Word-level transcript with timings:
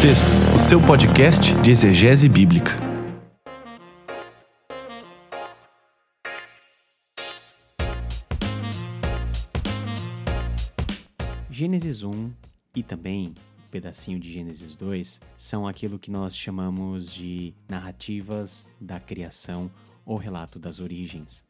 Contexto, 0.00 0.32
o 0.56 0.58
seu 0.58 0.80
podcast 0.80 1.52
de 1.60 1.70
exegese 1.70 2.26
bíblica. 2.26 2.70
Gênesis 11.50 12.02
1 12.02 12.32
e 12.74 12.82
também 12.82 13.34
um 13.58 13.68
pedacinho 13.70 14.18
de 14.18 14.32
Gênesis 14.32 14.74
2 14.74 15.20
são 15.36 15.68
aquilo 15.68 15.98
que 15.98 16.10
nós 16.10 16.34
chamamos 16.34 17.12
de 17.12 17.52
narrativas 17.68 18.66
da 18.80 18.98
criação 18.98 19.70
ou 20.06 20.16
relato 20.16 20.58
das 20.58 20.80
origens. 20.80 21.44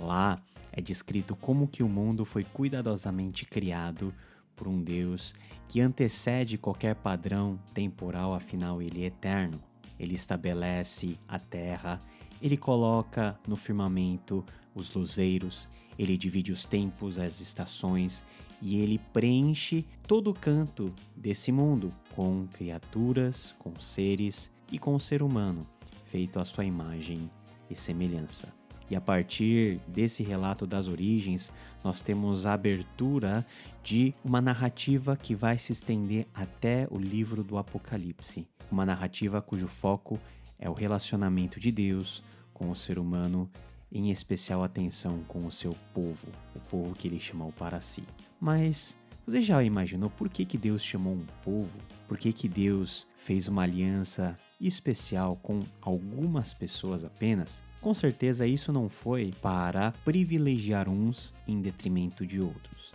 Lá 0.00 0.42
é 0.72 0.80
descrito 0.80 1.36
como 1.36 1.68
que 1.68 1.82
o 1.82 1.88
mundo 1.90 2.24
foi 2.24 2.42
cuidadosamente 2.42 3.44
criado 3.44 4.14
por 4.56 4.66
um 4.66 4.82
Deus 4.82 5.34
que 5.72 5.80
antecede 5.80 6.58
qualquer 6.58 6.94
padrão 6.94 7.58
temporal, 7.72 8.34
afinal 8.34 8.82
ele 8.82 9.04
é 9.04 9.06
eterno. 9.06 9.58
Ele 9.98 10.14
estabelece 10.14 11.18
a 11.26 11.38
terra, 11.38 11.98
ele 12.42 12.58
coloca 12.58 13.40
no 13.48 13.56
firmamento 13.56 14.44
os 14.74 14.90
luzeiros, 14.90 15.70
ele 15.98 16.18
divide 16.18 16.52
os 16.52 16.66
tempos, 16.66 17.18
as 17.18 17.40
estações 17.40 18.22
e 18.60 18.80
ele 18.80 18.98
preenche 19.14 19.86
todo 20.06 20.28
o 20.28 20.34
canto 20.34 20.94
desse 21.16 21.50
mundo 21.50 21.90
com 22.14 22.46
criaturas, 22.52 23.54
com 23.58 23.80
seres 23.80 24.50
e 24.70 24.78
com 24.78 24.94
o 24.94 25.00
ser 25.00 25.22
humano, 25.22 25.66
feito 26.04 26.38
à 26.38 26.44
sua 26.44 26.66
imagem 26.66 27.30
e 27.70 27.74
semelhança. 27.74 28.61
E 28.92 28.94
a 28.94 29.00
partir 29.00 29.80
desse 29.88 30.22
relato 30.22 30.66
das 30.66 30.86
origens, 30.86 31.50
nós 31.82 32.02
temos 32.02 32.44
a 32.44 32.52
abertura 32.52 33.42
de 33.82 34.12
uma 34.22 34.38
narrativa 34.38 35.16
que 35.16 35.34
vai 35.34 35.56
se 35.56 35.72
estender 35.72 36.26
até 36.34 36.86
o 36.90 36.98
livro 36.98 37.42
do 37.42 37.56
Apocalipse. 37.56 38.46
Uma 38.70 38.84
narrativa 38.84 39.40
cujo 39.40 39.66
foco 39.66 40.20
é 40.58 40.68
o 40.68 40.74
relacionamento 40.74 41.58
de 41.58 41.72
Deus 41.72 42.22
com 42.52 42.70
o 42.70 42.76
ser 42.76 42.98
humano, 42.98 43.50
em 43.90 44.10
especial 44.10 44.62
atenção 44.62 45.24
com 45.26 45.46
o 45.46 45.50
seu 45.50 45.74
povo, 45.94 46.28
o 46.54 46.60
povo 46.60 46.94
que 46.94 47.08
ele 47.08 47.18
chamou 47.18 47.50
para 47.50 47.80
si. 47.80 48.04
Mas 48.38 48.98
você 49.26 49.40
já 49.40 49.64
imaginou 49.64 50.10
por 50.10 50.28
que, 50.28 50.44
que 50.44 50.58
Deus 50.58 50.84
chamou 50.84 51.14
um 51.14 51.26
povo? 51.42 51.78
Por 52.06 52.18
que, 52.18 52.30
que 52.30 52.46
Deus 52.46 53.06
fez 53.16 53.48
uma 53.48 53.62
aliança 53.62 54.38
especial 54.60 55.36
com 55.36 55.62
algumas 55.80 56.52
pessoas 56.52 57.04
apenas? 57.04 57.62
Com 57.82 57.92
certeza 57.94 58.46
isso 58.46 58.72
não 58.72 58.88
foi 58.88 59.34
para 59.42 59.90
privilegiar 60.04 60.88
uns 60.88 61.34
em 61.48 61.60
detrimento 61.60 62.24
de 62.24 62.40
outros. 62.40 62.94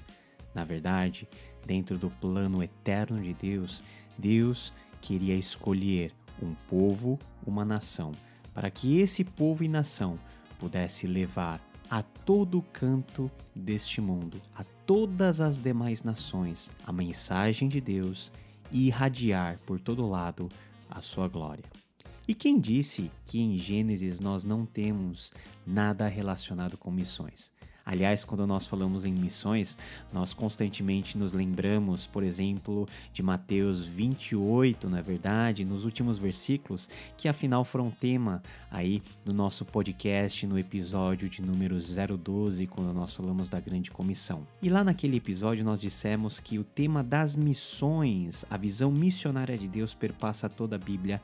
Na 0.55 0.63
verdade, 0.63 1.27
dentro 1.65 1.97
do 1.97 2.09
plano 2.09 2.63
eterno 2.63 3.21
de 3.21 3.33
Deus, 3.33 3.83
Deus 4.17 4.73
queria 5.01 5.35
escolher 5.35 6.13
um 6.41 6.55
povo, 6.69 7.19
uma 7.45 7.65
nação, 7.65 8.13
para 8.53 8.71
que 8.71 8.97
esse 8.99 9.25
povo 9.25 9.61
e 9.61 9.67
nação 9.67 10.17
pudesse 10.57 11.05
levar 11.05 11.61
a 11.89 12.01
todo 12.01 12.61
canto 12.71 13.29
deste 13.53 13.99
mundo, 13.99 14.41
a 14.55 14.63
todas 14.85 15.41
as 15.41 15.59
demais 15.59 16.01
nações, 16.01 16.71
a 16.85 16.93
mensagem 16.93 17.67
de 17.67 17.81
Deus 17.81 18.31
e 18.71 18.87
irradiar 18.87 19.59
por 19.65 19.81
todo 19.81 20.07
lado 20.07 20.47
a 20.89 21.01
sua 21.01 21.27
glória. 21.27 21.86
E 22.27 22.33
quem 22.33 22.59
disse 22.59 23.09
que 23.25 23.39
em 23.39 23.57
Gênesis 23.57 24.19
nós 24.19 24.43
não 24.43 24.65
temos 24.65 25.31
nada 25.65 26.09
relacionado 26.09 26.77
com 26.77 26.91
missões? 26.91 27.53
Aliás, 27.85 28.25
quando 28.25 28.45
nós 28.45 28.67
falamos 28.67 29.05
em 29.05 29.13
missões, 29.13 29.77
nós 30.11 30.33
constantemente 30.33 31.17
nos 31.17 31.31
lembramos, 31.31 32.05
por 32.05 32.21
exemplo, 32.21 32.85
de 33.13 33.23
Mateus 33.23 33.87
28, 33.87 34.89
na 34.89 34.99
verdade, 34.99 35.63
nos 35.63 35.85
últimos 35.85 36.17
versículos, 36.17 36.89
que 37.15 37.29
afinal 37.29 37.63
foram 37.63 37.89
tema 37.89 38.43
aí 38.69 39.01
no 39.25 39.33
nosso 39.33 39.63
podcast, 39.63 40.45
no 40.45 40.59
episódio 40.59 41.29
de 41.29 41.41
número 41.41 41.77
012, 41.79 42.67
quando 42.67 42.93
nós 42.93 43.15
falamos 43.15 43.47
da 43.47 43.61
grande 43.61 43.89
comissão. 43.89 44.45
E 44.61 44.67
lá 44.67 44.83
naquele 44.83 45.15
episódio 45.15 45.63
nós 45.63 45.79
dissemos 45.79 46.41
que 46.41 46.59
o 46.59 46.65
tema 46.65 47.01
das 47.01 47.37
missões, 47.37 48.43
a 48.49 48.57
visão 48.57 48.91
missionária 48.91 49.57
de 49.57 49.69
Deus 49.69 49.93
perpassa 49.93 50.49
toda 50.49 50.75
a 50.75 50.79
Bíblia 50.79 51.21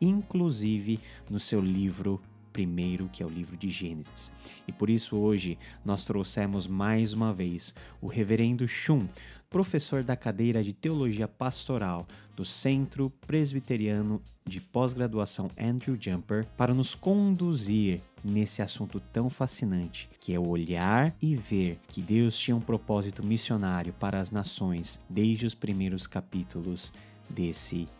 inclusive 0.00 1.00
no 1.30 1.38
seu 1.38 1.60
livro 1.60 2.20
primeiro, 2.52 3.10
que 3.12 3.22
é 3.22 3.26
o 3.26 3.28
livro 3.28 3.54
de 3.54 3.68
Gênesis. 3.68 4.32
E 4.66 4.72
por 4.72 4.88
isso 4.88 5.14
hoje 5.14 5.58
nós 5.84 6.06
trouxemos 6.06 6.66
mais 6.66 7.12
uma 7.12 7.30
vez 7.30 7.74
o 8.00 8.06
reverendo 8.06 8.66
Shun, 8.66 9.06
professor 9.50 10.02
da 10.02 10.16
cadeira 10.16 10.62
de 10.62 10.72
Teologia 10.72 11.28
Pastoral 11.28 12.06
do 12.34 12.46
Centro 12.46 13.10
Presbiteriano 13.26 14.22
de 14.46 14.60
Pós-Graduação 14.60 15.50
Andrew 15.58 15.98
Jumper, 16.00 16.46
para 16.56 16.72
nos 16.72 16.94
conduzir 16.94 18.00
nesse 18.24 18.62
assunto 18.62 19.00
tão 19.00 19.28
fascinante, 19.28 20.08
que 20.18 20.32
é 20.32 20.40
olhar 20.40 21.14
e 21.20 21.36
ver 21.36 21.78
que 21.88 22.00
Deus 22.00 22.38
tinha 22.38 22.56
um 22.56 22.60
propósito 22.60 23.24
missionário 23.24 23.92
para 23.92 24.18
as 24.18 24.30
nações 24.30 24.98
desde 25.10 25.46
os 25.46 25.54
primeiros 25.54 26.06
capítulos 26.06 26.92
desse 27.28 27.76
livro, 27.76 27.96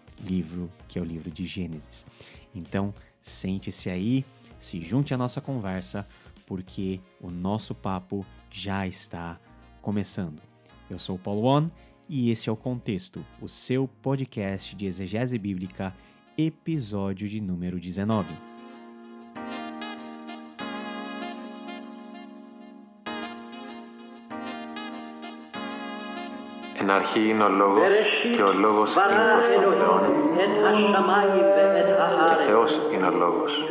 que 0.88 0.98
é 0.98 1.02
o 1.02 1.04
livro 1.04 1.30
de 1.30 1.44
Gênesis. 1.44 2.06
Então, 2.54 2.94
sente-se 3.20 3.90
aí, 3.90 4.24
se 4.58 4.80
junte 4.80 5.12
à 5.12 5.16
nossa 5.18 5.40
conversa, 5.40 6.06
porque 6.46 7.00
o 7.20 7.30
nosso 7.30 7.74
papo 7.74 8.24
já 8.50 8.86
está 8.86 9.38
começando. 9.82 10.40
Eu 10.88 10.98
sou 10.98 11.16
o 11.16 11.18
Paulo 11.18 11.46
On 11.46 11.70
e 12.08 12.30
esse 12.30 12.48
é 12.48 12.52
o 12.52 12.56
Contexto, 12.56 13.24
o 13.40 13.48
seu 13.48 13.88
podcast 13.88 14.74
de 14.76 14.86
exegese 14.86 15.38
bíblica, 15.38 15.94
episódio 16.38 17.28
de 17.28 17.40
número 17.40 17.80
19. 17.80 18.55
Εν 26.85 26.89
αρχή 26.89 27.29
είναι 27.29 27.43
ο 27.43 27.49
Λόγος 27.49 27.81
και 28.35 28.41
ο 28.41 28.53
Λόγος 28.53 28.95
είναι 28.95 29.03
προς 29.35 29.47
τον 29.63 29.73
Θεόν 29.73 30.01
και 32.27 32.43
Θεός 32.47 32.81
είναι 32.93 33.05
ο 33.05 33.11
Λόγος. 33.11 33.63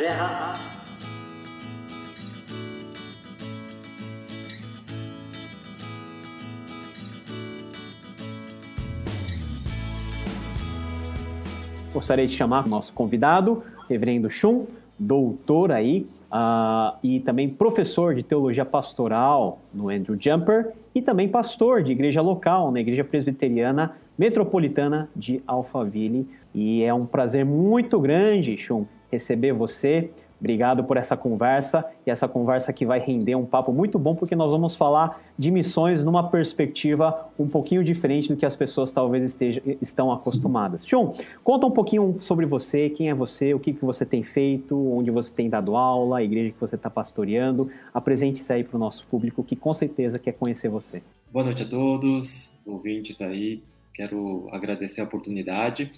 Gostaria 11.92 12.26
de 12.26 12.32
chamar 12.32 12.66
o 12.66 12.68
nosso 12.68 12.92
convidado, 12.92 13.64
Reverendo 13.88 14.28
Chum, 14.30 14.66
doutor 14.98 15.72
aí, 15.72 16.06
uh, 16.31 16.97
e 17.03 17.19
também 17.19 17.49
professor 17.49 18.15
de 18.15 18.23
teologia 18.23 18.65
pastoral 18.65 19.59
no 19.73 19.89
Andrew 19.89 20.17
Jumper 20.19 20.73
e 20.93 21.01
também 21.01 21.27
pastor 21.27 21.83
de 21.83 21.91
igreja 21.91 22.21
local 22.21 22.71
na 22.71 22.79
Igreja 22.79 23.03
Presbiteriana 23.03 23.95
Metropolitana 24.17 25.09
de 25.15 25.41
Alphaville. 25.45 26.27
E 26.53 26.83
é 26.83 26.93
um 26.93 27.05
prazer 27.05 27.45
muito 27.45 27.99
grande, 27.99 28.57
Chum, 28.57 28.85
receber 29.11 29.53
você 29.53 30.09
Obrigado 30.45 30.83
por 30.83 30.95
essa 30.95 31.17
conversa 31.17 31.83
e 32.05 32.11
essa 32.11 32.27
conversa 32.27 32.71
que 32.71 32.85
vai 32.85 32.99
render 32.99 33.33
um 33.33 33.47
papo 33.47 33.73
muito 33.73 33.97
bom, 33.97 34.13
porque 34.13 34.35
nós 34.35 34.51
vamos 34.51 34.75
falar 34.75 35.19
de 35.35 35.49
missões 35.49 36.03
numa 36.03 36.29
perspectiva 36.29 37.27
um 37.39 37.47
pouquinho 37.47 37.83
diferente 37.83 38.31
do 38.31 38.37
que 38.37 38.45
as 38.45 38.55
pessoas 38.55 38.91
talvez 38.91 39.23
estejam, 39.23 39.63
estão 39.81 40.11
acostumadas. 40.11 40.85
Chum, 40.85 41.15
conta 41.43 41.65
um 41.65 41.71
pouquinho 41.71 42.17
sobre 42.19 42.45
você, 42.45 42.91
quem 42.91 43.09
é 43.09 43.13
você, 43.15 43.55
o 43.55 43.59
que, 43.59 43.73
que 43.73 43.83
você 43.83 44.05
tem 44.05 44.21
feito, 44.21 44.77
onde 44.95 45.09
você 45.09 45.33
tem 45.33 45.49
dado 45.49 45.75
aula, 45.75 46.19
a 46.19 46.23
igreja 46.23 46.51
que 46.51 46.61
você 46.61 46.75
está 46.75 46.91
pastoreando. 46.91 47.71
Apresente-se 47.91 48.53
aí 48.53 48.63
para 48.63 48.77
o 48.77 48.79
nosso 48.79 49.03
público 49.07 49.43
que 49.43 49.55
com 49.55 49.73
certeza 49.73 50.19
quer 50.19 50.33
conhecer 50.33 50.69
você. 50.69 51.01
Boa 51.33 51.43
noite 51.43 51.63
a 51.63 51.67
todos, 51.67 52.55
ouvintes 52.67 53.19
aí. 53.19 53.63
Quero 53.91 54.47
agradecer 54.51 55.01
a 55.01 55.05
oportunidade. 55.05 55.91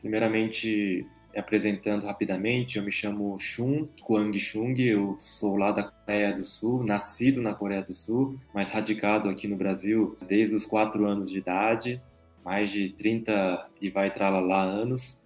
Primeiramente, 0.00 1.06
apresentando 1.36 2.04
rapidamente, 2.04 2.78
eu 2.78 2.84
me 2.84 2.92
chamo 2.92 3.38
Shun 3.38 3.88
Kwang 4.02 4.38
Chung, 4.38 4.74
eu 4.80 5.16
sou 5.18 5.56
lá 5.56 5.72
da 5.72 5.84
Coreia 5.84 6.32
do 6.32 6.44
Sul, 6.44 6.84
nascido 6.84 7.40
na 7.40 7.54
Coreia 7.54 7.82
do 7.82 7.94
Sul, 7.94 8.38
mas 8.54 8.70
radicado 8.70 9.28
aqui 9.28 9.48
no 9.48 9.56
Brasil 9.56 10.16
desde 10.26 10.54
os 10.54 10.66
4 10.66 11.06
anos 11.06 11.30
de 11.30 11.38
idade, 11.38 12.00
mais 12.44 12.70
de 12.70 12.90
30 12.90 13.68
e 13.80 13.88
vai 13.88 14.12
tralalá 14.12 14.62
anos. 14.62 15.20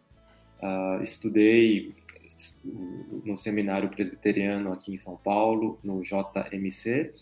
Uh, 0.63 1.03
estudei 1.03 1.95
no 3.25 3.37
seminário 3.37 3.89
presbiteriano 3.89 4.73
aqui 4.73 4.93
em 4.93 4.97
São 4.97 5.17
Paulo, 5.17 5.79
no 5.83 6.03
JMC, 6.03 7.13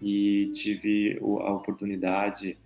e 0.00 0.50
tive 0.54 1.18
a 1.20 1.52
oportunidade 1.52 2.58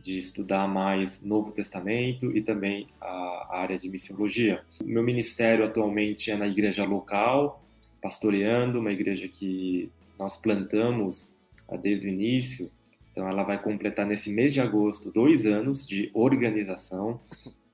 de 0.00 0.18
estudar 0.18 0.66
mais 0.66 1.22
Novo 1.22 1.52
Testamento 1.52 2.36
e 2.36 2.42
também 2.42 2.88
a 3.00 3.58
área 3.58 3.78
de 3.78 3.88
missiologia. 3.88 4.62
O 4.82 4.86
meu 4.86 5.02
ministério 5.02 5.64
atualmente 5.64 6.30
é 6.30 6.36
na 6.36 6.46
igreja 6.46 6.84
local, 6.84 7.62
pastoreando, 8.00 8.80
uma 8.80 8.92
igreja 8.92 9.28
que 9.28 9.90
nós 10.18 10.36
plantamos 10.36 11.32
ah, 11.68 11.76
desde 11.76 12.08
o 12.08 12.10
início. 12.10 12.70
Então, 13.10 13.28
ela 13.28 13.42
vai 13.42 13.62
completar 13.62 14.06
nesse 14.06 14.30
mês 14.30 14.52
de 14.54 14.60
agosto 14.60 15.12
dois 15.12 15.46
anos 15.46 15.86
de 15.86 16.10
organização. 16.14 17.20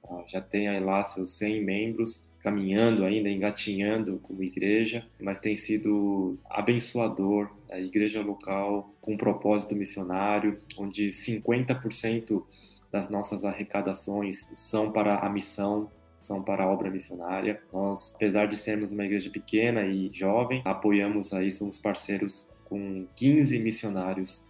ah, 0.05 0.25
já 0.27 0.41
tem 0.41 0.69
aí 0.69 0.81
lá 0.81 1.05
seus 1.05 1.31
100 1.39 1.65
membros, 1.65 2.28
caminhando 2.41 3.05
ainda, 3.05 3.29
engatinhando 3.29 4.19
como 4.23 4.43
igreja, 4.43 5.07
mas 5.21 5.39
tem 5.39 5.57
sido 5.57 6.39
abençoador 6.49 7.51
a 7.71 7.79
igreja 7.81 8.23
local 8.23 8.95
com 9.01 9.15
um 9.15 9.17
propósito 9.17 9.75
missionário, 9.75 10.59
onde 10.77 11.09
50% 11.09 12.43
das 12.91 13.09
nossas 13.09 13.45
arrecadações 13.45 14.49
são 14.55 14.91
para 14.91 15.19
a 15.19 15.29
missão, 15.29 15.91
são 16.17 16.43
para 16.43 16.65
a 16.65 16.69
obra 16.69 16.91
missionária. 16.91 17.61
Nós, 17.73 18.15
apesar 18.15 18.47
de 18.47 18.57
sermos 18.57 18.93
uma 18.93 19.05
igreja 19.05 19.31
pequena 19.31 19.85
e 19.87 20.11
jovem, 20.13 20.63
apoiamos 20.65 21.33
aí, 21.33 21.51
somos 21.51 21.79
parceiros 21.79 22.49
com 22.65 23.07
15 23.17 23.59
missionários 23.59 24.49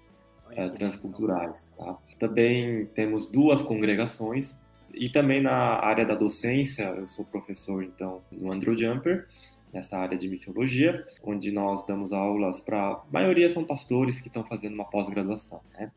uh, 0.52 0.70
transculturais. 0.74 1.72
Tá? 1.76 1.96
Também 2.18 2.86
temos 2.94 3.26
duas 3.30 3.62
congregações 3.62 4.58
e 4.94 5.08
também 5.08 5.42
na 5.42 5.52
área 5.52 6.04
da 6.04 6.14
docência, 6.14 6.84
eu 6.84 7.06
sou 7.06 7.24
professor 7.24 7.82
então 7.82 8.22
no 8.36 8.52
Andrew 8.52 8.76
Jumper, 8.76 9.26
nessa 9.72 9.98
área 9.98 10.16
de 10.16 10.28
missiologia, 10.28 11.02
onde 11.22 11.52
nós 11.52 11.84
damos 11.86 12.12
aulas 12.12 12.60
para 12.60 12.78
a 12.78 13.02
maioria 13.10 13.48
são 13.50 13.64
pastores 13.64 14.20
que 14.20 14.28
estão 14.28 14.44
fazendo 14.44 14.74
uma 14.74 14.84
pós-graduação, 14.84 15.60
né? 15.74 15.92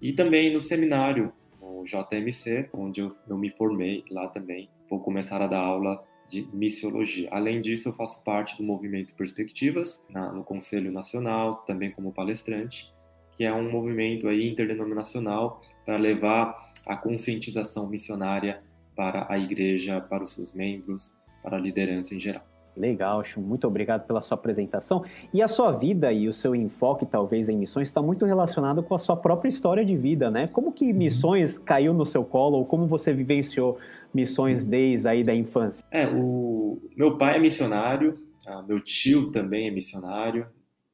E 0.00 0.12
também 0.12 0.52
no 0.52 0.60
seminário, 0.60 1.32
no 1.60 1.84
JMC, 1.84 2.68
onde 2.72 3.00
eu, 3.00 3.16
eu 3.28 3.38
me 3.38 3.48
formei 3.50 4.04
lá 4.10 4.28
também, 4.28 4.68
vou 4.88 5.00
começar 5.00 5.40
a 5.40 5.46
dar 5.46 5.60
aula 5.60 6.04
de 6.28 6.46
missiologia. 6.52 7.28
Além 7.30 7.60
disso, 7.60 7.88
eu 7.88 7.92
faço 7.92 8.22
parte 8.22 8.56
do 8.56 8.62
movimento 8.62 9.14
Perspectivas 9.14 10.04
na, 10.10 10.32
no 10.32 10.44
Conselho 10.44 10.92
Nacional, 10.92 11.54
também 11.64 11.90
como 11.90 12.12
palestrante, 12.12 12.92
que 13.36 13.44
é 13.44 13.52
um 13.52 13.70
movimento 13.70 14.28
aí 14.28 14.48
interdenominacional 14.48 15.60
para 15.84 15.96
levar 15.96 16.56
a 16.86 16.96
conscientização 16.96 17.86
missionária 17.86 18.62
para 18.96 19.26
a 19.28 19.38
igreja, 19.38 20.00
para 20.00 20.24
os 20.24 20.34
seus 20.34 20.54
membros, 20.54 21.14
para 21.42 21.56
a 21.56 21.60
liderança 21.60 22.14
em 22.14 22.20
geral. 22.20 22.42
Legal, 22.76 23.24
Chum. 23.24 23.40
Muito 23.40 23.66
obrigado 23.66 24.06
pela 24.06 24.20
sua 24.20 24.36
apresentação. 24.36 25.04
E 25.32 25.42
a 25.42 25.48
sua 25.48 25.72
vida 25.72 26.12
e 26.12 26.28
o 26.28 26.32
seu 26.32 26.54
enfoque, 26.54 27.06
talvez, 27.06 27.48
em 27.48 27.56
missões, 27.56 27.88
está 27.88 28.02
muito 28.02 28.26
relacionado 28.26 28.82
com 28.82 28.94
a 28.94 28.98
sua 28.98 29.16
própria 29.16 29.48
história 29.48 29.84
de 29.84 29.96
vida, 29.96 30.30
né? 30.30 30.46
Como 30.46 30.72
que 30.72 30.90
uhum. 30.90 30.98
missões 30.98 31.58
caiu 31.58 31.94
no 31.94 32.04
seu 32.04 32.22
colo, 32.22 32.58
ou 32.58 32.66
como 32.66 32.86
você 32.86 33.14
vivenciou 33.14 33.78
missões 34.12 34.64
uhum. 34.64 34.70
desde 34.70 35.08
aí 35.08 35.24
da 35.24 35.34
infância? 35.34 35.84
É, 35.90 36.06
o 36.06 36.78
meu 36.94 37.16
pai 37.16 37.36
é 37.36 37.40
missionário, 37.40 38.14
ah, 38.46 38.62
meu 38.62 38.80
tio 38.80 39.30
também 39.30 39.68
é 39.68 39.70
missionário. 39.70 40.46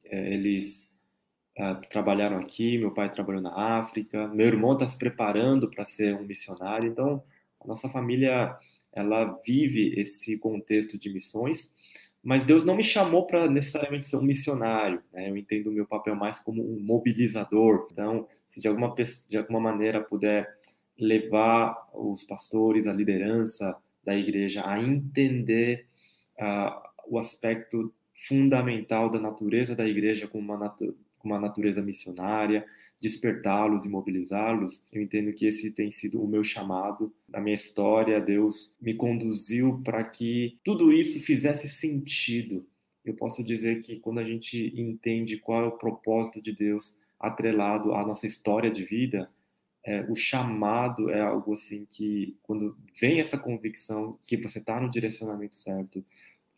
É, 0.09 0.33
eles 0.33 0.89
ah, 1.57 1.75
trabalharam 1.75 2.37
aqui, 2.37 2.77
meu 2.77 2.91
pai 2.91 3.09
trabalhou 3.11 3.41
na 3.41 3.77
África, 3.79 4.27
meu 4.29 4.47
irmão 4.47 4.73
está 4.73 4.87
se 4.87 4.97
preparando 4.97 5.69
para 5.69 5.85
ser 5.85 6.15
um 6.15 6.23
missionário. 6.23 6.89
Então, 6.89 7.21
a 7.61 7.67
nossa 7.67 7.87
família 7.89 8.57
ela 8.91 9.39
vive 9.45 9.93
esse 9.99 10.37
contexto 10.37 10.97
de 10.97 11.11
missões, 11.11 11.71
mas 12.23 12.45
Deus 12.45 12.63
não 12.63 12.75
me 12.75 12.83
chamou 12.83 13.27
para 13.27 13.47
necessariamente 13.49 14.07
ser 14.07 14.17
um 14.17 14.21
missionário. 14.21 15.01
Né? 15.11 15.29
Eu 15.29 15.37
entendo 15.37 15.67
o 15.67 15.71
meu 15.71 15.85
papel 15.85 16.15
mais 16.15 16.39
como 16.39 16.63
um 16.63 16.79
mobilizador. 16.79 17.87
Então, 17.91 18.27
se 18.47 18.59
de 18.61 18.67
alguma, 18.67 18.93
de 19.27 19.37
alguma 19.37 19.59
maneira 19.59 20.01
puder 20.01 20.47
levar 20.97 21.89
os 21.93 22.23
pastores, 22.23 22.87
a 22.87 22.93
liderança 22.93 23.75
da 24.03 24.15
igreja 24.15 24.63
a 24.65 24.79
entender 24.81 25.87
uh, 26.39 26.81
o 27.07 27.17
aspecto 27.17 27.93
fundamental 28.27 29.09
da 29.09 29.19
natureza 29.19 29.75
da 29.75 29.85
igreja 29.85 30.27
como 30.27 30.53
uma, 30.53 30.75
com 31.23 31.29
uma 31.29 31.39
natureza 31.39 31.81
missionária, 31.81 32.65
despertá-los 33.01 33.85
e 33.85 33.89
mobilizá-los. 33.89 34.85
Eu 34.91 35.01
entendo 35.01 35.33
que 35.33 35.47
esse 35.47 35.71
tem 35.71 35.89
sido 35.89 36.21
o 36.21 36.27
meu 36.27 36.43
chamado. 36.43 37.11
Na 37.29 37.39
minha 37.39 37.53
história, 37.53 38.19
Deus 38.19 38.75
me 38.79 38.93
conduziu 38.93 39.81
para 39.83 40.03
que 40.03 40.59
tudo 40.63 40.91
isso 40.91 41.19
fizesse 41.21 41.69
sentido. 41.69 42.67
Eu 43.05 43.13
posso 43.13 43.41
dizer 43.41 43.79
que 43.81 43.97
quando 43.99 44.19
a 44.19 44.23
gente 44.23 44.73
entende 44.75 45.37
qual 45.37 45.63
é 45.63 45.67
o 45.67 45.77
propósito 45.77 46.41
de 46.41 46.51
Deus 46.51 46.97
atrelado 47.17 47.93
à 47.93 48.05
nossa 48.05 48.27
história 48.27 48.69
de 48.69 48.83
vida, 48.83 49.29
é, 49.85 50.01
o 50.09 50.15
chamado 50.15 51.09
é 51.09 51.21
algo 51.21 51.53
assim 51.53 51.85
que, 51.89 52.37
quando 52.43 52.77
vem 52.99 53.19
essa 53.19 53.37
convicção 53.37 54.17
que 54.23 54.37
você 54.37 54.59
está 54.59 54.79
no 54.79 54.89
direcionamento 54.89 55.55
certo, 55.55 56.03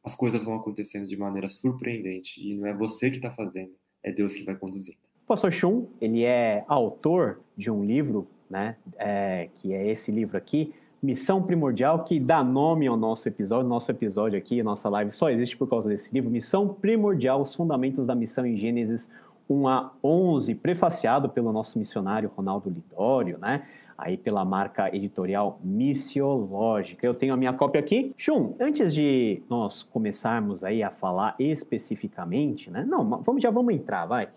as 0.04 0.16
coisas 0.16 0.44
vão 0.44 0.56
acontecendo 0.56 1.08
de 1.08 1.18
maneira 1.18 1.50
surpreendente 1.50 2.40
e 2.40 2.56
não 2.56 2.68
é 2.68 2.74
você 2.74 3.10
que 3.10 3.16
está 3.16 3.32
fazendo, 3.32 3.74
é 4.06 4.12
Deus 4.12 4.36
que 4.36 4.44
vai 4.44 4.56
conduzindo. 4.56 4.98
O 5.24 5.28
pastor 5.28 5.52
Chum, 5.52 5.88
ele 6.00 6.24
é 6.24 6.63
autor 6.68 7.40
de 7.57 7.72
um 7.72 7.84
livro, 7.84 8.28
né, 8.48 8.75
é, 8.98 9.50
que 9.56 9.74
é 9.74 9.88
esse 9.88 10.12
livro 10.12 10.38
aqui, 10.38 10.72
Missão 11.02 11.42
Primordial, 11.42 12.04
que 12.04 12.19
dá 12.19 12.44
nome 12.44 12.88
ao 12.88 12.96
nosso 12.96 13.28
episódio. 13.28 13.68
Nosso 13.68 13.92
episódio 13.92 14.38
aqui, 14.38 14.62
nossa 14.63 14.90
live, 14.90 15.12
só 15.12 15.30
existe 15.30 15.57
por 15.57 15.68
causa 15.68 15.90
desse 15.90 16.13
livro. 16.13 16.31
Missão 16.31 16.68
Primordial, 16.68 17.42
os 17.42 17.54
fundamentos 17.54 18.06
da 18.06 18.16
missão 18.16 18.46
em 18.46 18.56
Gênesis 18.56 19.10
1 19.50 19.68
a 19.68 19.92
11, 20.04 20.56
prefaciado 20.56 21.30
pelo 21.30 21.52
nosso 21.52 21.78
missionário 21.78 22.31
Ronaldo 22.36 22.69
Lidório, 22.69 23.38
né? 23.38 23.68
Aí 23.97 24.18
pela 24.18 24.44
marca 24.44 24.94
editorial 24.94 25.59
Missiológica. 25.63 27.06
Eu 27.06 27.13
tenho 27.13 27.33
a 27.33 27.38
minha 27.38 27.53
cópia 27.53 27.80
aqui. 27.80 28.13
Chum, 28.18 28.53
antes 28.59 28.94
de 28.94 29.42
nós 29.50 29.83
começarmos 29.83 30.63
aí 30.63 30.83
a 30.83 30.92
falar 30.92 31.36
especificamente, 31.39 32.69
né? 32.69 32.86
Não, 32.88 33.07
vamos, 33.21 33.42
já 33.42 33.50
vamos 33.50 33.74
entrar, 33.74 34.06
vai. 34.06 34.27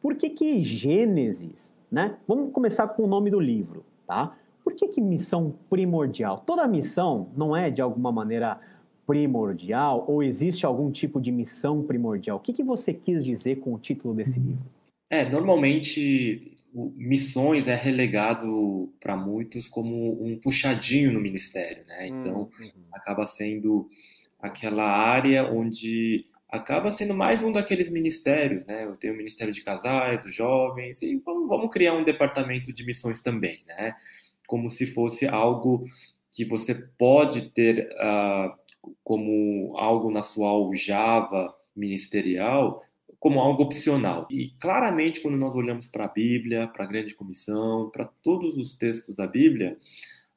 Por 0.00 0.14
que 0.14 0.30
que 0.30 0.62
Gênesis, 0.62 1.74
né? 1.90 2.16
Vamos 2.26 2.52
começar 2.52 2.88
com 2.88 3.04
o 3.04 3.06
nome 3.06 3.30
do 3.30 3.40
livro, 3.40 3.84
tá? 4.06 4.34
Por 4.62 4.72
que 4.72 4.88
que 4.88 5.00
missão 5.00 5.54
primordial? 5.68 6.38
Toda 6.38 6.66
missão 6.66 7.28
não 7.36 7.54
é 7.54 7.70
de 7.70 7.82
alguma 7.82 8.10
maneira 8.10 8.58
primordial 9.06 10.04
ou 10.08 10.22
existe 10.22 10.64
algum 10.64 10.90
tipo 10.90 11.20
de 11.20 11.30
missão 11.30 11.82
primordial? 11.82 12.38
O 12.38 12.40
que, 12.40 12.52
que 12.52 12.62
você 12.62 12.94
quis 12.94 13.24
dizer 13.24 13.56
com 13.56 13.74
o 13.74 13.78
título 13.78 14.14
desse 14.14 14.40
livro? 14.40 14.64
É, 15.10 15.28
normalmente 15.28 16.53
missões 16.74 17.68
é 17.68 17.74
relegado 17.74 18.92
para 19.00 19.16
muitos 19.16 19.68
como 19.68 20.24
um 20.24 20.38
puxadinho 20.38 21.12
no 21.12 21.20
ministério, 21.20 21.86
né? 21.86 22.08
Hum, 22.10 22.18
então 22.18 22.36
uhum. 22.40 22.70
acaba 22.92 23.24
sendo 23.24 23.88
aquela 24.40 24.84
área 24.84 25.44
onde 25.44 26.26
acaba 26.48 26.90
sendo 26.90 27.14
mais 27.14 27.42
um 27.42 27.50
daqueles 27.50 27.88
ministérios, 27.88 28.66
né? 28.66 28.84
Eu 28.84 28.92
tenho 28.92 29.14
o 29.14 29.16
Ministério 29.16 29.52
de 29.52 29.62
Casais, 29.62 30.20
dos 30.20 30.34
Jovens, 30.34 31.02
e 31.02 31.16
vamos, 31.16 31.48
vamos 31.48 31.72
criar 31.72 31.94
um 31.94 32.04
departamento 32.04 32.72
de 32.72 32.84
missões 32.84 33.20
também, 33.20 33.62
né? 33.66 33.94
Como 34.46 34.68
se 34.68 34.86
fosse 34.86 35.26
algo 35.26 35.84
que 36.30 36.44
você 36.44 36.74
pode 36.74 37.50
ter 37.50 37.88
uh, 37.94 38.52
como 39.02 39.76
algo 39.76 40.10
na 40.10 40.22
sua 40.22 40.50
aljava 40.50 41.54
ministerial, 41.74 42.82
como 43.24 43.40
algo 43.40 43.62
opcional. 43.62 44.28
E 44.30 44.50
claramente, 44.60 45.22
quando 45.22 45.38
nós 45.38 45.54
olhamos 45.54 45.88
para 45.88 46.04
a 46.04 46.08
Bíblia, 46.08 46.66
para 46.68 46.84
a 46.84 46.86
Grande 46.86 47.14
Comissão, 47.14 47.88
para 47.90 48.04
todos 48.22 48.58
os 48.58 48.74
textos 48.74 49.16
da 49.16 49.26
Bíblia, 49.26 49.78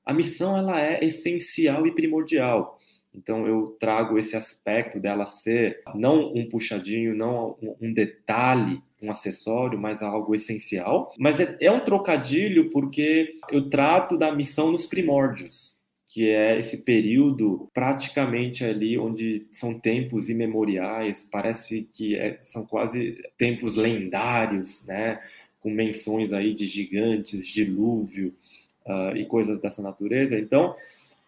a 0.05 0.13
missão 0.13 0.55
ela 0.55 0.79
é 0.79 1.03
essencial 1.03 1.85
e 1.85 1.93
primordial. 1.93 2.79
Então 3.13 3.45
eu 3.45 3.75
trago 3.77 4.17
esse 4.17 4.37
aspecto 4.37 5.01
dela 5.01 5.25
ser 5.25 5.81
não 5.95 6.31
um 6.33 6.47
puxadinho, 6.47 7.13
não 7.13 7.57
um 7.81 7.91
detalhe, 7.91 8.81
um 9.03 9.11
acessório, 9.11 9.77
mas 9.77 10.01
algo 10.01 10.33
essencial. 10.33 11.11
Mas 11.19 11.41
é, 11.41 11.57
é 11.59 11.69
um 11.69 11.83
trocadilho 11.83 12.69
porque 12.69 13.35
eu 13.51 13.69
trato 13.69 14.15
da 14.15 14.33
missão 14.33 14.71
nos 14.71 14.85
primórdios 14.85 15.76
que 16.17 16.31
é 16.31 16.57
esse 16.57 16.77
período 16.77 17.69
praticamente 17.71 18.65
ali 18.65 18.97
onde 18.97 19.45
são 19.51 19.79
tempos 19.79 20.31
imemoriais, 20.31 21.29
parece 21.31 21.87
que 21.93 22.15
é, 22.15 22.39
são 22.41 22.65
quase 22.65 23.23
tempos 23.37 23.75
lendários, 23.75 24.83
né? 24.87 25.19
Com 25.59 25.69
menções 25.69 26.33
aí 26.33 26.55
de 26.55 26.65
gigantes, 26.65 27.47
dilúvio 27.47 28.33
uh, 28.87 29.15
e 29.15 29.25
coisas 29.25 29.61
dessa 29.61 29.79
natureza. 29.79 30.39
Então, 30.39 30.75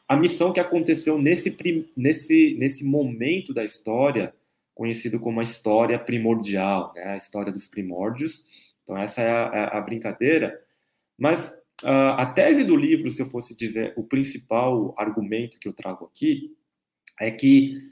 a 0.07 0.17
missão 0.17 0.51
que 0.51 0.59
aconteceu 0.59 1.19
nesse, 1.19 1.55
nesse, 1.95 2.55
nesse 2.57 2.83
momento 2.83 3.53
da 3.53 3.63
história, 3.63 4.33
conhecido 4.73 5.19
como 5.19 5.39
a 5.39 5.43
história 5.43 5.99
primordial, 5.99 6.93
né? 6.95 7.03
a 7.13 7.17
história 7.17 7.51
dos 7.51 7.67
primórdios. 7.67 8.43
Então, 8.81 8.97
essa 8.97 9.21
é 9.21 9.29
a, 9.29 9.51
é 9.53 9.77
a 9.77 9.81
brincadeira. 9.81 10.59
Mas 11.15 11.55
a 11.83 12.25
tese 12.25 12.63
do 12.63 12.75
livro, 12.75 13.09
se 13.09 13.21
eu 13.21 13.29
fosse 13.29 13.55
dizer 13.55 13.93
o 13.95 14.03
principal 14.03 14.93
argumento 14.97 15.59
que 15.59 15.67
eu 15.67 15.73
trago 15.73 16.05
aqui, 16.05 16.55
é 17.19 17.31
que 17.31 17.91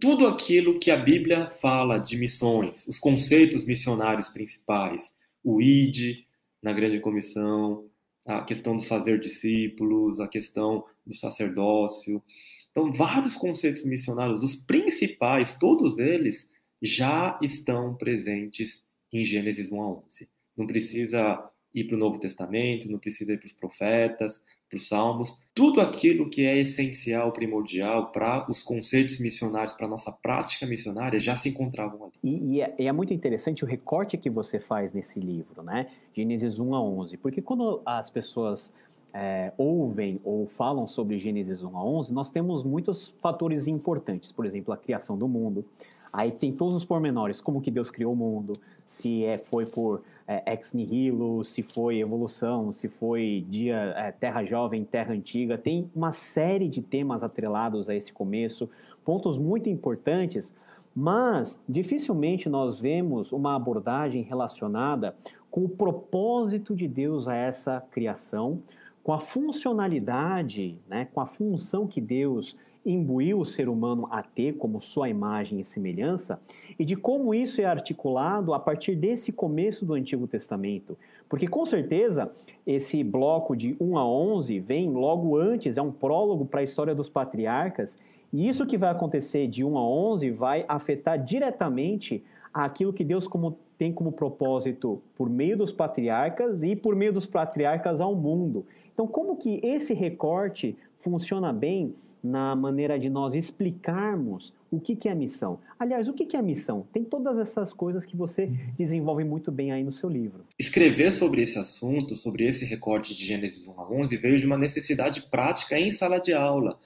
tudo 0.00 0.26
aquilo 0.26 0.78
que 0.78 0.90
a 0.90 0.96
Bíblia 0.96 1.48
fala 1.48 1.98
de 1.98 2.16
missões, 2.16 2.86
os 2.86 2.98
conceitos 2.98 3.64
missionários 3.64 4.28
principais, 4.28 5.12
o 5.42 5.62
ID 5.62 6.24
na 6.62 6.72
grande 6.72 7.00
comissão, 7.00 7.88
a 8.26 8.42
questão 8.42 8.76
do 8.76 8.82
fazer 8.82 9.20
discípulos, 9.20 10.20
a 10.20 10.28
questão 10.28 10.84
do 11.06 11.14
sacerdócio. 11.14 12.22
Então, 12.70 12.92
vários 12.92 13.36
conceitos 13.36 13.84
missionários, 13.84 14.42
os 14.42 14.56
principais, 14.56 15.56
todos 15.58 15.98
eles 15.98 16.50
já 16.82 17.38
estão 17.42 17.94
presentes 17.94 18.84
em 19.12 19.24
Gênesis 19.24 19.72
1 19.72 19.80
a 19.80 19.88
11. 20.04 20.28
Não 20.56 20.66
precisa 20.66 21.50
ir 21.74 21.84
para 21.84 21.96
o 21.96 21.98
Novo 21.98 22.18
Testamento, 22.18 22.90
não 22.90 22.98
precisa 22.98 23.32
ir 23.32 23.38
para 23.38 23.46
os 23.46 23.52
profetas, 23.52 24.40
para 24.68 24.76
os 24.76 24.88
Salmos. 24.88 25.46
Tudo 25.54 25.80
aquilo 25.80 26.28
que 26.28 26.44
é 26.44 26.58
essencial, 26.58 27.32
primordial 27.32 28.10
para 28.10 28.48
os 28.50 28.62
conceitos 28.62 29.18
missionários, 29.18 29.72
para 29.72 29.86
a 29.86 29.88
nossa 29.88 30.12
prática 30.12 30.66
missionária, 30.66 31.18
já 31.18 31.36
se 31.36 31.48
encontravam 31.48 32.04
ali. 32.04 32.12
E, 32.22 32.56
e, 32.56 32.60
é, 32.60 32.74
é, 32.78 32.92
muito 32.92 33.12
interessante 33.12 33.64
o 33.64 33.66
recorte 33.66 34.16
que 34.16 34.30
você 34.30 34.58
faz 34.58 34.92
nesse 34.92 35.20
livro, 35.20 35.62
né? 35.62 35.88
Gênesis 36.14 36.58
1 36.58 36.74
a 36.74 36.82
11. 36.82 37.16
Porque 37.18 37.40
quando 37.40 37.80
as 37.84 38.10
pessoas 38.10 38.72
é, 39.12 39.52
ouvem 39.56 40.20
ou 40.24 40.46
falam 40.48 40.86
sobre 40.86 41.18
Gênesis 41.18 41.62
1 41.62 41.76
a 41.76 41.84
11, 41.84 42.12
nós 42.12 42.30
temos 42.30 42.62
muitos 42.62 43.14
fatores 43.20 43.66
importantes. 43.66 44.32
Por 44.32 44.46
exemplo, 44.46 44.72
a 44.72 44.76
criação 44.76 45.16
do 45.16 45.26
mundo. 45.26 45.64
Aí 46.12 46.30
tem 46.30 46.52
todos 46.52 46.74
os 46.74 46.84
pormenores, 46.84 47.40
como 47.40 47.60
que 47.60 47.70
Deus 47.70 47.90
criou 47.90 48.12
o 48.12 48.16
mundo, 48.16 48.52
se 48.86 49.24
é, 49.24 49.36
foi 49.36 49.66
por 49.66 50.02
é, 50.26 50.50
ex 50.52 50.72
nihilo, 50.72 51.44
se 51.44 51.62
foi 51.62 52.00
evolução, 52.00 52.72
se 52.72 52.88
foi 52.88 53.44
dia 53.48 53.94
é, 53.96 54.10
terra 54.10 54.42
jovem, 54.44 54.84
terra 54.84 55.12
antiga. 55.12 55.58
Tem 55.58 55.90
uma 55.94 56.12
série 56.12 56.68
de 56.68 56.80
temas 56.80 57.22
atrelados 57.22 57.88
a 57.90 57.94
esse 57.94 58.12
começo, 58.12 58.68
pontos 59.04 59.36
muito 59.36 59.68
importantes, 59.68 60.54
mas 60.94 61.58
dificilmente 61.68 62.48
nós 62.48 62.80
vemos 62.80 63.30
uma 63.30 63.54
abordagem 63.54 64.22
relacionada 64.22 65.14
com 65.50 65.64
o 65.64 65.68
propósito 65.68 66.74
de 66.74 66.88
Deus 66.88 67.28
a 67.28 67.34
essa 67.34 67.82
criação, 67.90 68.62
com 69.02 69.12
a 69.12 69.18
funcionalidade, 69.18 70.78
né, 70.88 71.08
com 71.12 71.20
a 71.20 71.26
função 71.26 71.86
que 71.86 72.00
Deus 72.00 72.56
imbuiu 72.84 73.40
o 73.40 73.44
ser 73.44 73.68
humano 73.68 74.08
a 74.10 74.22
ter 74.22 74.54
como 74.54 74.80
sua 74.80 75.08
imagem 75.08 75.60
e 75.60 75.64
semelhança, 75.64 76.40
e 76.78 76.84
de 76.84 76.96
como 76.96 77.34
isso 77.34 77.60
é 77.60 77.64
articulado 77.64 78.54
a 78.54 78.60
partir 78.60 78.94
desse 78.94 79.32
começo 79.32 79.84
do 79.84 79.94
Antigo 79.94 80.26
Testamento. 80.26 80.96
Porque 81.28 81.46
com 81.46 81.64
certeza 81.66 82.30
esse 82.66 83.02
bloco 83.02 83.56
de 83.56 83.76
1 83.80 83.98
a 83.98 84.06
11 84.06 84.60
vem 84.60 84.90
logo 84.90 85.36
antes, 85.36 85.76
é 85.76 85.82
um 85.82 85.92
prólogo 85.92 86.44
para 86.44 86.60
a 86.60 86.64
história 86.64 86.94
dos 86.94 87.08
patriarcas, 87.08 87.98
e 88.32 88.48
isso 88.48 88.66
que 88.66 88.76
vai 88.76 88.90
acontecer 88.90 89.46
de 89.46 89.64
1 89.64 89.78
a 89.78 89.88
11 89.88 90.30
vai 90.30 90.64
afetar 90.68 91.22
diretamente 91.22 92.22
aquilo 92.52 92.92
que 92.92 93.04
Deus 93.04 93.26
como, 93.26 93.56
tem 93.76 93.92
como 93.92 94.12
propósito 94.12 95.00
por 95.16 95.30
meio 95.30 95.56
dos 95.56 95.72
patriarcas 95.72 96.62
e 96.62 96.74
por 96.74 96.94
meio 96.94 97.12
dos 97.12 97.26
patriarcas 97.26 98.00
ao 98.00 98.14
mundo. 98.14 98.66
Então, 98.92 99.06
como 99.06 99.36
que 99.36 99.60
esse 99.62 99.94
recorte 99.94 100.76
funciona 100.96 101.52
bem 101.52 101.94
na 102.22 102.54
maneira 102.54 102.98
de 102.98 103.08
nós 103.08 103.34
explicarmos 103.34 104.52
o 104.70 104.78
que, 104.78 104.94
que 104.94 105.08
é 105.08 105.14
missão. 105.14 105.60
Aliás, 105.78 106.08
o 106.08 106.12
que, 106.12 106.26
que 106.26 106.36
é 106.36 106.42
missão? 106.42 106.86
Tem 106.92 107.02
todas 107.02 107.38
essas 107.38 107.72
coisas 107.72 108.04
que 108.04 108.16
você 108.16 108.50
desenvolve 108.76 109.24
muito 109.24 109.50
bem 109.50 109.72
aí 109.72 109.82
no 109.82 109.92
seu 109.92 110.08
livro. 110.08 110.44
Escrever 110.58 111.10
sobre 111.10 111.42
esse 111.42 111.58
assunto, 111.58 112.16
sobre 112.16 112.46
esse 112.46 112.64
recorte 112.64 113.14
de 113.14 113.24
Gênesis 113.24 113.66
1 113.66 113.80
a 113.80 113.90
11, 113.90 114.16
veio 114.16 114.36
de 114.36 114.46
uma 114.46 114.58
necessidade 114.58 115.22
prática 115.22 115.78
em 115.78 115.90
sala 115.90 116.18
de 116.18 116.34
aula. 116.34 116.78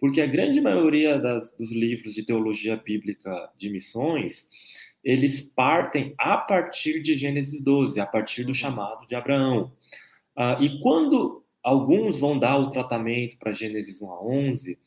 Porque 0.00 0.20
a 0.20 0.26
grande 0.26 0.60
maioria 0.60 1.18
das, 1.18 1.50
dos 1.56 1.72
livros 1.72 2.14
de 2.14 2.22
teologia 2.22 2.76
bíblica 2.76 3.50
de 3.56 3.68
missões, 3.68 4.48
eles 5.02 5.40
partem 5.40 6.14
a 6.18 6.36
partir 6.36 7.00
de 7.00 7.14
Gênesis 7.14 7.60
12, 7.62 8.00
a 8.00 8.06
partir 8.06 8.44
do 8.44 8.54
chamado 8.54 9.06
de 9.08 9.14
Abraão. 9.14 9.72
Uh, 10.36 10.62
e 10.62 10.80
quando 10.80 11.42
Alguns 11.62 12.18
vão 12.18 12.38
dar 12.38 12.56
o 12.56 12.70
tratamento 12.70 13.38
para 13.38 13.52
Gênesis 13.52 14.00
1 14.00 14.10
a 14.10 14.24
11, 14.24 14.78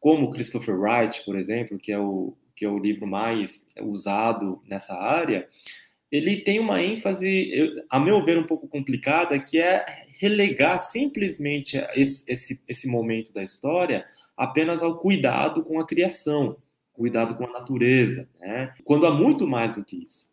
como 0.00 0.30
Christopher 0.30 0.78
Wright, 0.78 1.24
por 1.24 1.36
exemplo, 1.36 1.78
que 1.78 1.92
é 1.92 1.98
o, 1.98 2.34
que 2.56 2.64
é 2.64 2.68
o 2.68 2.78
livro 2.78 3.06
mais 3.06 3.64
usado 3.80 4.62
nessa 4.66 4.94
área, 4.94 5.46
ele 6.10 6.38
tem 6.38 6.58
uma 6.58 6.82
ênfase, 6.82 7.76
a 7.88 8.00
meu 8.00 8.24
ver, 8.24 8.36
um 8.36 8.46
pouco 8.46 8.66
complicada, 8.66 9.38
que 9.38 9.58
é 9.58 9.84
relegar 10.18 10.80
simplesmente 10.80 11.76
esse, 11.94 12.24
esse, 12.26 12.60
esse 12.66 12.88
momento 12.88 13.32
da 13.32 13.42
história 13.42 14.04
apenas 14.36 14.82
ao 14.82 14.98
cuidado 14.98 15.62
com 15.62 15.78
a 15.78 15.86
criação, 15.86 16.56
cuidado 16.92 17.36
com 17.36 17.44
a 17.44 17.52
natureza, 17.52 18.28
né? 18.40 18.74
quando 18.84 19.06
há 19.06 19.14
muito 19.14 19.46
mais 19.46 19.72
do 19.72 19.84
que 19.84 20.04
isso. 20.04 20.28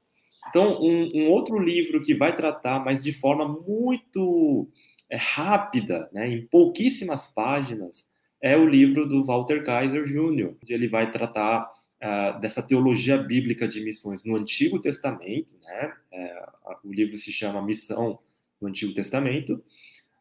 Então, 0.50 0.82
um, 0.82 1.10
um 1.14 1.30
outro 1.30 1.60
livro 1.60 2.02
que 2.02 2.16
vai 2.16 2.36
tratar, 2.36 2.84
mas 2.84 3.04
de 3.04 3.12
forma 3.12 3.48
muito 3.48 4.68
é, 5.10 5.18
rápida, 5.18 6.10
né, 6.12 6.30
em 6.30 6.46
pouquíssimas 6.46 7.28
páginas, 7.28 8.06
é 8.42 8.56
o 8.56 8.68
livro 8.68 9.08
do 9.08 9.24
Walter 9.24 9.64
Kaiser 9.64 10.04
Jr., 10.04 10.56
onde 10.62 10.74
ele 10.74 10.88
vai 10.88 11.12
tratar 11.12 11.72
uh, 12.04 12.40
dessa 12.40 12.62
teologia 12.62 13.18
bíblica 13.18 13.68
de 13.68 13.84
missões 13.84 14.24
no 14.24 14.36
Antigo 14.36 14.80
Testamento. 14.80 15.56
Né, 15.64 15.94
é, 16.14 16.46
o 16.84 16.94
livro 16.94 17.16
se 17.16 17.32
chama 17.32 17.62
Missão 17.62 18.20
no 18.62 18.68
Antigo 18.68 18.94
Testamento. 18.94 19.64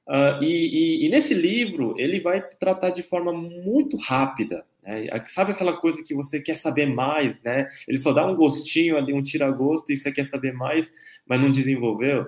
Uh, 0.06 0.42
e, 0.42 0.46
e, 0.46 1.06
e, 1.06 1.08
nesse 1.08 1.34
livro 1.34 1.92
ele 1.98 2.20
vai 2.20 2.40
tratar 2.40 2.90
de 2.90 3.02
forma 3.02 3.32
muito 3.32 3.96
rápida. 3.96 4.64
Né? 4.82 5.08
Sabe 5.26 5.50
aquela 5.50 5.76
coisa 5.76 6.02
que 6.02 6.14
você 6.14 6.40
quer 6.40 6.56
saber 6.56 6.86
mais, 6.86 7.40
né? 7.42 7.66
Ele 7.88 7.98
só 7.98 8.12
dá 8.12 8.24
um 8.24 8.36
gostinho 8.36 8.96
ali, 8.96 9.12
um 9.12 9.22
tira-gosto, 9.22 9.92
e 9.92 9.96
você 9.96 10.12
quer 10.12 10.26
saber 10.26 10.52
mais, 10.52 10.92
mas 11.26 11.40
não 11.40 11.50
desenvolveu. 11.50 12.24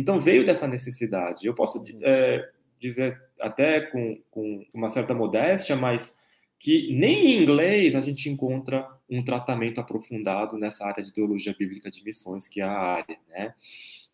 Então 0.00 0.18
veio 0.18 0.44
dessa 0.44 0.66
necessidade. 0.66 1.46
Eu 1.46 1.54
posso 1.54 1.84
é, 2.02 2.48
dizer 2.78 3.20
até 3.38 3.82
com, 3.82 4.18
com 4.30 4.64
uma 4.74 4.88
certa 4.88 5.12
modéstia, 5.12 5.76
mas 5.76 6.16
que 6.58 6.92
nem 6.94 7.26
em 7.26 7.42
inglês 7.42 7.94
a 7.94 8.00
gente 8.00 8.30
encontra 8.30 8.88
um 9.08 9.22
tratamento 9.22 9.78
aprofundado 9.78 10.56
nessa 10.56 10.86
área 10.86 11.02
de 11.02 11.12
teologia 11.12 11.54
bíblica 11.58 11.90
de 11.90 12.02
missões, 12.02 12.48
que 12.48 12.62
é 12.62 12.64
a 12.64 12.72
área, 12.72 13.18
né? 13.28 13.54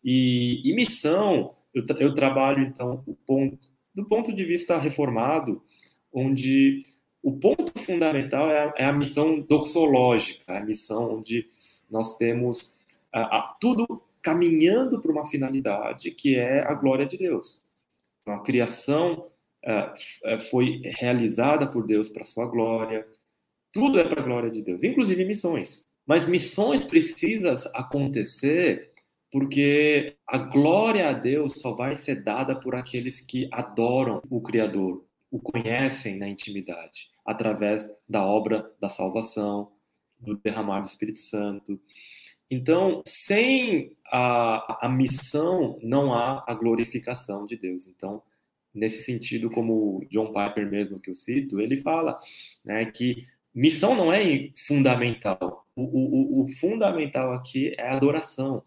E, 0.03 0.61
e 0.69 0.75
missão, 0.75 1.55
eu, 1.73 1.85
eu, 1.99 2.13
trabalho 2.13 2.63
então 2.63 3.03
ponto, 3.25 3.57
do 3.95 4.05
ponto 4.05 4.33
de 4.33 4.43
vista 4.43 4.77
reformado, 4.77 5.63
onde 6.11 6.83
o 7.23 7.31
ponto 7.31 7.79
fundamental 7.79 8.49
é 8.49 8.59
a, 8.59 8.73
é 8.77 8.85
a 8.85 8.93
missão 8.93 9.39
doxológica, 9.39 10.57
a 10.57 10.61
missão 10.61 11.17
onde 11.17 11.47
nós 11.89 12.17
temos 12.17 12.77
a, 13.11 13.37
a, 13.37 13.41
tudo 13.59 14.01
caminhando 14.27 14.99
para 14.99 15.09
uma 15.09 15.25
finalidade 15.25 16.11
que 16.11 16.35
é 16.35 16.59
a 16.59 16.73
glória 16.73 17.05
de 17.05 17.17
Deus. 17.17 17.63
Então, 18.21 18.33
a 18.33 18.43
criação 18.43 19.31
uh, 19.63 20.39
foi 20.51 20.81
realizada 20.83 21.65
por 21.65 21.85
Deus 21.85 22.09
para 22.09 22.25
sua 22.25 22.45
glória. 22.45 23.07
Tudo 23.71 23.97
é 23.97 24.03
para 24.03 24.21
a 24.21 24.25
glória 24.25 24.51
de 24.51 24.61
Deus, 24.61 24.83
inclusive 24.83 25.23
missões. 25.23 25.85
Mas 26.05 26.25
missões 26.27 26.83
precisam 26.83 27.55
acontecer 27.73 28.91
porque 29.31 30.17
a 30.27 30.37
glória 30.37 31.07
a 31.07 31.13
Deus 31.13 31.53
só 31.53 31.73
vai 31.73 31.95
ser 31.95 32.21
dada 32.21 32.53
por 32.53 32.75
aqueles 32.75 33.21
que 33.21 33.47
adoram 33.49 34.21
o 34.29 34.41
Criador, 34.41 35.05
o 35.31 35.39
conhecem 35.39 36.17
na 36.17 36.27
intimidade, 36.27 37.07
através 37.25 37.89
da 38.09 38.25
obra 38.25 38.69
da 38.77 38.89
salvação, 38.89 39.71
do 40.19 40.35
derramar 40.35 40.81
do 40.81 40.87
Espírito 40.87 41.19
Santo. 41.19 41.79
Então, 42.49 43.01
sem 43.05 43.91
a, 44.11 44.85
a 44.85 44.89
missão, 44.89 45.77
não 45.81 46.13
há 46.13 46.43
a 46.47 46.53
glorificação 46.53 47.45
de 47.45 47.57
Deus. 47.57 47.87
Então, 47.87 48.21
nesse 48.73 49.03
sentido, 49.03 49.49
como 49.49 50.05
John 50.09 50.27
Piper 50.27 50.69
mesmo 50.69 50.99
que 50.99 51.09
eu 51.09 51.13
cito, 51.13 51.59
ele 51.59 51.77
fala 51.77 52.17
né, 52.63 52.85
que 52.85 53.25
missão 53.53 53.95
não 53.95 54.13
é 54.13 54.49
fundamental. 54.55 55.65
O, 55.75 55.83
o, 55.83 56.43
o 56.43 56.47
fundamental 56.55 57.33
aqui 57.33 57.73
é 57.77 57.89
a 57.89 57.95
adoração. 57.95 58.63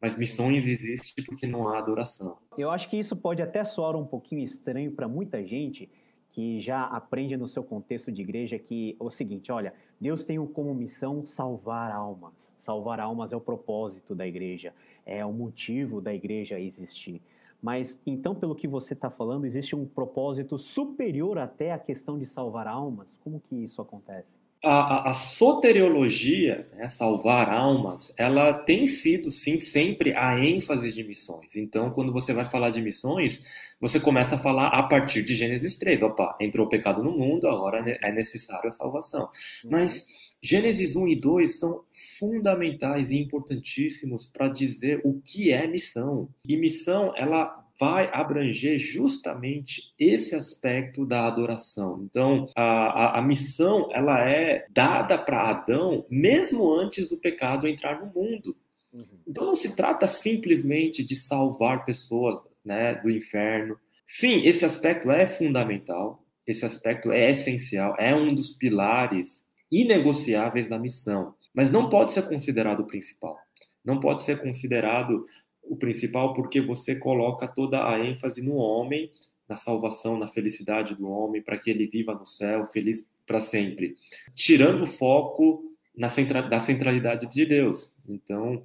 Mas 0.00 0.18
missões 0.18 0.66
existem 0.66 1.24
porque 1.24 1.46
não 1.46 1.66
há 1.66 1.78
adoração. 1.78 2.36
Eu 2.58 2.70
acho 2.70 2.90
que 2.90 2.98
isso 2.98 3.16
pode 3.16 3.40
até 3.40 3.64
soar 3.64 3.96
um 3.96 4.04
pouquinho 4.04 4.44
estranho 4.44 4.92
para 4.92 5.08
muita 5.08 5.42
gente, 5.42 5.88
que 6.28 6.60
já 6.60 6.82
aprende 6.84 7.36
no 7.38 7.48
seu 7.48 7.64
contexto 7.64 8.12
de 8.12 8.20
igreja 8.20 8.58
que 8.58 8.98
é 9.00 9.02
o 9.02 9.08
seguinte, 9.08 9.50
olha, 9.50 9.72
Deus 10.04 10.22
tem 10.22 10.36
como 10.48 10.74
missão 10.74 11.24
salvar 11.24 11.90
almas. 11.90 12.52
Salvar 12.58 13.00
almas 13.00 13.32
é 13.32 13.36
o 13.36 13.40
propósito 13.40 14.14
da 14.14 14.26
igreja, 14.26 14.74
é 15.06 15.24
o 15.24 15.32
motivo 15.32 15.98
da 15.98 16.12
igreja 16.12 16.60
existir. 16.60 17.22
Mas 17.62 17.98
então, 18.04 18.34
pelo 18.34 18.54
que 18.54 18.68
você 18.68 18.92
está 18.92 19.08
falando, 19.08 19.46
existe 19.46 19.74
um 19.74 19.86
propósito 19.86 20.58
superior 20.58 21.38
até 21.38 21.72
a 21.72 21.78
questão 21.78 22.18
de 22.18 22.26
salvar 22.26 22.66
almas? 22.66 23.18
Como 23.24 23.40
que 23.40 23.56
isso 23.56 23.80
acontece? 23.80 24.43
A, 24.64 25.10
a, 25.10 25.12
soteriologia, 25.12 26.66
né, 26.74 26.88
salvar 26.88 27.50
almas, 27.50 28.14
ela 28.16 28.52
tem 28.52 28.86
sido, 28.86 29.30
sim, 29.30 29.56
sempre 29.56 30.14
a 30.14 30.38
ênfase 30.38 30.92
de 30.92 31.04
missões. 31.04 31.56
Então, 31.56 31.90
quando 31.90 32.12
você 32.12 32.32
vai 32.32 32.44
falar 32.44 32.70
de 32.70 32.80
missões, 32.80 33.48
você 33.80 34.00
começa 34.00 34.36
a 34.36 34.38
falar 34.38 34.68
a 34.68 34.82
partir 34.82 35.22
de 35.22 35.34
Gênesis 35.34 35.76
3. 35.76 36.02
Opa, 36.02 36.36
entrou 36.40 36.66
o 36.66 36.68
pecado 36.68 37.02
no 37.02 37.10
mundo, 37.12 37.48
agora 37.48 37.98
é 38.02 38.12
necessário 38.12 38.68
a 38.68 38.72
salvação. 38.72 39.28
Uhum. 39.64 39.70
Mas 39.70 40.06
Gênesis 40.42 40.96
1 40.96 41.08
e 41.08 41.16
2 41.16 41.58
são 41.58 41.84
fundamentais 42.18 43.10
e 43.10 43.18
importantíssimos 43.18 44.26
para 44.26 44.48
dizer 44.48 45.00
o 45.04 45.20
que 45.20 45.50
é 45.52 45.66
missão. 45.66 46.28
E 46.46 46.56
missão, 46.56 47.12
ela 47.16 47.63
vai 47.78 48.08
abranger 48.12 48.78
justamente 48.78 49.92
esse 49.98 50.34
aspecto 50.34 51.04
da 51.04 51.26
adoração. 51.26 52.02
Então, 52.04 52.46
a, 52.56 52.62
a, 52.62 53.18
a 53.18 53.22
missão 53.22 53.88
ela 53.92 54.20
é 54.20 54.66
dada 54.70 55.18
para 55.18 55.50
Adão 55.50 56.06
mesmo 56.08 56.72
antes 56.72 57.08
do 57.08 57.16
pecado 57.16 57.66
entrar 57.66 58.00
no 58.00 58.12
mundo. 58.12 58.56
Uhum. 58.92 59.18
Então 59.26 59.46
não 59.46 59.56
se 59.56 59.74
trata 59.74 60.06
simplesmente 60.06 61.04
de 61.04 61.16
salvar 61.16 61.84
pessoas 61.84 62.38
né, 62.64 62.94
do 62.94 63.10
inferno. 63.10 63.76
Sim, 64.06 64.42
esse 64.44 64.64
aspecto 64.64 65.10
é 65.10 65.26
fundamental, 65.26 66.24
esse 66.46 66.64
aspecto 66.64 67.10
é 67.10 67.30
essencial, 67.30 67.96
é 67.98 68.14
um 68.14 68.34
dos 68.34 68.52
pilares 68.52 69.44
inegociáveis 69.70 70.68
da 70.68 70.78
missão, 70.78 71.34
mas 71.52 71.70
não 71.70 71.88
pode 71.88 72.12
ser 72.12 72.28
considerado 72.28 72.80
o 72.80 72.86
principal. 72.86 73.36
Não 73.84 73.98
pode 73.98 74.22
ser 74.22 74.40
considerado 74.40 75.24
o 75.68 75.76
principal 75.76 76.32
porque 76.32 76.60
você 76.60 76.94
coloca 76.94 77.48
toda 77.48 77.88
a 77.88 77.98
ênfase 77.98 78.42
no 78.42 78.54
homem, 78.54 79.10
na 79.48 79.56
salvação, 79.56 80.18
na 80.18 80.26
felicidade 80.26 80.94
do 80.94 81.08
homem, 81.08 81.42
para 81.42 81.58
que 81.58 81.70
ele 81.70 81.86
viva 81.86 82.14
no 82.14 82.26
céu 82.26 82.64
feliz 82.64 83.06
para 83.26 83.40
sempre, 83.40 83.94
tirando 84.34 84.84
o 84.84 84.86
foco 84.86 85.62
na 85.96 86.08
centra, 86.08 86.42
da 86.42 86.58
centralidade 86.58 87.26
de 87.26 87.46
Deus. 87.46 87.92
Então, 88.08 88.64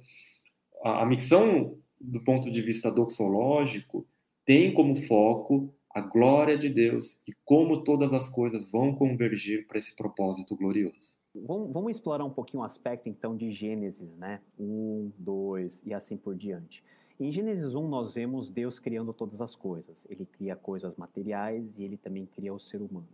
a, 0.82 1.02
a 1.02 1.06
missão, 1.06 1.78
do 2.00 2.20
ponto 2.22 2.50
de 2.50 2.60
vista 2.62 2.90
doxológico, 2.90 4.06
tem 4.44 4.72
como 4.72 4.94
foco 4.94 5.72
a 5.90 6.00
glória 6.00 6.56
de 6.56 6.68
Deus 6.68 7.20
e 7.26 7.32
como 7.44 7.82
todas 7.82 8.12
as 8.12 8.28
coisas 8.28 8.70
vão 8.70 8.94
convergir 8.94 9.66
para 9.66 9.78
esse 9.78 9.94
propósito 9.94 10.56
glorioso. 10.56 11.19
Vamos, 11.34 11.72
vamos, 11.72 11.92
explorar 11.92 12.24
um 12.24 12.30
pouquinho 12.30 12.62
o 12.62 12.66
aspecto 12.66 13.08
então 13.08 13.36
de 13.36 13.50
Gênesis, 13.50 14.16
né? 14.18 14.40
Um, 14.58 15.12
dois 15.16 15.80
e 15.84 15.94
assim 15.94 16.16
por 16.16 16.34
diante. 16.34 16.82
Em 17.20 17.30
Gênesis 17.30 17.74
1 17.74 17.88
nós 17.88 18.14
vemos 18.14 18.50
Deus 18.50 18.80
criando 18.80 19.12
todas 19.12 19.40
as 19.40 19.54
coisas. 19.54 20.04
Ele 20.08 20.26
cria 20.26 20.56
coisas 20.56 20.96
materiais 20.96 21.78
e 21.78 21.84
ele 21.84 21.96
também 21.96 22.26
cria 22.26 22.52
o 22.52 22.58
ser 22.58 22.82
humano. 22.82 23.08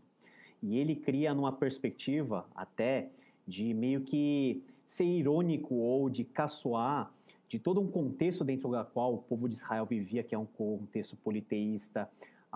E 0.63 0.79
ele 0.79 0.97
cria 0.97 1.35
numa 1.35 1.53
perspectiva 1.53 2.47
até 2.55 3.11
de 3.47 3.75
meio 3.75 4.01
que 4.01 4.63
ser 4.87 5.05
irônico 5.05 5.75
ou 5.75 6.09
de 6.09 6.25
caçoar 6.25 7.13
de 7.49 7.59
todo 7.59 7.81
um 7.81 7.87
contexto 7.87 8.45
dentro 8.45 8.71
do 8.71 8.85
qual 8.87 9.15
o 9.15 9.19
povo 9.19 9.49
de 9.49 9.55
Israel 9.55 9.85
vivia, 9.85 10.23
que 10.23 10.35
é 10.35 10.39
um 10.39 10.47
contexto 10.47 11.17
politeísta, 11.17 12.09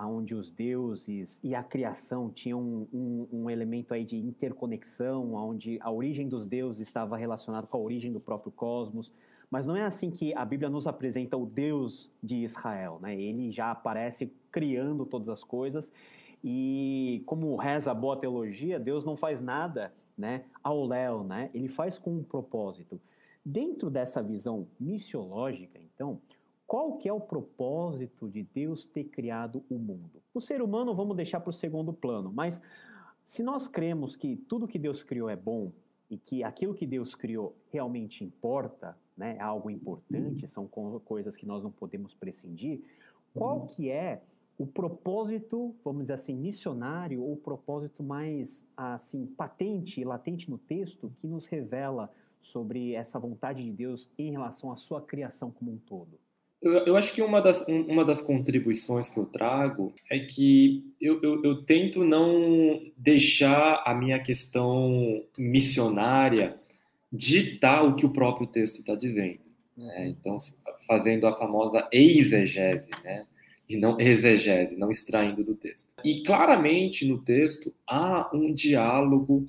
onde 0.07 0.35
os 0.35 0.51
deuses 0.51 1.41
e 1.43 1.55
a 1.55 1.63
criação 1.63 2.31
tinham 2.31 2.61
um, 2.61 2.87
um, 2.93 3.29
um, 3.33 3.51
elemento 3.51 3.95
aí 3.95 4.05
de 4.05 4.17
interconexão, 4.17 5.35
onde 5.35 5.79
a 5.81 5.91
origem 5.91 6.29
dos 6.29 6.45
deuses 6.45 6.87
estava 6.87 7.17
relacionada 7.17 7.67
com 7.67 7.77
a 7.77 7.81
origem 7.81 8.13
do 8.13 8.21
próprio 8.21 8.53
cosmos. 8.53 9.13
Mas 9.51 9.67
não 9.67 9.77
é 9.77 9.83
assim 9.83 10.11
que 10.11 10.33
a 10.35 10.45
Bíblia 10.45 10.71
nos 10.71 10.87
apresenta 10.87 11.37
o 11.37 11.45
Deus 11.45 12.11
de 12.23 12.37
Israel, 12.37 12.99
né? 13.03 13.21
Ele 13.21 13.51
já 13.51 13.71
aparece 13.73 14.33
criando 14.51 15.05
todas 15.05 15.29
as 15.29 15.43
coisas 15.43 15.93
e 16.43 17.23
como 17.27 17.55
reza 17.57 17.91
a 17.91 17.95
boa 17.95 18.17
teologia, 18.17 18.81
Deus 18.81 19.05
não 19.05 19.17
faz 19.17 19.41
nada, 19.41 19.93
né, 20.17 20.45
ao 20.63 20.85
léu, 20.87 21.23
né? 21.25 21.51
Ele 21.55 21.69
faz 21.69 21.99
com 21.99 22.17
um 22.17 22.23
propósito. 22.23 23.01
Dentro 23.45 23.91
dessa 23.91 24.23
visão 24.23 24.67
missiológica, 24.79 25.79
então, 25.79 26.21
qual 26.71 26.93
que 26.99 27.09
é 27.09 27.13
o 27.13 27.19
propósito 27.19 28.29
de 28.29 28.45
Deus 28.45 28.87
ter 28.87 29.03
criado 29.03 29.65
o 29.69 29.77
mundo? 29.77 30.23
O 30.33 30.41
ser 30.41 30.63
humano 30.63 30.95
vamos 30.95 31.17
deixar 31.17 31.41
para 31.41 31.51
o 31.51 31.53
segundo 31.53 31.93
plano, 31.93 32.31
mas 32.33 32.63
se 33.25 33.43
nós 33.43 33.67
cremos 33.67 34.15
que 34.15 34.37
tudo 34.37 34.69
que 34.69 34.79
Deus 34.79 35.03
criou 35.03 35.29
é 35.29 35.35
bom 35.35 35.73
e 36.09 36.17
que 36.17 36.45
aquilo 36.45 36.73
que 36.73 36.87
Deus 36.87 37.13
criou 37.13 37.57
realmente 37.73 38.23
importa, 38.23 38.97
né, 39.17 39.37
é 39.37 39.43
algo 39.43 39.69
importante, 39.69 40.47
são 40.47 40.69
coisas 41.05 41.37
que 41.37 41.45
nós 41.45 41.65
não 41.65 41.73
podemos 41.73 42.15
prescindir, 42.15 42.81
qual 43.35 43.67
que 43.67 43.91
é 43.91 44.23
o 44.57 44.65
propósito, 44.65 45.75
vamos 45.85 46.03
dizer 46.03 46.13
assim, 46.13 46.37
missionário 46.37 47.21
ou 47.21 47.33
o 47.33 47.37
propósito 47.37 48.01
mais 48.01 48.65
assim 48.77 49.27
patente 49.27 50.01
e 50.01 50.05
latente 50.05 50.49
no 50.49 50.57
texto 50.57 51.13
que 51.19 51.27
nos 51.27 51.47
revela 51.47 52.13
sobre 52.41 52.95
essa 52.95 53.19
vontade 53.19 53.65
de 53.65 53.73
Deus 53.73 54.09
em 54.17 54.31
relação 54.31 54.71
à 54.71 54.77
sua 54.77 55.03
criação 55.03 55.51
como 55.51 55.73
um 55.73 55.77
todo? 55.77 56.17
Eu, 56.63 56.73
eu 56.73 56.97
acho 56.97 57.13
que 57.15 57.23
uma 57.23 57.41
das, 57.41 57.67
uma 57.67 58.05
das 58.05 58.21
contribuições 58.21 59.09
que 59.09 59.19
eu 59.19 59.25
trago 59.25 59.95
é 60.11 60.19
que 60.19 60.93
eu, 61.01 61.21
eu, 61.23 61.43
eu 61.43 61.65
tento 61.65 62.05
não 62.05 62.81
deixar 62.97 63.83
a 63.87 63.95
minha 63.95 64.19
questão 64.19 65.25
missionária 65.39 66.61
ditar 67.13 67.83
o 67.83 67.95
que 67.95 68.05
o 68.05 68.13
próprio 68.13 68.47
texto 68.47 68.81
está 68.81 68.95
dizendo. 68.95 69.41
Né? 69.77 70.09
Então, 70.09 70.37
fazendo 70.87 71.27
a 71.27 71.37
famosa 71.37 71.89
exegese, 71.91 72.91
né? 73.03 73.25
e 73.69 73.77
não 73.77 73.99
exegese, 73.99 74.77
não 74.77 74.91
extraindo 74.91 75.43
do 75.43 75.55
texto. 75.55 75.95
E 76.05 76.23
claramente 76.23 77.07
no 77.07 77.19
texto 77.23 77.73
há 77.87 78.29
um 78.35 78.53
diálogo 78.53 79.47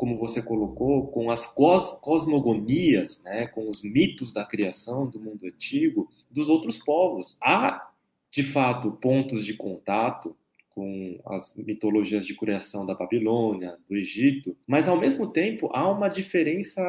como 0.00 0.16
você 0.16 0.40
colocou, 0.40 1.08
com 1.08 1.30
as 1.30 1.44
cos 1.44 1.98
cosmogonias, 2.00 3.22
né, 3.22 3.46
com 3.48 3.68
os 3.68 3.82
mitos 3.82 4.32
da 4.32 4.46
criação 4.46 5.06
do 5.06 5.20
mundo 5.20 5.44
antigo 5.44 6.08
dos 6.30 6.48
outros 6.48 6.78
povos. 6.78 7.36
Há, 7.38 7.86
de 8.30 8.42
fato, 8.42 8.92
pontos 8.92 9.44
de 9.44 9.52
contato 9.52 10.34
com 10.70 11.20
as 11.26 11.54
mitologias 11.54 12.24
de 12.24 12.34
criação 12.34 12.86
da 12.86 12.94
Babilônia, 12.94 13.76
do 13.86 13.94
Egito, 13.94 14.56
mas 14.66 14.88
ao 14.88 14.98
mesmo 14.98 15.26
tempo 15.26 15.68
há 15.74 15.86
uma 15.90 16.08
diferença 16.08 16.82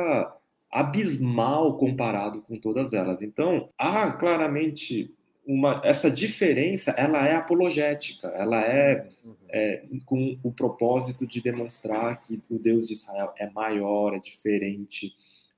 abismal 0.72 1.78
comparado 1.78 2.42
com 2.44 2.56
todas 2.56 2.94
elas. 2.94 3.22
Então, 3.22 3.68
há 3.78 4.10
claramente 4.14 5.14
uma, 5.52 5.82
essa 5.84 6.10
diferença 6.10 6.92
ela 6.92 7.28
é 7.28 7.36
apologética, 7.36 8.28
ela 8.30 8.62
é, 8.62 9.06
uhum. 9.26 9.36
é, 9.50 9.84
com 10.06 10.38
o 10.42 10.52
propósito 10.52 11.28
de 11.28 11.42
demonstrar 11.42 12.22
que 12.22 12.42
o 12.50 12.58
Deus 12.58 12.88
de 12.88 12.94
Israel 12.94 13.34
é 13.38 13.50
maior, 13.50 14.16
é 14.16 14.20
diferente, 14.20 15.14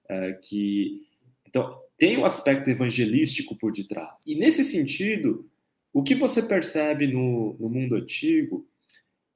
é, 0.10 0.34
que 0.34 1.06
então 1.48 1.80
tem 1.96 2.18
um 2.18 2.26
aspecto 2.26 2.72
evangelístico 2.72 3.56
por 3.56 3.72
detrás. 3.72 4.16
E 4.26 4.34
nesse 4.36 4.64
sentido, 4.64 5.48
o 5.94 6.02
que 6.02 6.16
você 6.16 6.42
percebe 6.42 7.06
no, 7.06 7.56
no 7.60 7.70
mundo 7.70 7.96
antigo 7.96 8.66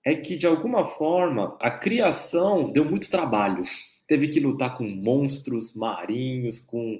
é 0.03 0.15
que 0.15 0.35
de 0.35 0.47
alguma 0.47 0.87
forma 0.87 1.55
a 1.61 1.69
criação 1.69 2.71
deu 2.71 2.83
muito 2.83 3.11
trabalho. 3.11 3.61
Teve 4.07 4.27
que 4.29 4.39
lutar 4.39 4.75
com 4.75 4.85
monstros 4.85 5.75
marinhos, 5.75 6.59
com 6.59 6.99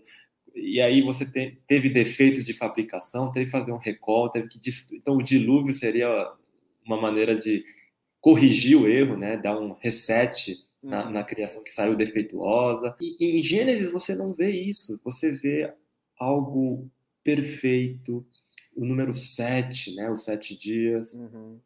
e 0.58 0.82
aí 0.82 1.02
você 1.02 1.26
te, 1.26 1.58
teve 1.68 1.90
defeito 1.90 2.44
de 2.44 2.54
fabricação, 2.54 3.32
teve 3.32 3.46
que 3.46 3.52
fazer 3.52 3.72
um 3.72 3.78
recall, 3.78 4.30
teve 4.30 4.48
que 4.48 4.60
então 4.94 5.16
o 5.16 5.24
dilúvio 5.24 5.74
seria 5.74 6.10
uma 6.86 7.00
maneira 7.00 7.36
de 7.36 7.64
corrigir 8.20 8.78
o 8.78 8.88
erro, 8.88 9.16
né, 9.16 9.38
dar 9.38 9.60
um 9.60 9.74
reset 9.74 10.66
na, 10.82 11.06
uhum. 11.06 11.12
na 11.12 11.24
criação 11.24 11.64
que 11.64 11.72
saiu 11.72 11.96
defeituosa. 11.96 12.96
E 13.00 13.40
em 13.40 13.44
Gênesis 13.44 13.92
você 13.92 14.16
não 14.16 14.34
vê 14.34 14.52
isso, 14.52 15.00
você 15.04 15.32
vê 15.32 15.74
algo 16.18 16.90
perfeito, 17.24 18.26
o 18.76 18.86
número 18.86 19.14
sete, 19.14 19.96
né, 19.96 20.10
os 20.10 20.24
sete 20.24 20.58
dias. 20.58 21.14
Uhum. 21.14 21.60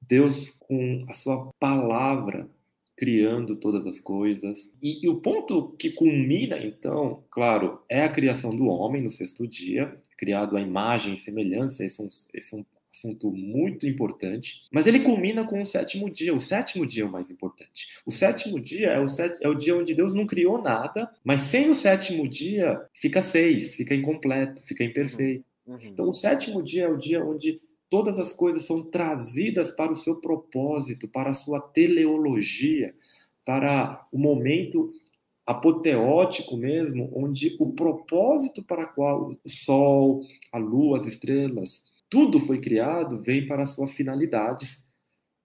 Deus 0.00 0.50
com 0.50 1.06
a 1.08 1.12
sua 1.12 1.50
palavra 1.58 2.48
criando 2.96 3.56
todas 3.56 3.86
as 3.86 4.00
coisas. 4.00 4.70
E, 4.82 5.04
e, 5.04 5.08
o 5.08 5.16
ponto 5.16 5.74
que 5.78 5.90
culmina, 5.90 6.58
então, 6.58 7.24
claro, 7.30 7.80
é 7.88 8.02
a 8.02 8.08
criação 8.08 8.50
do 8.50 8.66
homem 8.66 9.02
no 9.02 9.10
sexto 9.10 9.46
dia, 9.46 9.96
criado 10.16 10.56
à 10.56 10.60
imagem 10.60 11.14
e 11.14 11.18
semelhança, 11.18 11.84
esse 11.84 12.00
é 12.00 12.04
um, 12.04 12.08
esse 12.32 12.54
é 12.54 12.58
um 12.58 12.64
assunto 12.94 13.32
muito 13.32 13.86
importante, 13.86 14.62
mas 14.70 14.86
ele 14.86 15.00
culmina 15.00 15.44
com 15.44 15.60
o 15.60 15.64
sétimo 15.64 16.08
dia. 16.08 16.32
O 16.32 16.38
sétimo 16.38 16.86
dia 16.86 17.02
é 17.02 17.06
o 17.06 17.10
mais 17.10 17.30
importante. 17.30 17.88
O 18.06 18.12
sétimo 18.12 18.60
dia 18.60 18.90
é 18.90 19.00
o, 19.00 19.08
set, 19.08 19.36
é 19.42 19.48
o 19.48 19.54
dia 19.54 19.76
onde 19.76 19.94
Deus 19.94 20.14
não 20.14 20.26
criou 20.26 20.62
nada, 20.62 21.10
mas 21.24 21.40
sem 21.40 21.68
o 21.68 21.74
sétimo 21.74 22.28
dia 22.28 22.80
fica 22.94 23.20
seis, 23.20 23.74
fica 23.74 23.94
incompleto, 23.94 24.64
fica 24.64 24.84
imperfeito. 24.84 25.44
Uhum. 25.66 25.78
Então, 25.82 26.08
o 26.08 26.12
sétimo 26.12 26.62
dia 26.62 26.84
é 26.84 26.88
o 26.88 26.96
dia 26.96 27.24
onde 27.24 27.58
todas 27.94 28.18
as 28.18 28.32
coisas 28.32 28.64
são 28.64 28.82
trazidas 28.82 29.70
para 29.70 29.92
o 29.92 29.94
seu 29.94 30.16
propósito, 30.16 31.06
para 31.06 31.30
a 31.30 31.32
sua 31.32 31.60
teleologia, 31.60 32.92
para 33.46 34.04
o 34.12 34.18
momento 34.18 34.90
apoteótico 35.46 36.56
mesmo, 36.56 37.08
onde 37.14 37.54
o 37.60 37.72
propósito 37.72 38.64
para 38.64 38.84
qual 38.84 39.30
o 39.30 39.48
sol, 39.48 40.26
a 40.52 40.58
lua, 40.58 40.98
as 40.98 41.06
estrelas, 41.06 41.84
tudo 42.10 42.40
foi 42.40 42.60
criado, 42.60 43.22
vem 43.22 43.46
para 43.46 43.62
a 43.62 43.66
sua 43.66 43.86
finalidade, 43.86 44.66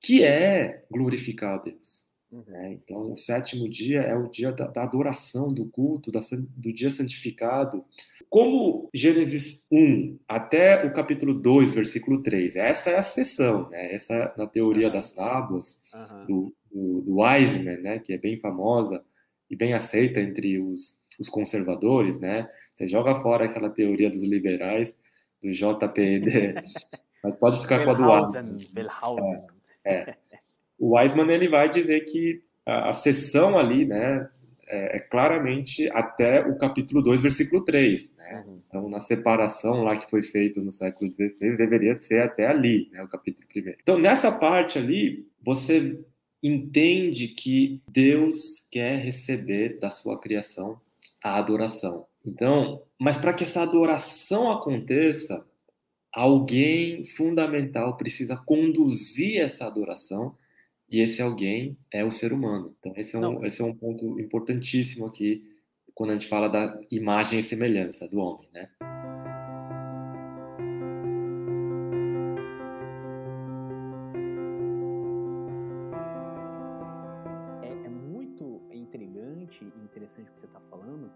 que 0.02 0.24
é 0.24 0.88
glorificar 0.90 1.60
a 1.60 1.62
Deus. 1.62 2.09
Uhum. 2.32 2.44
É, 2.56 2.74
então, 2.74 3.12
o 3.12 3.15
sétimo 3.15 3.68
dia 3.68 4.02
é 4.02 4.15
o 4.15 4.28
dia 4.28 4.52
da, 4.52 4.68
da 4.68 4.84
adoração, 4.84 5.48
do 5.48 5.65
culto, 5.65 6.12
da, 6.12 6.20
do 6.56 6.72
dia 6.72 6.92
santificado, 6.92 7.84
como 8.30 8.88
Gênesis 8.94 9.65
1 9.72 10.20
até 10.28 10.86
o 10.86 10.94
capítulo 10.94 11.34
2, 11.34 11.74
versículo 11.74 12.22
3, 12.22 12.56
essa 12.56 12.92
é 12.92 12.98
a 12.98 13.04
sessão, 13.04 13.68
né? 13.70 13.94
essa 13.94 14.32
na 14.38 14.46
teoria 14.46 14.89
das 14.92 15.12
tábuas 15.12 15.82
uhum. 15.92 16.26
do, 16.26 16.56
do, 16.72 17.02
do 17.02 17.20
Wiseman, 17.20 17.78
né? 17.78 18.00
que 18.00 18.13
é 18.13 18.18
bem 18.18 18.39
famosa 18.39 19.04
e 19.50 19.56
bem 19.56 19.74
aceita 19.74 20.20
entre 20.20 20.60
os, 20.60 21.02
os 21.20 21.28
conservadores, 21.28 22.20
né? 22.20 22.48
Você 22.76 22.88
joga 22.88 23.15
fora 23.15 23.46
aquela 23.46 23.70
teoria 23.70 24.10
dos 24.10 24.24
liberais, 24.24 24.96
do 25.42 25.52
JPD, 25.52 26.54
mas 27.24 27.36
pode 27.36 27.60
ficar 27.60 27.84
com 27.84 27.89
a 27.89 27.94
do 27.96 28.04
Wiseman. 28.04 28.58
É, 29.84 29.94
é. 29.96 30.18
O 30.80 30.96
Wiseman 30.96 31.30
ele 31.32 31.50
vai 31.50 31.70
dizer 31.70 32.02
que 32.02 32.42
a, 32.65 32.89
a 32.89 32.94
sessão 32.94 33.58
ali, 33.58 33.86
né, 33.86 34.30
é, 34.68 34.98
é 34.98 35.00
claramente 35.00 35.89
até 35.92 36.46
o 36.48 36.58
capítulo 36.58 37.02
2, 37.02 37.22
versículo 37.22 37.63
3. 37.65 38.15
Né? 38.15 38.44
Uhum. 38.46 38.62
Então, 38.68 38.89
na 38.89 39.02
separação 39.02 39.84
lá 39.84 39.98
que 39.98 40.10
foi 40.10 40.22
feita 40.22 40.62
no 40.62 40.72
século 40.72 41.12
XVI, 41.12 41.58
deveria 41.58 42.00
ser 42.00 42.22
até 42.22 42.48
ali, 42.48 42.89
né, 42.92 43.04
o 43.04 43.08
capítulo 43.08 43.48
1. 43.54 43.74
Então, 43.82 43.98
nessa 43.98 44.32
parte 44.32 44.78
ali, 44.78 45.28
você 45.44 46.00
entende 46.42 47.30
que 47.30 47.82
Deus 47.89 48.68
quer 48.72 49.00
receber 49.00 49.78
da 49.80 49.89
sua 49.89 50.20
criação 50.20 50.80
a 51.22 51.38
adoração. 51.38 52.06
Então, 52.26 52.82
mas 52.98 53.18
para 53.18 53.34
que 53.34 53.44
essa 53.44 53.62
adoração 53.62 54.52
aconteça, 54.52 55.46
alguém 56.13 57.04
fundamental 57.04 57.98
precisa 57.98 58.38
conduzir 58.38 59.42
essa 59.42 59.65
adoração 59.65 60.36
e 60.91 61.02
esse 61.02 61.21
alguém 61.21 61.78
é 61.93 62.04
o 62.04 62.10
ser 62.10 62.34
humano. 62.34 62.75
Então, 62.80 62.93
esse 62.95 63.15
é 63.15 63.19
um, 63.19 63.45
esse 63.45 63.62
é 63.62 63.65
um 63.65 63.75
ponto 63.75 64.19
importantíssimo 64.19 65.06
aqui 65.06 65.47
quando 65.93 66.12
a 66.12 66.13
gente 66.13 66.28
fala 66.28 66.47
da 66.47 66.80
imagem 66.89 67.39
e 67.39 67.43
semelhança 67.43 68.08
do 68.08 68.19
homem, 68.19 68.49
né? 68.54 68.69
É, 77.62 77.86
é 77.86 77.89
muito 77.89 78.62
intrigante 78.71 79.63
e 79.63 79.84
interessante 79.84 80.30
o 80.30 80.34
que 80.34 80.39
você 80.39 80.45
está 80.45 80.62
falando, 80.62 81.12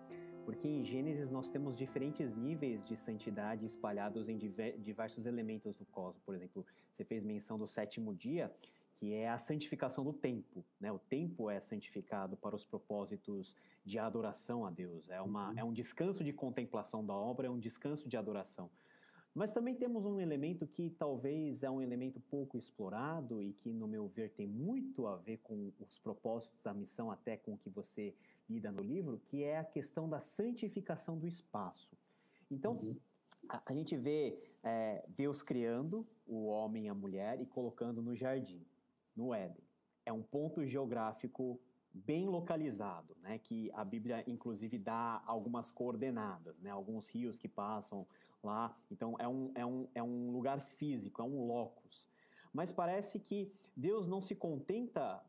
porque 0.45 0.67
em 0.67 0.83
Gênesis 0.83 1.31
nós 1.31 1.49
temos 1.49 1.75
diferentes 1.75 2.35
níveis 2.35 2.83
de 2.83 2.97
santidade 2.97 3.65
espalhados 3.65 4.27
em 4.27 4.37
diver- 4.37 4.77
diversos 4.79 5.25
elementos 5.25 5.73
do 5.75 5.85
cosmos. 5.85 6.21
Por 6.23 6.35
exemplo, 6.35 6.65
você 6.91 7.05
fez 7.05 7.23
menção 7.23 7.57
do 7.57 7.67
sétimo 7.67 8.13
dia, 8.13 8.51
que 8.95 9.13
é 9.13 9.29
a 9.29 9.37
santificação 9.37 10.03
do 10.03 10.13
tempo. 10.13 10.63
Né? 10.79 10.91
O 10.91 10.99
tempo 10.99 11.49
é 11.49 11.59
santificado 11.59 12.37
para 12.37 12.55
os 12.55 12.65
propósitos 12.65 13.55
de 13.83 13.99
adoração 13.99 14.65
a 14.65 14.71
Deus. 14.71 15.09
É, 15.09 15.21
uma, 15.21 15.53
é 15.57 15.63
um 15.63 15.73
descanso 15.73 16.23
de 16.23 16.31
contemplação 16.31 17.05
da 17.05 17.13
obra, 17.13 17.47
é 17.47 17.49
um 17.49 17.59
descanso 17.59 18.07
de 18.07 18.15
adoração. 18.15 18.69
Mas 19.33 19.51
também 19.51 19.75
temos 19.75 20.05
um 20.05 20.19
elemento 20.19 20.67
que 20.67 20.91
talvez 20.91 21.63
é 21.63 21.69
um 21.69 21.81
elemento 21.81 22.19
pouco 22.19 22.55
explorado 22.55 23.41
e 23.41 23.51
que, 23.53 23.73
no 23.73 23.87
meu 23.87 24.07
ver, 24.07 24.29
tem 24.29 24.47
muito 24.47 25.07
a 25.07 25.15
ver 25.17 25.37
com 25.39 25.71
os 25.79 25.97
propósitos 25.97 26.61
da 26.61 26.71
missão, 26.71 27.09
até 27.09 27.35
com 27.35 27.53
o 27.53 27.57
que 27.57 27.69
você 27.69 28.13
lida 28.47 28.71
no 28.71 28.81
livro, 28.81 29.19
que 29.25 29.43
é 29.43 29.57
a 29.57 29.63
questão 29.63 30.07
da 30.07 30.19
santificação 30.19 31.17
do 31.17 31.27
espaço. 31.27 31.97
Então, 32.51 32.73
Uhum. 32.73 32.95
a, 33.49 33.63
a 33.65 33.73
gente 33.73 33.97
vê 33.97 34.37
é, 34.61 35.03
Deus 35.07 35.41
criando 35.41 36.05
o 36.27 36.45
homem 36.45 36.85
e 36.85 36.89
a 36.89 36.93
mulher 36.93 37.41
e 37.41 37.45
colocando 37.47 38.03
no 38.03 38.15
jardim, 38.15 38.63
no 39.15 39.33
Éden. 39.33 39.63
É 40.05 40.11
um 40.11 40.21
ponto 40.21 40.65
geográfico 40.65 41.59
bem 41.93 42.27
localizado, 42.27 43.15
né? 43.21 43.37
Que 43.37 43.71
a 43.73 43.83
Bíblia 43.83 44.23
inclusive 44.27 44.77
dá 44.77 45.21
algumas 45.25 45.69
coordenadas, 45.69 46.59
né? 46.59 46.69
Alguns 46.69 47.07
rios 47.07 47.37
que 47.37 47.47
passam 47.47 48.07
lá. 48.43 48.75
Então 48.91 49.15
é 49.19 49.27
um, 49.27 49.51
é 49.55 49.65
um, 49.65 49.87
é 49.95 50.03
um 50.03 50.31
lugar 50.31 50.59
físico, 50.59 51.21
é 51.21 51.25
um 51.25 51.45
locus. 51.45 52.05
Mas 52.51 52.71
parece 52.71 53.19
que 53.19 53.51
Deus 53.75 54.07
não 54.07 54.21
se 54.21 54.35
contenta 54.35 55.23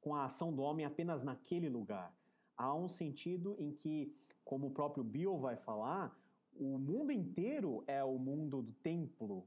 com 0.00 0.14
a 0.14 0.24
ação 0.24 0.54
do 0.54 0.62
homem 0.62 0.86
apenas 0.86 1.22
naquele 1.22 1.68
lugar. 1.68 2.14
Há 2.56 2.74
um 2.74 2.88
sentido 2.88 3.56
em 3.58 3.72
que, 3.72 4.16
como 4.44 4.68
o 4.68 4.70
próprio 4.70 5.04
Bill 5.04 5.36
vai 5.38 5.56
falar, 5.56 6.16
o 6.54 6.78
mundo 6.78 7.12
inteiro 7.12 7.84
é 7.86 8.02
o 8.02 8.18
mundo 8.18 8.62
do 8.62 8.72
templo, 8.72 9.46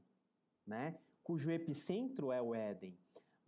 né? 0.66 0.98
Cujo 1.24 1.50
epicentro 1.50 2.30
é 2.30 2.40
o 2.40 2.54
Éden. 2.54 2.96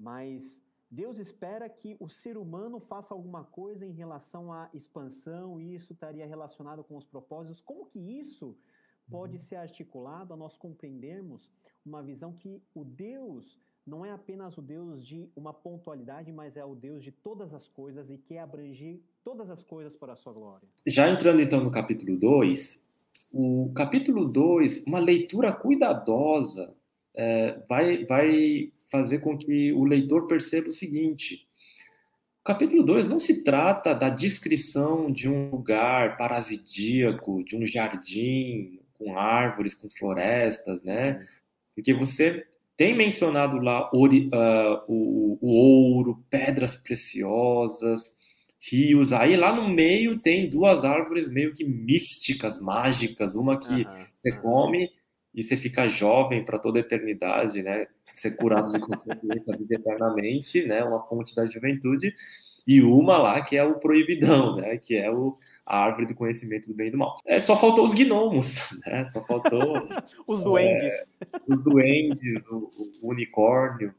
Mas 0.03 0.61
Deus 0.91 1.17
espera 1.19 1.69
que 1.69 1.97
o 2.01 2.09
ser 2.09 2.37
humano 2.37 2.81
faça 2.81 3.15
alguma 3.15 3.45
coisa 3.45 3.87
em 3.87 3.93
relação 3.93 4.53
à 4.53 4.69
expansão 4.75 5.61
e 5.61 5.75
isso 5.77 5.93
estaria 5.93 6.27
relacionado 6.27 6.83
com 6.83 6.97
os 6.97 7.05
propósitos. 7.05 7.61
Como 7.61 7.87
que 7.87 8.01
isso 8.01 8.57
pode 9.09 9.39
ser 9.39 9.57
articulado 9.57 10.35
a 10.35 10.37
nós 10.37 10.57
compreendermos 10.57 11.49
uma 11.87 12.03
visão 12.03 12.33
que 12.33 12.61
o 12.75 12.85
Deus 12.85 13.61
não 13.87 14.05
é 14.05 14.11
apenas 14.11 14.59
o 14.59 14.63
Deus 14.63 15.07
de 15.07 15.29
uma 15.37 15.53
pontualidade, 15.53 16.33
mas 16.33 16.57
é 16.57 16.65
o 16.65 16.75
Deus 16.75 17.03
de 17.03 17.13
todas 17.13 17.55
as 17.55 17.69
coisas 17.69 18.11
e 18.11 18.19
quer 18.19 18.41
abranger 18.41 19.01
todas 19.25 19.51
as 19.51 19.63
coisas 19.63 19.97
para 19.97 20.15
a 20.15 20.17
sua 20.17 20.33
glória. 20.33 20.69
Já 20.87 21.09
entrando 21.09 21.41
então 21.41 21.63
no 21.63 21.71
capítulo 21.71 22.17
2, 22.19 22.85
o 23.33 23.73
capítulo 23.75 24.29
2, 24.29 24.85
uma 24.87 24.99
leitura 24.99 25.53
cuidadosa, 25.53 26.75
é, 27.15 27.59
vai, 27.69 28.05
vai 28.05 28.73
fazer 28.93 29.19
com 29.21 29.37
que 29.37 29.73
o 29.73 29.85
leitor 29.85 30.29
perceba 30.29 30.69
o 30.69 30.73
seguinte: 30.73 31.49
o 32.43 32.45
capítulo 32.45 32.85
2 32.85 33.09
não 33.09 33.19
se 33.19 33.43
trata 33.43 33.95
da 33.95 34.11
descrição 34.11 35.11
de 35.11 35.29
um 35.29 35.51
lugar 35.51 36.17
parasidíaco, 36.19 37.43
de 37.43 37.57
um 37.57 37.67
jardim 37.67 38.79
com 38.93 39.19
árvores, 39.19 39.75
com 39.75 39.89
florestas, 39.89 40.83
né? 40.83 41.19
Porque 41.75 41.95
você 41.95 42.47
tem 42.77 42.95
mencionado 42.95 43.59
lá 43.59 43.91
ori, 43.95 44.29
uh, 44.29 44.85
o, 44.87 45.39
o 45.41 45.51
ouro, 45.51 46.23
pedras 46.29 46.77
preciosas, 46.77 48.17
rios. 48.61 49.13
Aí 49.13 49.37
lá 49.37 49.55
no 49.55 49.69
meio 49.69 50.19
tem 50.19 50.49
duas 50.49 50.85
árvores 50.85 51.31
meio 51.31 51.55
que 51.55 51.65
místicas, 51.65 52.61
mágicas. 52.61 53.35
Uma 53.35 53.59
que 53.59 53.83
Aham, 53.85 54.07
você 54.23 54.33
come 54.33 54.91
e 55.35 55.43
você 55.43 55.57
fica 55.57 55.89
jovem 55.89 56.45
para 56.45 56.59
toda 56.59 56.79
a 56.79 56.81
eternidade, 56.81 57.63
né? 57.63 57.87
Ser 58.13 58.33
curado 58.33 58.71
de 58.71 58.79
qualquer 58.79 59.17
doença, 59.17 59.57
viver 59.57 59.77
eternamente, 59.77 60.65
né? 60.67 60.83
Uma 60.85 61.03
fonte 61.07 61.35
da 61.35 61.47
juventude. 61.47 62.13
E 62.67 62.81
uma 62.81 63.19
lá 63.19 63.43
que 63.43 63.57
é 63.57 63.65
o 63.65 63.79
proibidão, 63.79 64.57
né? 64.57 64.77
Que 64.77 64.97
é 64.97 65.11
o, 65.11 65.35
a 65.67 65.79
árvore 65.79 66.07
do 66.07 66.15
conhecimento 66.15 66.69
do 66.69 66.75
bem 66.75 66.89
e 66.89 66.91
do 66.91 66.99
mal. 66.99 67.19
É, 67.27 67.41
só 67.41 67.57
faltou 67.57 67.85
os 67.85 67.95
gnomos, 67.95 68.57
né? 68.87 69.05
Só 69.07 69.23
faltou 69.25 69.75
Os 70.27 70.43
duendes. 70.43 70.93
os 71.49 71.63
duendes, 71.63 72.47
o, 72.47 72.69
o 73.03 73.11
unicórnio. 73.11 73.95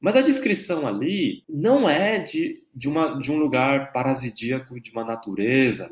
Mas 0.00 0.14
a 0.14 0.22
descrição 0.22 0.86
ali 0.86 1.42
não 1.48 1.88
é 1.90 2.20
de, 2.20 2.62
de, 2.72 2.88
uma, 2.88 3.18
de 3.18 3.32
um 3.32 3.36
lugar 3.36 3.92
parasidíaco, 3.92 4.80
de 4.80 4.92
uma 4.92 5.04
natureza, 5.04 5.90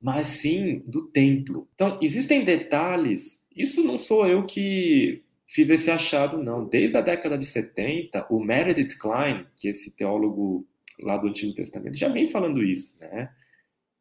mas 0.00 0.26
sim 0.28 0.82
do 0.86 1.06
templo. 1.08 1.68
Então, 1.74 1.98
existem 2.00 2.44
detalhes. 2.44 3.42
Isso 3.54 3.84
não 3.84 3.98
sou 3.98 4.26
eu 4.26 4.46
que 4.46 5.22
fiz 5.46 5.70
esse 5.70 5.90
achado, 5.90 6.42
não. 6.42 6.68
Desde 6.68 6.96
a 6.96 7.00
década 7.00 7.38
de 7.38 7.46
70, 7.46 8.26
o 8.30 8.42
Meredith 8.42 8.98
Klein, 8.98 9.46
que 9.56 9.68
é 9.68 9.70
esse 9.70 9.94
teólogo 9.94 10.66
lá 11.00 11.16
do 11.16 11.28
Antigo 11.28 11.54
Testamento, 11.54 11.96
já 11.96 12.08
vem 12.08 12.28
falando 12.28 12.62
isso, 12.62 12.98
né? 13.00 13.30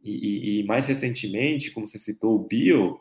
E, 0.04 0.12
e, 0.12 0.60
e 0.60 0.64
mais 0.64 0.88
recentemente, 0.88 1.72
como 1.72 1.88
você 1.88 1.98
citou, 1.98 2.36
o 2.36 2.48
Bill, 2.48 3.00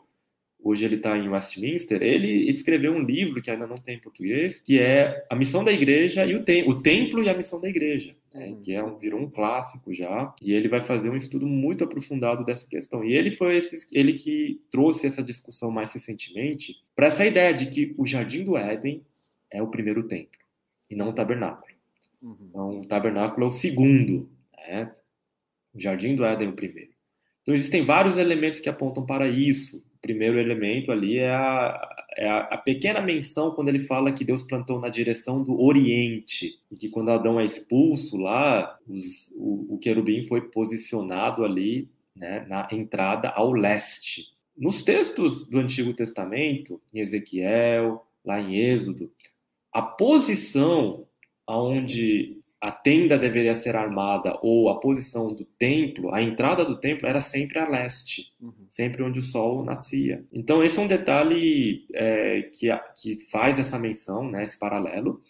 hoje 0.59 0.85
ele 0.85 0.95
está 0.95 1.17
em 1.17 1.29
Westminster, 1.29 2.01
ele 2.01 2.49
escreveu 2.49 2.91
um 2.91 3.03
livro 3.03 3.41
que 3.41 3.51
ainda 3.51 3.67
não 3.67 3.75
tem 3.75 3.97
em 3.97 4.01
português, 4.01 4.59
que 4.59 4.79
é 4.79 5.25
A 5.29 5.35
Missão 5.35 5.63
da 5.63 5.71
Igreja 5.71 6.25
e 6.25 6.33
o, 6.33 6.43
tem, 6.43 6.67
o 6.67 6.81
Templo 6.81 7.23
e 7.23 7.29
a 7.29 7.37
Missão 7.37 7.61
da 7.61 7.69
Igreja, 7.69 8.15
né? 8.35 8.47
Uhum. 8.47 8.61
que 8.61 8.73
é 8.73 8.83
um, 8.83 8.97
virou 8.97 9.19
um 9.19 9.29
clássico 9.29 9.93
já, 9.93 10.33
e 10.41 10.51
ele 10.51 10.67
vai 10.67 10.81
fazer 10.81 11.09
um 11.09 11.15
estudo 11.15 11.47
muito 11.47 11.83
aprofundado 11.83 12.43
dessa 12.43 12.67
questão. 12.67 13.03
E 13.03 13.13
ele 13.13 13.31
foi 13.31 13.57
esse, 13.57 13.87
ele 13.91 14.13
que 14.13 14.61
trouxe 14.69 15.07
essa 15.07 15.23
discussão 15.23 15.71
mais 15.71 15.93
recentemente 15.93 16.83
para 16.95 17.07
essa 17.07 17.25
ideia 17.25 17.53
de 17.53 17.67
que 17.67 17.95
o 17.97 18.05
Jardim 18.05 18.43
do 18.43 18.57
Éden 18.57 19.01
é 19.51 19.61
o 19.61 19.67
primeiro 19.67 20.03
templo, 20.03 20.39
e 20.89 20.95
não 20.95 21.09
o 21.09 21.13
tabernáculo. 21.13 21.73
Uhum. 22.21 22.37
Então, 22.49 22.79
o 22.79 22.85
tabernáculo 22.85 23.45
é 23.45 23.49
o 23.49 23.51
segundo, 23.51 24.29
né? 24.67 24.91
O 25.73 25.79
jardim 25.79 26.15
do 26.15 26.25
Éden 26.25 26.47
é 26.47 26.51
o 26.51 26.55
primeiro. 26.55 26.91
Então, 27.41 27.53
existem 27.53 27.85
vários 27.85 28.17
elementos 28.17 28.59
que 28.59 28.69
apontam 28.69 29.05
para 29.05 29.27
isso. 29.27 29.84
Primeiro 30.05 30.37
elemento 30.37 30.91
ali 30.91 31.17
é 31.17 31.31
a, 31.31 31.95
é 32.15 32.29
a 32.29 32.57
pequena 32.57 33.01
menção 33.01 33.49
quando 33.49 33.69
ele 33.69 33.79
fala 33.79 34.13
que 34.13 34.23
Deus 34.23 34.43
plantou 34.43 34.79
na 34.79 34.87
direção 34.87 35.37
do 35.37 35.59
Oriente 35.59 36.59
e 36.71 36.75
que 36.75 36.89
quando 36.89 37.09
Adão 37.09 37.39
é 37.39 37.43
expulso 37.43 38.15
lá, 38.15 38.77
os, 38.87 39.33
o, 39.35 39.73
o 39.73 39.77
querubim 39.79 40.21
foi 40.27 40.41
posicionado 40.41 41.43
ali 41.43 41.89
né, 42.15 42.45
na 42.47 42.67
entrada 42.71 43.29
ao 43.29 43.51
leste. 43.51 44.27
Nos 44.55 44.83
textos 44.83 45.43
do 45.47 45.57
Antigo 45.57 45.91
Testamento, 45.91 46.79
em 46.93 46.99
Ezequiel, 46.99 48.05
lá 48.23 48.39
em 48.39 48.57
Êxodo, 48.57 49.11
a 49.73 49.81
posição 49.81 51.07
aonde 51.47 52.37
a 52.67 52.71
tenda 52.71 53.15
deveria 53.17 53.53
ser 53.53 53.75
armada 53.75 54.39
ou 54.41 54.69
a 54.69 54.79
posição 54.79 55.27
do 55.27 55.45
templo, 55.45 56.11
a 56.13 56.19
entrada 56.19 56.65
do 56.65 56.79
templo 56.79 57.07
era 57.07 57.21
sempre 57.21 57.59
a 57.59 57.69
leste, 57.69 58.33
Uhum. 58.41 58.65
sempre 58.69 59.03
onde 59.03 59.19
o 59.19 59.21
sol 59.21 59.63
nascia. 59.63 60.25
Então 60.33 60.63
esse 60.63 60.79
é 60.79 60.81
um 60.81 60.87
detalhe 60.87 61.85
é, 61.93 62.49
que, 62.51 62.67
que 62.99 63.17
faz 63.29 63.59
essa 63.59 63.77
menção, 63.77 64.27
né, 64.29 64.43
esse 64.43 64.57
paralelo. 64.57 65.21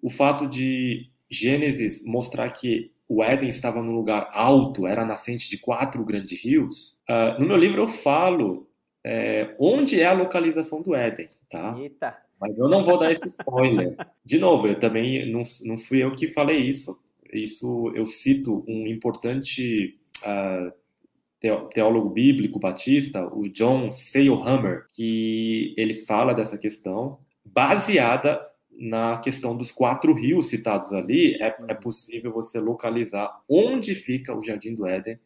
O 0.00 0.08
fato 0.08 0.46
de 0.48 1.08
Gênesis 1.28 2.04
mostrar 2.04 2.48
que 2.50 2.92
o 3.08 3.22
Éden 3.24 3.48
estava 3.48 3.82
num 3.82 3.94
lugar 3.94 4.28
alto, 4.32 4.86
era 4.86 5.02
a 5.02 5.06
nascente 5.06 5.50
de 5.50 5.58
quatro 5.58 6.04
grandes 6.04 6.40
rios. 6.42 6.96
ah, 7.08 7.36
no 7.40 7.46
meu 7.46 7.56
livro 7.56 7.82
eu 7.82 7.88
falo 7.88 8.68
é, 9.04 9.54
onde 9.58 10.00
é 10.00 10.06
a 10.06 10.12
localização 10.12 10.80
do 10.82 10.94
Éden, 10.94 11.28
tá? 11.50 11.76
Eita! 11.78 12.25
Mas 12.40 12.58
eu 12.58 12.68
não 12.68 12.84
vou 12.84 12.98
dar 12.98 13.12
esse 13.12 13.26
spoiler. 13.28 13.96
De 14.24 14.38
novo, 14.38 14.66
eu 14.66 14.78
também 14.78 15.30
não, 15.30 15.42
não 15.64 15.76
fui 15.76 16.02
eu 16.02 16.12
que 16.12 16.26
falei 16.28 16.60
isso. 16.60 16.98
Isso 17.32 17.92
eu 17.94 18.04
cito 18.04 18.64
um 18.68 18.86
importante 18.86 19.98
uh, 20.22 20.72
teólogo 21.72 22.10
bíblico 22.10 22.58
batista, 22.58 23.26
o 23.26 23.48
John 23.48 23.90
Sailhammer, 23.90 24.86
que 24.92 25.74
ele 25.76 25.94
fala 25.94 26.34
dessa 26.34 26.58
questão 26.58 27.18
baseada 27.44 28.40
na 28.70 29.18
questão 29.18 29.56
dos 29.56 29.72
quatro 29.72 30.12
rios 30.12 30.48
citados 30.50 30.92
ali, 30.92 31.34
é, 31.36 31.56
é 31.68 31.74
possível 31.74 32.30
você 32.30 32.60
localizar 32.60 33.40
onde 33.48 33.94
fica 33.94 34.36
o 34.36 34.44
Jardim 34.44 34.74
do 34.74 34.86
Éden 34.86 35.18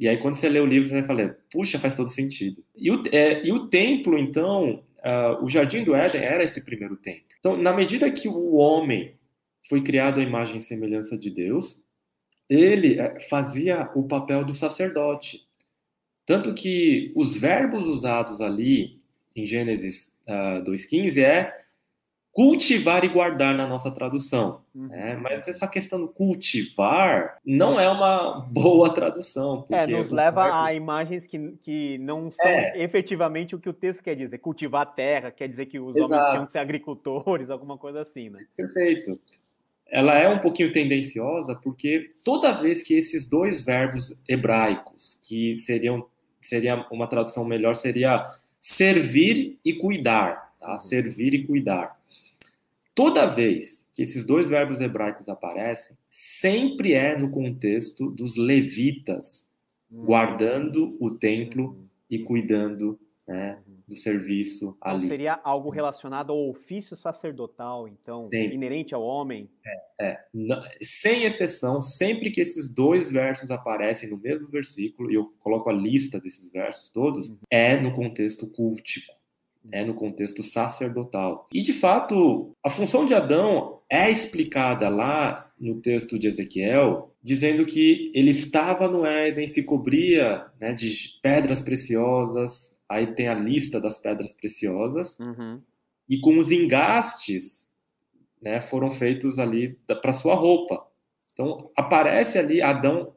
e 0.00 0.08
aí, 0.08 0.16
quando 0.16 0.34
você 0.34 0.48
lê 0.48 0.58
o 0.58 0.64
livro, 0.64 0.88
você 0.88 0.94
vai 0.94 1.02
falar, 1.02 1.36
puxa, 1.52 1.78
faz 1.78 1.94
todo 1.94 2.08
sentido. 2.08 2.64
E 2.74 2.90
o, 2.90 3.02
é, 3.12 3.44
e 3.46 3.52
o 3.52 3.66
templo, 3.66 4.18
então, 4.18 4.82
uh, 5.04 5.44
o 5.44 5.48
Jardim 5.48 5.84
do 5.84 5.94
Éden 5.94 6.22
era 6.22 6.44
esse 6.44 6.62
primeiro 6.62 6.96
templo. 6.96 7.24
Então, 7.38 7.56
na 7.56 7.72
medida 7.72 8.10
que 8.10 8.28
o 8.28 8.54
homem 8.54 9.14
foi 9.68 9.82
criado 9.82 10.20
à 10.20 10.22
imagem 10.22 10.56
e 10.56 10.60
semelhança 10.60 11.16
de 11.16 11.30
Deus, 11.30 11.84
ele 12.48 12.98
é, 12.98 13.20
fazia 13.20 13.90
o 13.94 14.02
papel 14.02 14.44
do 14.44 14.52
sacerdote. 14.52 15.46
Tanto 16.26 16.52
que 16.54 17.12
os 17.14 17.36
verbos 17.36 17.86
usados 17.86 18.40
ali 18.40 19.00
em 19.34 19.46
Gênesis 19.46 20.16
uh, 20.26 20.58
ah, 20.58 20.64
2,15 20.66 21.22
é 21.22 21.52
cultivar 22.32 23.04
e 23.04 23.08
guardar 23.08 23.54
na 23.54 23.66
nossa 23.66 23.90
tradução. 23.90 24.62
Uhum. 24.74 24.86
Né? 24.88 25.16
Mas 25.16 25.48
essa 25.48 25.66
questão 25.66 26.00
do 26.00 26.08
cultivar 26.08 27.38
não 27.44 27.78
é 27.78 27.88
uma 27.88 28.40
boa 28.50 28.94
tradução. 28.94 29.66
É, 29.70 29.86
nos 29.86 30.10
leva 30.10 30.64
a 30.64 30.72
imagens 30.72 31.26
que, 31.26 31.54
que 31.62 31.98
não 31.98 32.30
são 32.30 32.48
é. 32.48 32.80
efetivamente 32.82 33.54
o 33.54 33.58
que 33.58 33.68
o 33.68 33.72
texto 33.72 34.02
quer 34.02 34.14
dizer. 34.14 34.38
Cultivar 34.38 34.82
a 34.82 34.86
terra 34.86 35.30
quer 35.30 35.48
dizer 35.48 35.66
que 35.66 35.80
os 35.80 35.96
Exato. 35.96 36.12
homens 36.12 36.30
tinham 36.30 36.46
que 36.46 36.52
ser 36.52 36.58
agricultores, 36.58 37.50
alguma 37.50 37.76
coisa 37.76 38.00
assim, 38.02 38.30
né? 38.30 38.46
Perfeito. 38.56 39.18
Ela 39.88 40.16
é 40.16 40.28
um 40.28 40.38
pouquinho 40.38 40.72
tendenciosa 40.72 41.56
porque 41.56 42.10
toda 42.24 42.52
vez 42.52 42.80
que 42.80 42.94
esses 42.94 43.28
dois 43.28 43.64
verbos 43.64 44.20
hebraicos, 44.28 45.18
que 45.26 45.56
seriam 45.56 46.06
seria 46.40 46.86
uma 46.90 47.06
tradução 47.06 47.44
melhor 47.44 47.74
seria 47.74 48.24
servir 48.60 49.58
e 49.62 49.74
cuidar, 49.74 50.54
tá? 50.58 50.72
Uhum. 50.72 50.78
Servir 50.78 51.34
e 51.34 51.44
cuidar 51.44 51.99
Toda 53.00 53.24
vez 53.24 53.88
que 53.94 54.02
esses 54.02 54.26
dois 54.26 54.46
verbos 54.46 54.78
hebraicos 54.78 55.26
aparecem, 55.26 55.96
sempre 56.06 56.92
é 56.92 57.16
no 57.16 57.30
contexto 57.30 58.10
dos 58.10 58.36
levitas 58.36 59.50
hum. 59.90 60.04
guardando 60.04 60.98
o 61.00 61.10
templo 61.10 61.70
hum. 61.70 61.88
e 62.10 62.18
cuidando 62.18 63.00
né, 63.26 63.58
uhum. 63.66 63.76
do 63.88 63.96
serviço 63.96 64.76
então, 64.76 64.96
ali. 64.96 65.06
Seria 65.06 65.40
algo 65.42 65.70
relacionado 65.70 66.30
ao 66.30 66.50
ofício 66.50 66.94
sacerdotal, 66.94 67.88
então, 67.88 68.28
sempre. 68.30 68.54
inerente 68.54 68.94
ao 68.94 69.02
homem? 69.02 69.48
É, 69.98 70.08
é. 70.08 70.24
Não, 70.34 70.60
sem 70.82 71.24
exceção, 71.24 71.80
sempre 71.80 72.30
que 72.30 72.42
esses 72.42 72.70
dois 72.70 73.10
versos 73.10 73.50
aparecem 73.50 74.10
no 74.10 74.18
mesmo 74.18 74.46
versículo, 74.48 75.10
e 75.10 75.14
eu 75.14 75.32
coloco 75.38 75.70
a 75.70 75.72
lista 75.72 76.20
desses 76.20 76.52
versos 76.52 76.90
todos, 76.90 77.30
uhum. 77.30 77.38
é 77.48 77.80
no 77.80 77.94
contexto 77.94 78.46
cultico 78.46 79.19
é 79.70 79.84
no 79.84 79.94
contexto 79.94 80.42
sacerdotal. 80.42 81.48
E 81.52 81.62
de 81.62 81.72
fato, 81.72 82.52
a 82.64 82.70
função 82.70 83.04
de 83.04 83.14
Adão 83.14 83.80
é 83.88 84.10
explicada 84.10 84.88
lá 84.88 85.50
no 85.58 85.80
texto 85.80 86.18
de 86.18 86.28
Ezequiel, 86.28 87.14
dizendo 87.22 87.66
que 87.66 88.10
ele 88.14 88.30
estava 88.30 88.88
no 88.88 89.04
Éden, 89.04 89.48
se 89.48 89.62
cobria 89.62 90.46
né, 90.60 90.72
de 90.72 91.18
pedras 91.22 91.60
preciosas. 91.60 92.74
Aí 92.88 93.14
tem 93.14 93.28
a 93.28 93.34
lista 93.34 93.80
das 93.80 93.98
pedras 93.98 94.32
preciosas. 94.32 95.18
Uhum. 95.18 95.60
E 96.08 96.18
com 96.20 96.38
os 96.38 96.50
engastes 96.50 97.68
né, 98.40 98.60
foram 98.60 98.90
feitos 98.90 99.38
ali 99.38 99.78
para 100.00 100.12
sua 100.12 100.34
roupa. 100.34 100.86
Então 101.32 101.70
aparece 101.76 102.38
ali 102.38 102.62
Adão 102.62 103.12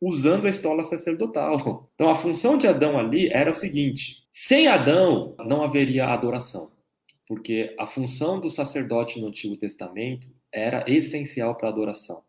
usando 0.00 0.46
a 0.46 0.50
estola 0.50 0.82
sacerdotal. 0.82 1.88
Então 1.94 2.10
a 2.10 2.14
função 2.14 2.58
de 2.58 2.66
Adão 2.66 2.98
ali 2.98 3.28
era 3.28 3.50
o 3.50 3.54
seguinte: 3.54 4.26
sem 4.30 4.68
Adão 4.68 5.34
não 5.38 5.62
haveria 5.62 6.06
adoração, 6.06 6.70
porque 7.26 7.74
a 7.78 7.86
função 7.86 8.38
do 8.38 8.50
sacerdote 8.50 9.20
no 9.20 9.28
Antigo 9.28 9.56
Testamento 9.56 10.28
era 10.52 10.84
essencial 10.86 11.54
para 11.54 11.68
a 11.68 11.72
adoração. 11.72 12.22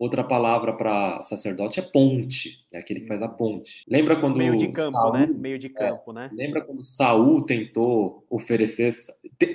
Outra 0.00 0.24
palavra 0.24 0.72
para 0.72 1.20
sacerdote 1.20 1.78
é 1.78 1.82
ponte, 1.82 2.64
é 2.72 2.78
aquele 2.78 3.00
que 3.00 3.06
faz 3.06 3.20
a 3.20 3.28
ponte. 3.28 3.84
Lembra 3.86 4.18
quando 4.18 4.38
meio 4.38 4.56
de 4.56 4.68
campo, 4.68 4.96
Saul, 4.96 5.12
né? 5.12 5.26
Meio 5.26 5.58
de 5.58 5.66
é, 5.66 5.70
campo, 5.70 6.10
é, 6.12 6.14
né? 6.14 6.30
Lembra 6.32 6.62
quando 6.62 6.82
Saul 6.82 7.44
tentou 7.44 8.24
oferecer, 8.30 8.94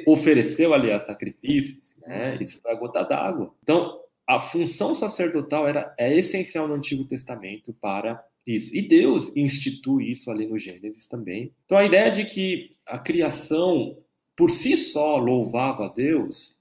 ofereceu 0.05 0.71
aliás 0.71 1.03
sacrifícios, 1.07 1.97
né? 2.05 2.37
Isso 2.39 2.61
foi 2.61 2.71
a 2.71 2.75
gota 2.75 3.01
d'água. 3.01 3.51
Então 3.63 3.99
a 4.27 4.39
função 4.39 4.93
sacerdotal 4.93 5.67
era, 5.67 5.93
é 5.97 6.15
essencial 6.15 6.67
no 6.67 6.73
Antigo 6.73 7.05
Testamento 7.05 7.73
para 7.73 8.23
isso. 8.45 8.75
E 8.75 8.81
Deus 8.81 9.35
institui 9.35 10.11
isso 10.11 10.31
ali 10.31 10.47
no 10.47 10.57
Gênesis 10.57 11.05
também. 11.07 11.51
Então 11.65 11.77
a 11.77 11.85
ideia 11.85 12.11
de 12.11 12.25
que 12.25 12.71
a 12.85 12.97
criação 12.97 13.97
por 14.35 14.49
si 14.49 14.75
só 14.75 15.17
louvava 15.17 15.85
a 15.85 15.89
Deus, 15.89 16.59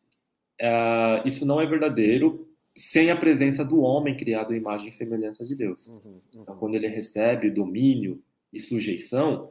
uh, 0.61 1.27
isso 1.27 1.44
não 1.44 1.61
é 1.61 1.66
verdadeiro 1.66 2.46
sem 2.77 3.11
a 3.11 3.16
presença 3.16 3.64
do 3.64 3.81
homem 3.81 4.16
criado 4.16 4.53
à 4.53 4.57
imagem 4.57 4.88
e 4.88 4.92
semelhança 4.92 5.44
de 5.44 5.55
Deus. 5.55 5.88
Uhum, 5.88 6.00
uhum. 6.05 6.20
Então 6.42 6.57
quando 6.57 6.74
ele 6.74 6.88
recebe 6.88 7.50
domínio 7.50 8.22
e 8.53 8.59
sujeição, 8.61 9.50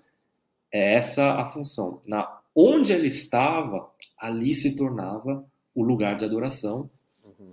é 0.72 0.96
essa 0.96 1.34
a 1.34 1.46
função. 1.46 2.02
Na 2.08 2.42
onde 2.56 2.94
ele 2.94 3.08
estava, 3.08 3.90
ali 4.18 4.54
se 4.54 4.76
tornava 4.76 5.46
o 5.74 5.84
lugar 5.84 6.16
de 6.16 6.26
adoração 6.26 6.90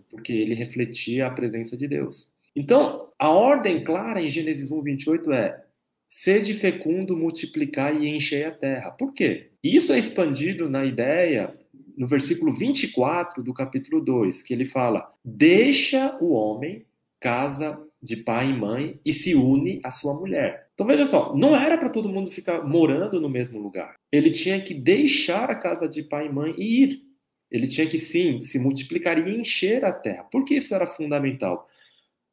porque 0.08 0.32
ele 0.32 0.54
refletia 0.54 1.26
a 1.26 1.30
presença 1.30 1.76
de 1.76 1.86
Deus. 1.86 2.32
Então, 2.54 3.08
a 3.18 3.30
ordem 3.30 3.84
clara 3.84 4.20
em 4.20 4.28
Gênesis 4.28 4.70
1, 4.70 4.82
28 4.82 5.32
é: 5.32 5.64
sede 6.08 6.54
fecundo, 6.54 7.16
multiplicar 7.16 7.94
e 7.94 8.08
encher 8.08 8.46
a 8.46 8.50
terra. 8.50 8.90
Por 8.90 9.12
quê? 9.12 9.50
Isso 9.62 9.92
é 9.92 9.98
expandido 9.98 10.68
na 10.68 10.84
ideia 10.84 11.54
no 11.96 12.06
versículo 12.06 12.52
24 12.52 13.42
do 13.42 13.52
capítulo 13.52 14.02
2, 14.02 14.42
que 14.42 14.54
ele 14.54 14.64
fala: 14.64 15.12
deixa 15.24 16.16
o 16.20 16.32
homem 16.32 16.84
casa 17.20 17.78
de 18.02 18.16
pai 18.16 18.50
e 18.50 18.56
mãe 18.56 18.98
e 19.04 19.12
se 19.12 19.34
une 19.34 19.80
à 19.84 19.90
sua 19.90 20.14
mulher. 20.14 20.68
Então 20.72 20.86
veja 20.86 21.04
só, 21.04 21.36
não 21.36 21.54
era 21.54 21.76
para 21.76 21.90
todo 21.90 22.08
mundo 22.08 22.30
ficar 22.30 22.66
morando 22.66 23.20
no 23.20 23.28
mesmo 23.28 23.60
lugar. 23.60 23.96
Ele 24.10 24.30
tinha 24.30 24.58
que 24.60 24.72
deixar 24.72 25.50
a 25.50 25.54
casa 25.54 25.86
de 25.86 26.02
pai 26.02 26.26
e 26.26 26.32
mãe 26.32 26.54
e 26.56 26.82
ir. 26.82 27.02
Ele 27.50 27.66
tinha 27.66 27.86
que 27.86 27.98
sim 27.98 28.40
se 28.40 28.58
multiplicar 28.58 29.18
e 29.18 29.38
encher 29.38 29.84
a 29.84 29.92
terra. 29.92 30.24
Por 30.24 30.44
que 30.44 30.54
isso 30.54 30.74
era 30.74 30.86
fundamental? 30.86 31.66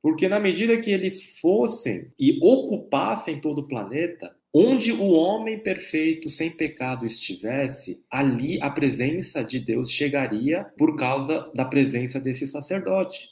Porque 0.02 0.28
na 0.28 0.40
medida 0.40 0.80
que 0.80 0.92
eles 0.92 1.40
fossem 1.40 2.12
e 2.20 2.38
ocupassem 2.42 3.42
todo 3.42 3.60
o 3.60 3.68
planeta, 3.68 4.36
onde 4.54 4.92
o 4.92 5.12
homem 5.12 5.60
perfeito 5.60 6.30
sem 6.30 6.52
pecado 6.52 7.06
estivesse, 7.06 8.04
ali 8.10 8.62
a 8.62 8.70
presença 8.70 9.44
de 9.44 9.60
Deus 9.60 9.92
chegaria 9.92 10.64
por 10.78 10.96
causa 10.96 11.52
da 11.56 11.66
presença 11.66 12.20
desse 12.20 12.46
sacerdote. 12.46 13.32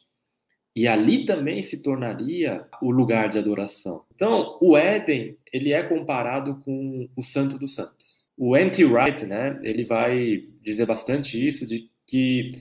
E 0.75 0.87
ali 0.87 1.23
também 1.25 1.63
se 1.63 1.81
tornaria 1.81 2.67
o 2.81 2.91
lugar 2.91 3.29
de 3.29 3.39
adoração. 3.39 4.03
Então, 4.13 4.57
o 4.59 4.75
Éden, 4.75 5.37
ele 5.53 5.71
é 5.71 5.81
comparado 5.83 6.59
com 6.65 7.07
o 7.15 7.21
Santo 7.21 7.57
dos 7.57 7.75
Santos 7.75 8.24
o 8.37 8.55
Anti-Wright, 8.55 9.25
né, 9.25 9.59
ele 9.63 9.85
vai 9.85 10.45
dizer 10.61 10.85
bastante 10.85 11.45
isso, 11.45 11.65
de 11.65 11.89
que 12.05 12.53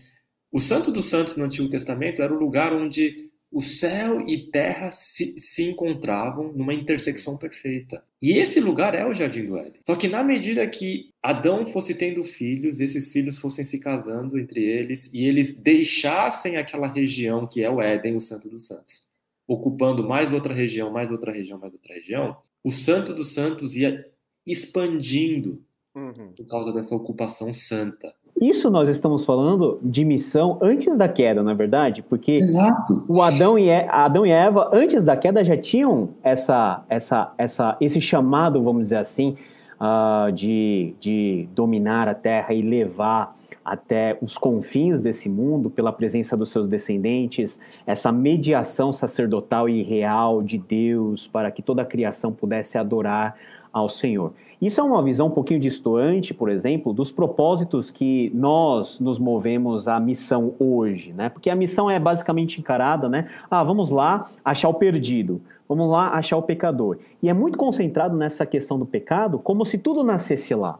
o 0.50 0.60
Santo 0.60 0.92
dos 0.92 1.06
Santos 1.06 1.36
no 1.36 1.44
Antigo 1.44 1.68
Testamento 1.68 2.22
era 2.22 2.32
o 2.32 2.38
lugar 2.38 2.72
onde 2.72 3.30
o 3.54 3.60
céu 3.60 4.20
e 4.26 4.50
terra 4.50 4.90
se, 4.90 5.34
se 5.38 5.62
encontravam 5.62 6.52
numa 6.52 6.74
intersecção 6.74 7.36
perfeita. 7.36 8.04
E 8.20 8.32
esse 8.32 8.58
lugar 8.58 8.96
é 8.96 9.06
o 9.06 9.14
Jardim 9.14 9.44
do 9.44 9.56
Éden. 9.56 9.80
Só 9.86 9.94
que 9.94 10.08
na 10.08 10.24
medida 10.24 10.66
que 10.66 11.12
Adão 11.22 11.64
fosse 11.64 11.94
tendo 11.94 12.20
filhos, 12.24 12.80
esses 12.80 13.12
filhos 13.12 13.38
fossem 13.38 13.64
se 13.64 13.78
casando 13.78 14.36
entre 14.38 14.60
eles 14.60 15.08
e 15.12 15.24
eles 15.24 15.54
deixassem 15.54 16.56
aquela 16.56 16.92
região 16.92 17.46
que 17.46 17.62
é 17.62 17.70
o 17.70 17.80
Éden, 17.80 18.16
o 18.16 18.20
Santo 18.20 18.48
dos 18.48 18.66
Santos, 18.66 19.04
ocupando 19.46 20.02
mais 20.02 20.32
outra 20.32 20.52
região, 20.52 20.90
mais 20.90 21.12
outra 21.12 21.30
região, 21.30 21.56
mais 21.56 21.72
outra 21.72 21.94
região, 21.94 22.36
o 22.64 22.72
Santo 22.72 23.14
dos 23.14 23.34
Santos 23.34 23.76
ia 23.76 24.04
expandindo 24.46 25.60
uhum. 25.94 26.32
por 26.36 26.46
causa 26.46 26.72
dessa 26.72 26.94
ocupação 26.94 27.52
santa. 27.52 28.12
Isso 28.40 28.68
nós 28.68 28.88
estamos 28.88 29.24
falando 29.24 29.78
de 29.80 30.04
missão 30.04 30.58
antes 30.60 30.96
da 30.98 31.08
queda, 31.08 31.42
na 31.42 31.52
é 31.52 31.54
verdade, 31.54 32.02
porque 32.02 32.32
Exato. 32.32 33.04
o 33.08 33.22
Adão 33.22 33.56
e, 33.56 33.70
Adão 33.70 34.26
e 34.26 34.30
Eva 34.30 34.70
antes 34.72 35.04
da 35.04 35.16
queda 35.16 35.44
já 35.44 35.56
tinham 35.56 36.10
essa, 36.22 36.84
essa, 36.88 37.32
essa, 37.38 37.76
esse 37.80 38.00
chamado, 38.00 38.60
vamos 38.60 38.84
dizer 38.84 38.96
assim, 38.96 39.36
uh, 39.80 40.32
de, 40.32 40.94
de 40.98 41.48
dominar 41.54 42.08
a 42.08 42.14
Terra 42.14 42.52
e 42.52 42.60
levar 42.60 43.36
até 43.64 44.18
os 44.20 44.36
confins 44.36 45.00
desse 45.00 45.28
mundo 45.28 45.70
pela 45.70 45.92
presença 45.92 46.36
dos 46.36 46.50
seus 46.50 46.68
descendentes, 46.68 47.58
essa 47.86 48.12
mediação 48.12 48.92
sacerdotal 48.92 49.68
e 49.68 49.82
real 49.82 50.42
de 50.42 50.58
Deus 50.58 51.26
para 51.26 51.50
que 51.50 51.62
toda 51.62 51.82
a 51.82 51.86
criação 51.86 52.30
pudesse 52.30 52.76
adorar 52.76 53.36
ao 53.74 53.88
Senhor. 53.88 54.32
Isso 54.62 54.80
é 54.80 54.84
uma 54.84 55.02
visão 55.02 55.26
um 55.26 55.30
pouquinho 55.30 55.60
distoante, 55.60 56.32
por 56.32 56.48
exemplo, 56.48 56.92
dos 56.92 57.10
propósitos 57.10 57.90
que 57.90 58.30
nós 58.32 59.00
nos 59.00 59.18
movemos 59.18 59.88
à 59.88 60.00
missão 60.00 60.54
hoje, 60.58 61.12
né? 61.12 61.28
Porque 61.28 61.50
a 61.50 61.56
missão 61.56 61.90
é 61.90 61.98
basicamente 61.98 62.60
encarada, 62.60 63.08
né? 63.08 63.28
Ah, 63.50 63.64
vamos 63.64 63.90
lá 63.90 64.30
achar 64.44 64.68
o 64.68 64.74
perdido. 64.74 65.42
Vamos 65.68 65.90
lá 65.90 66.10
achar 66.10 66.36
o 66.36 66.42
pecador. 66.42 66.98
E 67.22 67.28
é 67.28 67.34
muito 67.34 67.58
concentrado 67.58 68.16
nessa 68.16 68.46
questão 68.46 68.78
do 68.78 68.86
pecado, 68.86 69.38
como 69.38 69.66
se 69.66 69.76
tudo 69.76 70.04
nascesse 70.04 70.54
lá. 70.54 70.78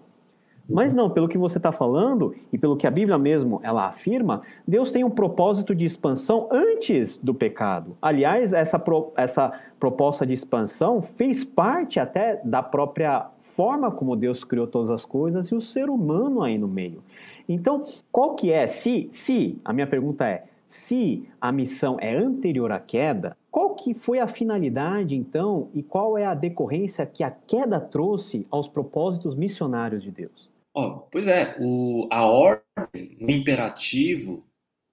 Mas 0.69 0.95
não, 0.95 1.11
pelo 1.11 1.29
que 1.29 1.37
você 1.37 1.59
está 1.59 1.71
falando 1.71 2.35
e 2.51 2.57
pelo 2.57 2.77
que 2.77 2.87
a 2.87 2.91
Bíblia 2.91 3.19
mesmo 3.19 3.61
ela 3.63 3.87
afirma, 3.87 4.43
Deus 4.67 4.91
tem 4.91 5.05
um 5.05 5.11
propósito 5.11 5.75
de 5.75 5.85
expansão 5.85 6.49
antes 6.51 7.17
do 7.17 7.35
pecado. 7.35 7.97
Aliás, 8.01 8.55
essa, 8.55 8.79
pro, 8.79 9.13
essa 9.15 9.53
proposta 9.79 10.27
de 10.27 10.33
expansão 10.33 11.03
fez 11.03 11.45
parte 11.45 12.01
até 12.01 12.41
da 12.43 12.63
própria 12.63 13.27
forma 13.43 13.91
como 13.91 14.17
Deus 14.17 14.43
criou 14.43 14.67
todas 14.67 14.91
as 14.91 15.05
coisas 15.05 15.49
e 15.49 15.55
o 15.55 15.61
ser 15.61 15.91
humano 15.91 16.43
aí 16.43 16.57
no 16.57 16.67
meio. 16.67 17.03
Então, 17.47 17.85
qual 18.11 18.35
que 18.35 18.51
é? 18.51 18.67
Se, 18.67 19.09
se 19.13 19.61
a 19.65 19.73
minha 19.73 19.87
pergunta 19.87 20.27
é, 20.27 20.45
se 20.67 21.29
a 21.39 21.53
missão 21.53 21.99
é 22.01 22.17
anterior 22.17 22.73
à 22.73 22.81
queda, 22.81 23.37
qual 23.51 23.75
que 23.75 23.93
foi 23.93 24.19
a 24.19 24.27
finalidade 24.27 25.15
então 25.15 25.69
e 25.75 25.83
qual 25.83 26.17
é 26.17 26.25
a 26.25 26.35
decorrência 26.35 27.05
que 27.07 27.23
a 27.23 27.31
queda 27.31 27.79
trouxe 27.79 28.47
aos 28.51 28.67
propósitos 28.67 29.35
missionários 29.35 30.03
de 30.03 30.11
Deus? 30.11 30.54
Oh, 30.75 30.99
pois 31.11 31.29
é, 31.29 31.57
o, 31.61 32.09
a 32.11 32.27
ordem, 32.27 33.17
o 33.21 33.31
imperativo, 33.31 34.45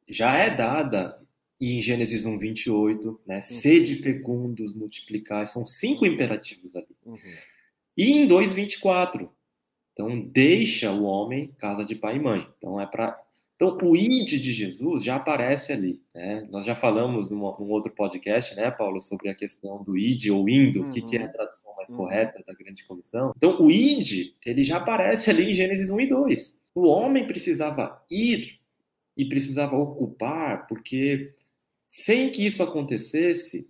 já 0.08 0.38
é 0.38 0.56
dada 0.56 1.20
em 1.60 1.82
Gênesis 1.82 2.26
1, 2.26 2.38
28, 2.38 3.22
né? 3.26 3.36
Uhum. 3.36 3.42
Sede 3.42 3.96
fecundos, 3.96 4.76
multiplicar, 4.76 5.48
são 5.48 5.66
cinco 5.66 6.06
imperativos 6.06 6.76
ali. 6.76 6.96
Uhum. 7.04 7.18
E 7.98 8.12
em 8.12 8.28
2, 8.28 8.54
24, 8.54 9.32
então 9.92 10.20
deixa 10.20 10.92
o 10.92 11.04
homem 11.04 11.54
casa 11.58 11.84
de 11.84 11.96
pai 11.96 12.18
e 12.18 12.20
mãe. 12.20 12.48
Então 12.58 12.80
é 12.80 12.86
para 12.86 13.20
então, 13.62 13.78
o 13.88 13.96
id 13.96 14.42
de 14.42 14.54
Jesus 14.54 15.04
já 15.04 15.18
aparece 15.18 15.72
ali. 15.72 16.02
Né? 16.16 16.48
Nós 16.50 16.66
já 16.66 16.74
falamos 16.74 17.30
num, 17.30 17.38
num, 17.38 17.70
outro 17.70 17.92
podcast, 17.92 18.56
né, 18.56 18.72
Paulo, 18.72 19.00
sobre 19.00 19.30
a 19.30 19.36
questão 19.36 19.84
do 19.84 19.96
id 19.96 20.30
ou 20.30 20.50
indo, 20.50 20.80
o 20.80 20.84
uhum. 20.84 20.90
que, 20.90 21.00
que, 21.00 21.16
é 21.16 21.26
a 21.26 21.28
tradução 21.28 21.72
mais 21.76 21.90
uhum. 21.92 21.98
correta 21.98 22.44
da 22.46 22.54
grande 22.56 22.84
comissão. 22.86 23.32
Então, 23.38 23.62
o 23.62 23.70
id, 23.70 24.34
ele 24.44 24.64
já 24.64 24.78
aparece 24.78 25.30
ali 25.30 25.52
em 25.52 25.54
Gênesis 25.54 25.92
1 25.92 26.02
e 26.02 26.08
2. 26.08 26.60
O 26.74 26.88
homem 26.88 27.28
precisava 27.28 28.04
ir 28.10 28.60
e 29.16 29.26
precisava 29.26 29.76
ocupar, 29.76 30.66
porque 30.66 31.36
sem 31.86 32.32
que 32.32 32.44
isso 32.44 32.64
acontecesse, 32.64 33.70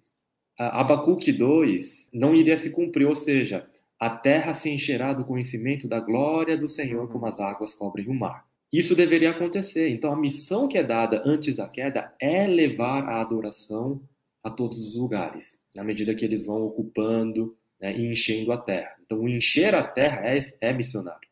Abacuque 0.57 1.33
2 1.33 2.11
não 2.13 2.33
iria 2.33 2.55
se 2.55 2.69
cumprir, 2.69 3.07
ou 3.07 3.15
seja, 3.15 3.67
a 3.99 4.09
terra 4.09 4.53
se 4.53 4.69
encherá 4.69 5.11
do 5.11 5.25
conhecimento 5.25 5.85
da 5.85 5.99
glória 5.99 6.57
do 6.57 6.67
Senhor 6.67 7.09
como 7.09 7.25
as 7.25 7.41
águas 7.41 7.73
cobrem 7.73 8.07
o 8.07 8.13
mar. 8.13 8.49
Isso 8.71 8.95
deveria 8.95 9.31
acontecer. 9.31 9.89
Então, 9.89 10.13
a 10.13 10.15
missão 10.15 10.67
que 10.67 10.77
é 10.77 10.83
dada 10.83 11.21
antes 11.25 11.55
da 11.55 11.67
queda 11.67 12.13
é 12.19 12.47
levar 12.47 13.03
a 13.03 13.19
adoração 13.19 14.01
a 14.43 14.49
todos 14.49 14.79
os 14.79 14.95
lugares, 14.95 15.59
na 15.75 15.83
medida 15.83 16.15
que 16.15 16.23
eles 16.23 16.45
vão 16.45 16.63
ocupando 16.63 17.55
né, 17.79 17.95
e 17.95 18.09
enchendo 18.09 18.51
a 18.51 18.57
terra. 18.57 18.95
Então, 19.03 19.19
o 19.19 19.29
encher 19.29 19.75
a 19.75 19.83
terra 19.83 20.21
é, 20.25 20.39
é 20.61 20.73
missionário. 20.73 21.29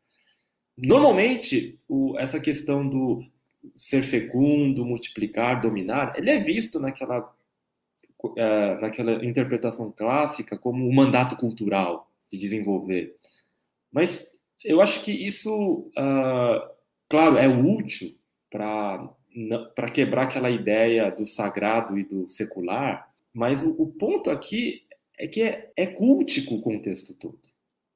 Normalmente, 0.78 1.80
o, 1.88 2.18
essa 2.20 2.40
questão 2.40 2.88
do 2.88 3.24
ser 3.76 4.04
fecundo, 4.04 4.86
multiplicar, 4.86 5.62
dominar, 5.62 6.14
ele 6.18 6.30
é 6.30 6.40
visto 6.40 6.80
naquela, 6.80 7.34
é, 8.38 8.76
naquela 8.82 9.26
interpretação 9.26 9.92
clássica 9.92 10.58
como 10.58 10.88
um 10.88 10.94
mandato 10.94 11.36
cultural 11.36 12.10
de 12.32 12.38
desenvolver. 12.38 13.16
Mas 13.92 14.32
eu 14.64 14.82
acho 14.82 15.04
que 15.04 15.12
isso 15.12 15.92
uh, 15.98 16.79
Claro, 17.10 17.38
é 17.38 17.48
útil 17.48 18.16
para 18.50 19.92
quebrar 19.92 20.24
aquela 20.24 20.50
ideia 20.50 21.12
do 21.12 21.26
sagrado 21.26 21.98
e 21.98 22.04
do 22.04 22.28
secular, 22.28 23.12
mas 23.34 23.64
o, 23.64 23.72
o 23.72 23.88
ponto 23.88 24.30
aqui 24.30 24.84
é 25.18 25.28
que 25.28 25.42
é, 25.42 25.72
é 25.76 25.88
cultico 25.88 26.56
o 26.56 26.62
contexto 26.62 27.14
todo. 27.16 27.40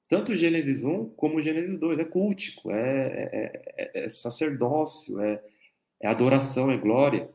Tanto 0.10 0.36
Gênesis 0.36 0.84
1 0.84 1.10
como 1.12 1.42
Gênesis 1.42 1.78
2 1.80 2.00
é 2.00 2.06
cultico, 2.06 2.72
é, 2.72 3.08
é, 3.32 3.62
é, 3.78 4.06
é 4.06 4.10
sacerdócio, 4.10 5.20
é, 5.22 5.42
é 6.02 6.08
adoração, 6.08 6.70
é 6.70 6.78
glória. 6.78 7.30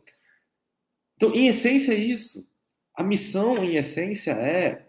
Então, 1.16 1.34
em 1.34 1.48
essência, 1.48 1.92
é 1.92 1.98
isso. 1.98 2.46
A 2.94 3.02
missão, 3.02 3.64
em 3.64 3.76
essência, 3.76 4.32
é 4.32 4.86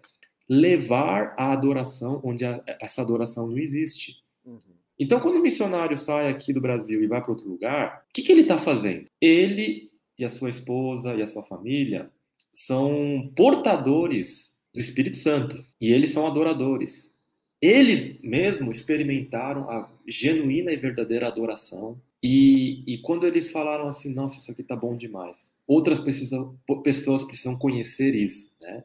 levar 0.47 1.35
a 1.37 1.51
adoração 1.51 2.19
onde 2.23 2.45
a, 2.45 2.61
essa 2.79 3.01
adoração 3.01 3.47
não 3.47 3.57
existe. 3.57 4.23
Uhum. 4.45 4.78
Então, 4.99 5.19
quando 5.19 5.37
o 5.37 5.41
missionário 5.41 5.95
sai 5.95 6.29
aqui 6.29 6.51
do 6.51 6.59
Brasil 6.59 7.01
e 7.01 7.07
vai 7.07 7.21
para 7.21 7.31
outro 7.31 7.47
lugar, 7.47 8.03
o 8.09 8.13
que, 8.13 8.21
que 8.21 8.31
ele 8.31 8.41
está 8.41 8.57
fazendo? 8.57 9.05
Ele 9.21 9.89
e 10.17 10.25
a 10.25 10.29
sua 10.29 10.49
esposa 10.49 11.15
e 11.15 11.21
a 11.21 11.27
sua 11.27 11.41
família 11.41 12.09
são 12.51 13.31
portadores 13.35 14.53
do 14.73 14.79
Espírito 14.79 15.17
Santo 15.17 15.57
e 15.79 15.93
eles 15.93 16.09
são 16.09 16.27
adoradores. 16.27 17.13
Eles 17.61 18.19
mesmo 18.21 18.69
experimentaram 18.69 19.69
a 19.69 19.89
genuína 20.07 20.71
e 20.71 20.77
verdadeira 20.77 21.27
adoração. 21.27 21.99
E, 22.21 22.83
e 22.85 22.97
quando 22.97 23.25
eles 23.25 23.49
falaram 23.49 23.87
assim, 23.87 24.13
nossa, 24.13 24.39
isso 24.39 24.51
aqui 24.51 24.61
tá 24.61 24.75
bom 24.75 24.95
demais, 24.95 25.53
outras 25.65 26.01
precisam, 26.01 26.57
pessoas 26.83 27.23
precisam 27.23 27.57
conhecer 27.57 28.13
isso, 28.13 28.51
né? 28.61 28.83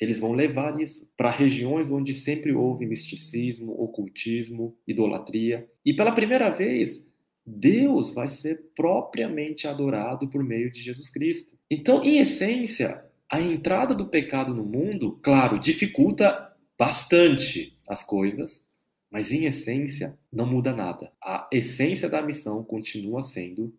Eles 0.00 0.18
vão 0.18 0.32
levar 0.32 0.80
isso 0.80 1.06
para 1.14 1.30
regiões 1.30 1.90
onde 1.90 2.14
sempre 2.14 2.54
houve 2.54 2.86
misticismo, 2.86 3.72
ocultismo, 3.78 4.74
idolatria. 4.88 5.68
E 5.84 5.92
pela 5.92 6.12
primeira 6.12 6.48
vez, 6.48 7.04
Deus 7.44 8.10
vai 8.10 8.28
ser 8.28 8.70
propriamente 8.74 9.68
adorado 9.68 10.28
por 10.28 10.42
meio 10.42 10.70
de 10.70 10.80
Jesus 10.80 11.10
Cristo. 11.10 11.58
Então, 11.70 12.02
em 12.02 12.18
essência, 12.18 13.02
a 13.30 13.40
entrada 13.40 13.94
do 13.94 14.06
pecado 14.06 14.54
no 14.54 14.64
mundo, 14.64 15.18
claro, 15.22 15.58
dificulta 15.58 16.50
bastante 16.78 17.76
as 17.86 18.02
coisas, 18.02 18.66
mas 19.10 19.30
em 19.32 19.44
essência 19.44 20.16
não 20.32 20.46
muda 20.46 20.72
nada. 20.72 21.12
A 21.22 21.46
essência 21.52 22.08
da 22.08 22.22
missão 22.22 22.64
continua 22.64 23.22
sendo 23.22 23.74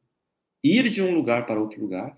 ir 0.64 0.90
de 0.92 1.02
um 1.02 1.16
lugar 1.16 1.48
para 1.48 1.60
outro 1.60 1.82
lugar 1.82 2.16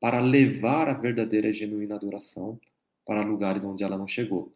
para 0.00 0.18
levar 0.18 0.88
a 0.88 0.94
verdadeira 0.94 1.48
e 1.48 1.52
genuína 1.52 1.94
adoração 1.94 2.58
para 3.06 3.22
lugares 3.22 3.64
onde 3.64 3.82
ela 3.82 3.98
não 3.98 4.06
chegou, 4.06 4.50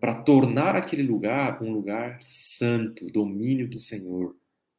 para 0.00 0.14
tornar 0.14 0.76
aquele 0.76 1.02
lugar 1.02 1.62
um 1.62 1.72
lugar 1.72 2.18
santo, 2.20 3.06
domínio 3.06 3.68
do 3.68 3.78
Senhor, 3.78 4.34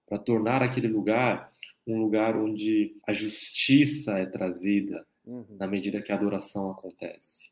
para 0.07 0.17
tornar 0.17 0.61
aquele 0.61 0.87
lugar 0.87 1.51
um 1.85 1.99
lugar 1.99 2.37
onde 2.37 2.95
a 3.05 3.11
justiça 3.11 4.17
é 4.17 4.25
trazida 4.25 5.05
uhum. 5.25 5.45
na 5.59 5.67
medida 5.67 6.01
que 6.01 6.11
a 6.11 6.15
adoração 6.15 6.71
acontece. 6.71 7.51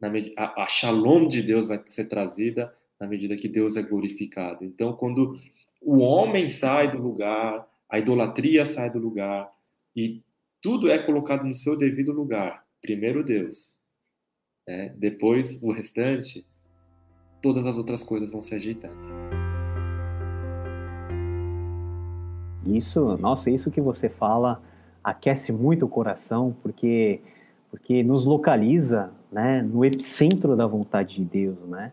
Na 0.00 0.08
a, 0.36 0.64
a 0.64 0.66
shalom 0.66 1.28
de 1.28 1.42
Deus 1.42 1.68
vai 1.68 1.82
ser 1.86 2.04
trazida 2.04 2.74
na 2.98 3.06
medida 3.06 3.36
que 3.36 3.48
Deus 3.48 3.76
é 3.76 3.82
glorificado. 3.82 4.64
Então, 4.64 4.92
quando 4.92 5.32
o 5.80 5.98
homem 5.98 6.48
sai 6.48 6.90
do 6.90 6.98
lugar, 6.98 7.66
a 7.88 7.98
idolatria 7.98 8.66
sai 8.66 8.90
do 8.90 8.98
lugar 8.98 9.48
e 9.96 10.22
tudo 10.60 10.90
é 10.90 10.98
colocado 10.98 11.46
no 11.46 11.54
seu 11.54 11.76
devido 11.76 12.12
lugar. 12.12 12.64
Primeiro 12.82 13.24
Deus, 13.24 13.78
né? 14.66 14.94
Depois, 14.96 15.60
o 15.62 15.72
restante, 15.72 16.46
todas 17.42 17.66
as 17.66 17.76
outras 17.76 18.02
coisas 18.02 18.32
vão 18.32 18.42
se 18.42 18.54
ajeitando. 18.54 18.98
Isso, 22.66 23.16
nossa, 23.18 23.50
isso 23.50 23.70
que 23.70 23.80
você 23.80 24.08
fala 24.08 24.62
aquece 25.02 25.52
muito 25.52 25.86
o 25.86 25.88
coração, 25.88 26.54
porque 26.62 27.20
porque 27.70 28.02
nos 28.02 28.24
localiza, 28.24 29.12
né, 29.30 29.62
no 29.62 29.84
epicentro 29.84 30.56
da 30.56 30.66
vontade 30.66 31.16
de 31.16 31.24
Deus, 31.24 31.56
né? 31.68 31.92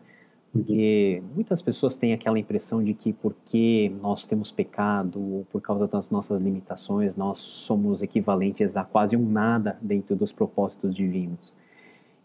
Porque 0.52 1.22
muitas 1.34 1.62
pessoas 1.62 1.96
têm 1.96 2.12
aquela 2.12 2.38
impressão 2.38 2.82
de 2.82 2.94
que 2.94 3.12
porque 3.12 3.92
nós 4.00 4.24
temos 4.24 4.50
pecado 4.50 5.20
ou 5.20 5.44
por 5.52 5.60
causa 5.60 5.86
das 5.86 6.10
nossas 6.10 6.40
limitações, 6.40 7.14
nós 7.14 7.38
somos 7.38 8.02
equivalentes 8.02 8.76
a 8.76 8.82
quase 8.82 9.16
um 9.16 9.24
nada 9.24 9.78
dentro 9.80 10.16
dos 10.16 10.32
propósitos 10.32 10.94
divinos. 10.94 11.52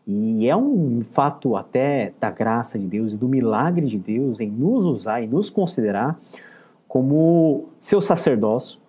E 0.05 0.49
é 0.49 0.55
um 0.55 1.01
fato 1.11 1.55
até 1.55 2.13
da 2.19 2.29
graça 2.29 2.77
de 2.77 2.85
Deus, 2.85 3.17
do 3.17 3.27
milagre 3.27 3.85
de 3.85 3.97
Deus 3.97 4.39
em 4.39 4.49
nos 4.49 4.85
usar 4.85 5.21
e 5.21 5.27
nos 5.27 5.49
considerar 5.49 6.19
como 6.87 7.69
seu 7.79 8.01
sacerdócio, 8.01 8.79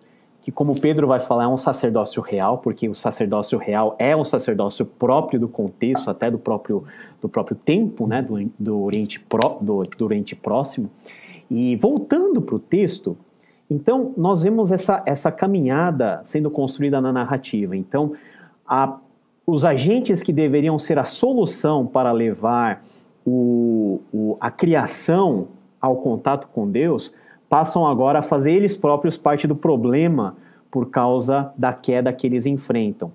que 0.42 0.52
como 0.52 0.78
Pedro 0.78 1.06
vai 1.06 1.20
falar 1.20 1.44
é 1.44 1.48
um 1.48 1.56
sacerdócio 1.56 2.20
real, 2.20 2.58
porque 2.58 2.86
o 2.88 2.94
sacerdócio 2.94 3.58
real 3.58 3.96
é 3.98 4.14
um 4.14 4.24
sacerdócio 4.24 4.84
próprio 4.84 5.40
do 5.40 5.48
contexto, 5.48 6.10
até 6.10 6.30
do 6.30 6.38
próprio, 6.38 6.84
do 7.22 7.28
próprio 7.28 7.56
tempo, 7.56 8.06
né, 8.06 8.20
do, 8.20 8.50
do, 8.58 8.82
Oriente, 8.82 9.18
Pro, 9.18 9.56
do, 9.60 9.82
do 9.96 10.04
Oriente 10.04 10.36
Próximo. 10.36 10.90
E 11.50 11.76
voltando 11.76 12.42
para 12.42 12.56
o 12.56 12.58
texto, 12.58 13.16
então 13.70 14.12
nós 14.16 14.42
vemos 14.42 14.70
essa, 14.70 15.02
essa 15.06 15.32
caminhada 15.32 16.20
sendo 16.24 16.50
construída 16.50 17.00
na 17.00 17.10
narrativa. 17.10 17.74
Então, 17.74 18.12
a 18.66 18.98
os 19.46 19.64
agentes 19.64 20.22
que 20.22 20.32
deveriam 20.32 20.78
ser 20.78 20.98
a 20.98 21.04
solução 21.04 21.86
para 21.86 22.12
levar 22.12 22.82
o, 23.26 24.00
o, 24.12 24.36
a 24.40 24.50
criação 24.50 25.48
ao 25.80 25.96
contato 25.96 26.48
com 26.48 26.70
Deus 26.70 27.12
passam 27.48 27.86
agora 27.86 28.20
a 28.20 28.22
fazer 28.22 28.52
eles 28.52 28.76
próprios 28.76 29.16
parte 29.16 29.46
do 29.46 29.54
problema 29.54 30.36
por 30.70 30.90
causa 30.90 31.52
da 31.56 31.72
queda 31.72 32.12
que 32.12 32.26
eles 32.26 32.46
enfrentam. 32.46 33.12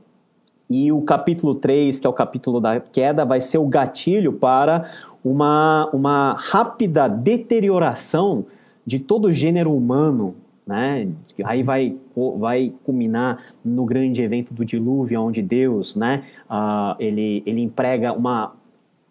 e 0.69 0.91
o 0.91 1.01
capítulo 1.01 1.55
3, 1.55 1.99
que 1.99 2.05
é 2.05 2.09
o 2.09 2.13
capítulo 2.13 2.61
da 2.61 2.79
queda, 2.79 3.25
vai 3.25 3.41
ser 3.41 3.57
o 3.57 3.65
gatilho 3.65 4.33
para 4.33 4.89
uma, 5.23 5.89
uma 5.91 6.33
rápida 6.39 7.07
deterioração 7.07 8.45
de 8.85 8.99
todo 8.99 9.25
o 9.25 9.31
gênero 9.31 9.73
humano, 9.73 10.35
né? 10.69 11.07
Aí 11.43 11.63
vai, 11.63 11.95
vai 12.37 12.71
culminar 12.83 13.43
no 13.65 13.85
grande 13.85 14.21
evento 14.21 14.53
do 14.53 14.63
dilúvio, 14.63 15.19
onde 15.19 15.41
Deus, 15.41 15.95
né? 15.95 16.23
Uh, 16.47 16.95
ele, 16.99 17.41
ele 17.43 17.61
emprega 17.61 18.13
uma 18.13 18.53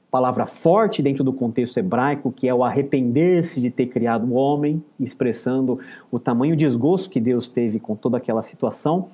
palavra 0.09 0.47
forte 0.47 1.03
dentro 1.03 1.25
do 1.25 1.33
contexto 1.33 1.77
hebraico, 1.77 2.31
que 2.31 2.49
é 2.49 2.55
o 2.55 2.63
arrepender-se 2.63 3.61
de 3.61 3.71
ter 3.71 3.87
criado 3.87 4.25
o 4.25 4.35
homem, 4.35 4.83
expressando 5.01 5.81
o 6.13 6.19
tamanho 6.21 6.57
desgosto 6.57 7.11
que 7.11 7.21
Deus 7.21 7.49
teve 7.49 7.81
com 7.81 7.97
toda 7.97 8.17
aquela 8.19 8.43
situação 8.43 9.07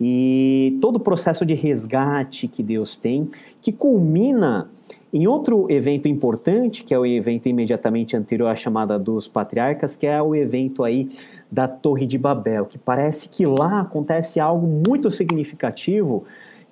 e 0.00 0.78
todo 0.80 0.96
o 0.96 1.00
processo 1.00 1.44
de 1.44 1.52
resgate 1.52 2.48
que 2.48 2.62
Deus 2.62 2.96
tem, 2.96 3.30
que 3.60 3.70
culmina 3.70 4.68
em 5.12 5.26
outro 5.26 5.70
evento 5.70 6.08
importante, 6.08 6.84
que 6.84 6.94
é 6.94 6.98
o 6.98 7.04
evento 7.04 7.46
imediatamente 7.46 8.16
anterior 8.16 8.48
à 8.48 8.56
chamada 8.56 8.98
dos 8.98 9.28
patriarcas, 9.28 9.94
que 9.94 10.06
é 10.06 10.20
o 10.22 10.34
evento 10.34 10.82
aí 10.82 11.10
da 11.52 11.68
Torre 11.68 12.06
de 12.06 12.16
Babel, 12.16 12.64
que 12.64 12.78
parece 12.78 13.28
que 13.28 13.44
lá 13.44 13.82
acontece 13.82 14.40
algo 14.40 14.66
muito 14.88 15.10
significativo 15.10 16.24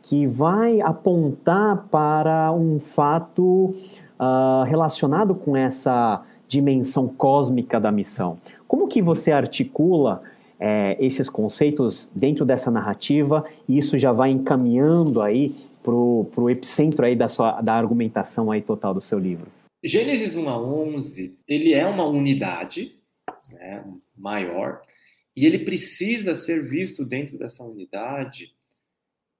que 0.03 0.26
vai 0.26 0.81
apontar 0.81 1.87
para 1.91 2.51
um 2.51 2.81
fato 2.81 3.74
uh, 4.18 4.64
relacionado 4.64 5.35
com 5.35 5.55
essa 5.55 6.22
dimensão 6.49 7.07
cósmica 7.09 7.78
da 7.78 7.93
missão. 7.93 8.39
Como 8.66 8.89
que 8.89 9.03
você 9.03 9.31
articula 9.31 10.22
é, 10.59 10.97
esses 10.99 11.28
conceitos 11.28 12.11
dentro 12.14 12.47
dessa 12.47 12.70
narrativa 12.70 13.45
e 13.68 13.76
isso 13.76 13.99
já 13.99 14.12
vai 14.12 14.31
encaminhando 14.31 15.20
aí 15.20 15.55
para 15.83 15.93
o 15.95 16.49
epicentro 16.49 17.05
aí 17.05 17.14
da, 17.14 17.28
sua, 17.28 17.61
da 17.61 17.74
argumentação 17.74 18.51
aí 18.51 18.62
total 18.62 18.95
do 18.95 19.01
seu 19.03 19.18
livro? 19.18 19.47
Gênesis 19.85 20.37
1 20.37 20.49
a 20.49 20.59
11, 20.59 21.35
ele 21.47 21.74
é 21.74 21.87
uma 21.87 22.07
unidade 22.07 23.00
né, 23.53 23.85
maior 24.17 24.83
e 25.37 25.47
ele 25.47 25.61
precisa 25.61 26.35
ser 26.35 26.63
visto 26.63 27.05
dentro 27.05 27.39
dessa 27.39 27.65
unidade 27.65 28.55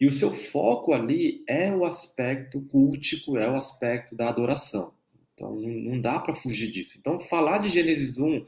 e 0.01 0.07
o 0.07 0.11
seu 0.11 0.33
foco 0.33 0.95
ali 0.95 1.45
é 1.47 1.75
o 1.75 1.85
aspecto 1.85 2.63
cultico, 2.63 3.37
é 3.37 3.51
o 3.51 3.57
aspecto 3.57 4.15
da 4.15 4.29
adoração. 4.29 4.95
Então 5.35 5.55
não 5.55 6.01
dá 6.01 6.19
para 6.19 6.35
fugir 6.35 6.71
disso. 6.71 6.97
Então 6.99 7.21
falar 7.21 7.59
de 7.59 7.69
Gênesis 7.69 8.19
1 8.19 8.47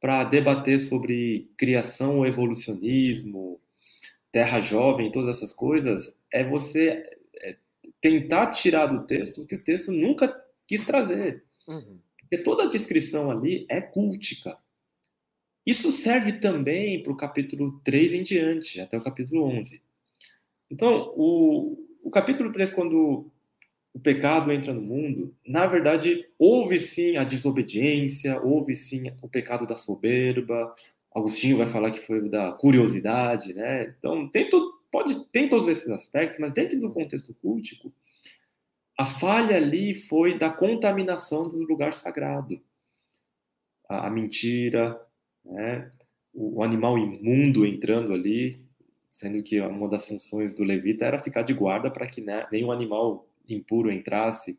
para 0.00 0.24
debater 0.24 0.78
sobre 0.78 1.50
criação 1.56 2.18
ou 2.18 2.26
evolucionismo, 2.26 3.60
terra 4.30 4.60
jovem, 4.60 5.10
todas 5.10 5.36
essas 5.36 5.52
coisas, 5.52 6.14
é 6.32 6.44
você 6.44 7.02
é, 7.40 7.56
tentar 8.00 8.48
tirar 8.48 8.86
do 8.86 9.06
texto 9.06 9.42
o 9.42 9.46
que 9.46 9.54
o 9.54 9.62
texto 9.62 9.90
nunca 9.90 10.44
quis 10.66 10.84
trazer. 10.84 11.44
Uhum. 11.68 11.98
Porque 12.18 12.38
toda 12.38 12.64
a 12.64 12.68
descrição 12.68 13.30
ali 13.30 13.64
é 13.68 13.80
cultica. 13.80 14.58
Isso 15.66 15.90
serve 15.90 16.34
também 16.34 17.02
para 17.02 17.12
o 17.12 17.16
capítulo 17.16 17.80
3 17.84 18.14
em 18.14 18.22
diante, 18.22 18.80
até 18.80 18.98
o 18.98 19.02
capítulo 19.02 19.44
11. 19.44 19.82
Então, 20.70 21.12
o, 21.16 21.78
o 22.02 22.10
capítulo 22.10 22.52
3, 22.52 22.70
quando 22.72 23.30
o 23.94 23.98
pecado 23.98 24.52
entra 24.52 24.74
no 24.74 24.82
mundo, 24.82 25.34
na 25.46 25.66
verdade, 25.66 26.28
houve 26.38 26.78
sim 26.78 27.16
a 27.16 27.24
desobediência, 27.24 28.40
houve 28.42 28.74
sim 28.74 29.12
o 29.22 29.28
pecado 29.28 29.66
da 29.66 29.76
soberba. 29.76 30.74
Agostinho 31.14 31.58
vai 31.58 31.66
falar 31.66 31.92
que 31.92 32.00
foi 32.00 32.28
da 32.28 32.52
curiosidade, 32.52 33.54
né? 33.54 33.94
Então, 33.98 34.28
tem 34.28 34.48
pode 34.90 35.24
tem 35.26 35.48
todos 35.48 35.68
esses 35.68 35.88
aspectos, 35.90 36.38
mas 36.38 36.52
dentro 36.52 36.78
do 36.78 36.90
contexto 36.90 37.34
cultico, 37.34 37.92
a 38.98 39.06
falha 39.06 39.56
ali 39.56 39.94
foi 39.94 40.38
da 40.38 40.50
contaminação 40.50 41.42
do 41.42 41.62
lugar 41.62 41.92
sagrado. 41.92 42.60
A, 43.88 44.06
a 44.06 44.10
mentira, 44.10 45.03
né? 45.44 45.90
o, 46.34 46.58
o 46.58 46.62
animal 46.62 46.98
imundo 46.98 47.64
entrando 47.64 48.12
ali, 48.12 48.60
sendo 49.08 49.42
que 49.42 49.60
uma 49.60 49.88
das 49.88 50.06
funções 50.06 50.54
do 50.54 50.64
levita 50.64 51.04
era 51.04 51.18
ficar 51.18 51.42
de 51.42 51.54
guarda 51.54 51.90
para 51.90 52.06
que 52.06 52.20
né, 52.20 52.46
nenhum 52.50 52.72
animal 52.72 53.26
impuro 53.48 53.92
entrasse. 53.92 54.58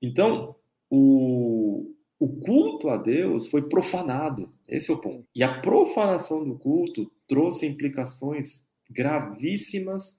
Então, 0.00 0.56
o, 0.88 1.94
o 2.18 2.28
culto 2.28 2.88
a 2.88 2.96
Deus 2.96 3.48
foi 3.48 3.62
profanado. 3.68 4.50
Esse 4.66 4.90
é 4.90 4.94
o 4.94 4.98
ponto. 4.98 5.26
E 5.34 5.42
a 5.42 5.60
profanação 5.60 6.42
do 6.44 6.58
culto 6.58 7.10
trouxe 7.28 7.66
implicações 7.66 8.64
gravíssimas 8.90 10.18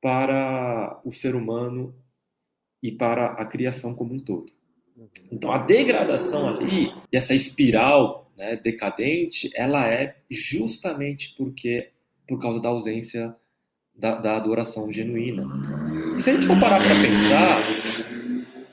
para 0.00 1.00
o 1.04 1.10
ser 1.10 1.34
humano 1.34 1.94
e 2.82 2.92
para 2.92 3.32
a 3.32 3.44
criação 3.44 3.94
como 3.94 4.14
um 4.14 4.20
todo. 4.20 4.52
Então, 5.30 5.52
a 5.52 5.58
degradação 5.58 6.48
ali, 6.48 6.92
essa 7.12 7.34
espiral 7.34 8.27
né, 8.38 8.56
decadente, 8.56 9.50
ela 9.54 9.86
é 9.86 10.16
justamente 10.30 11.34
porque 11.36 11.90
por 12.26 12.40
causa 12.40 12.60
da 12.60 12.68
ausência 12.68 13.34
da, 13.94 14.14
da 14.14 14.36
adoração 14.36 14.92
genuína. 14.92 15.44
E 16.16 16.22
se 16.22 16.30
a 16.30 16.34
gente 16.34 16.46
for 16.46 16.58
parar 16.60 16.78
para 16.78 16.94
pensar, 17.02 17.62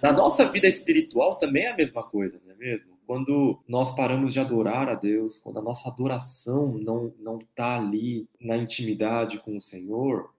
na 0.02 0.14
nossa 0.14 0.46
vida 0.52 0.68
espiritual 0.68 1.36
também 1.36 1.64
é 1.64 1.72
a 1.72 1.76
mesma 1.76 2.04
coisa, 2.04 2.40
não 2.46 2.54
é 2.54 2.56
mesmo? 2.56 2.96
Quando 3.08 3.60
nós 3.68 3.96
paramos 3.96 4.34
de 4.34 4.40
adorar 4.40 4.88
a 4.88 4.94
Deus, 4.96 5.38
quando 5.38 5.58
a 5.58 5.62
nossa 5.62 5.90
adoração 5.90 6.78
não 6.78 7.14
não 7.20 7.40
está 7.40 7.78
ali 7.78 8.28
na 8.40 8.56
intimidade 8.58 9.40
com 9.40 9.58
o 9.58 9.62
Senhor, 9.62 10.32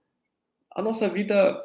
a 0.71 0.81
nossa 0.81 1.07
vida 1.09 1.63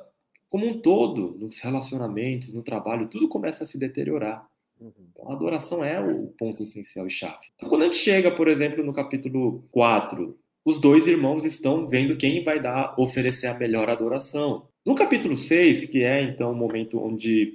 como 0.48 0.66
um 0.66 0.80
todo, 0.80 1.34
nos 1.38 1.58
relacionamentos, 1.60 2.52
no 2.52 2.62
trabalho, 2.62 3.08
tudo 3.08 3.28
começa 3.28 3.64
a 3.64 3.66
se 3.66 3.78
deteriorar. 3.78 4.46
Uhum. 4.83 4.93
Então, 5.12 5.30
a 5.30 5.35
adoração 5.35 5.85
é 5.85 6.01
o 6.01 6.26
ponto 6.39 6.62
essencial 6.62 7.07
e 7.07 7.11
chave. 7.11 7.47
Então, 7.55 7.68
quando 7.68 7.83
a 7.83 7.85
gente 7.85 7.99
chega, 7.99 8.30
por 8.30 8.49
exemplo, 8.49 8.85
no 8.85 8.93
capítulo 8.93 9.64
4 9.70 10.37
os 10.64 10.78
dois 10.78 11.09
irmãos 11.09 11.45
estão 11.45 11.87
vendo 11.87 12.16
quem 12.16 12.43
vai 12.43 12.61
dar 12.61 12.95
oferecer 12.97 13.49
a 13.49 13.59
melhor 13.59 13.91
adoração. 13.91 14.68
No 14.87 14.95
capítulo 14.95 15.37
6, 15.37 15.87
que 15.87 16.05
é 16.05 16.22
então 16.22 16.53
o 16.53 16.57
momento 16.57 17.03
onde 17.05 17.55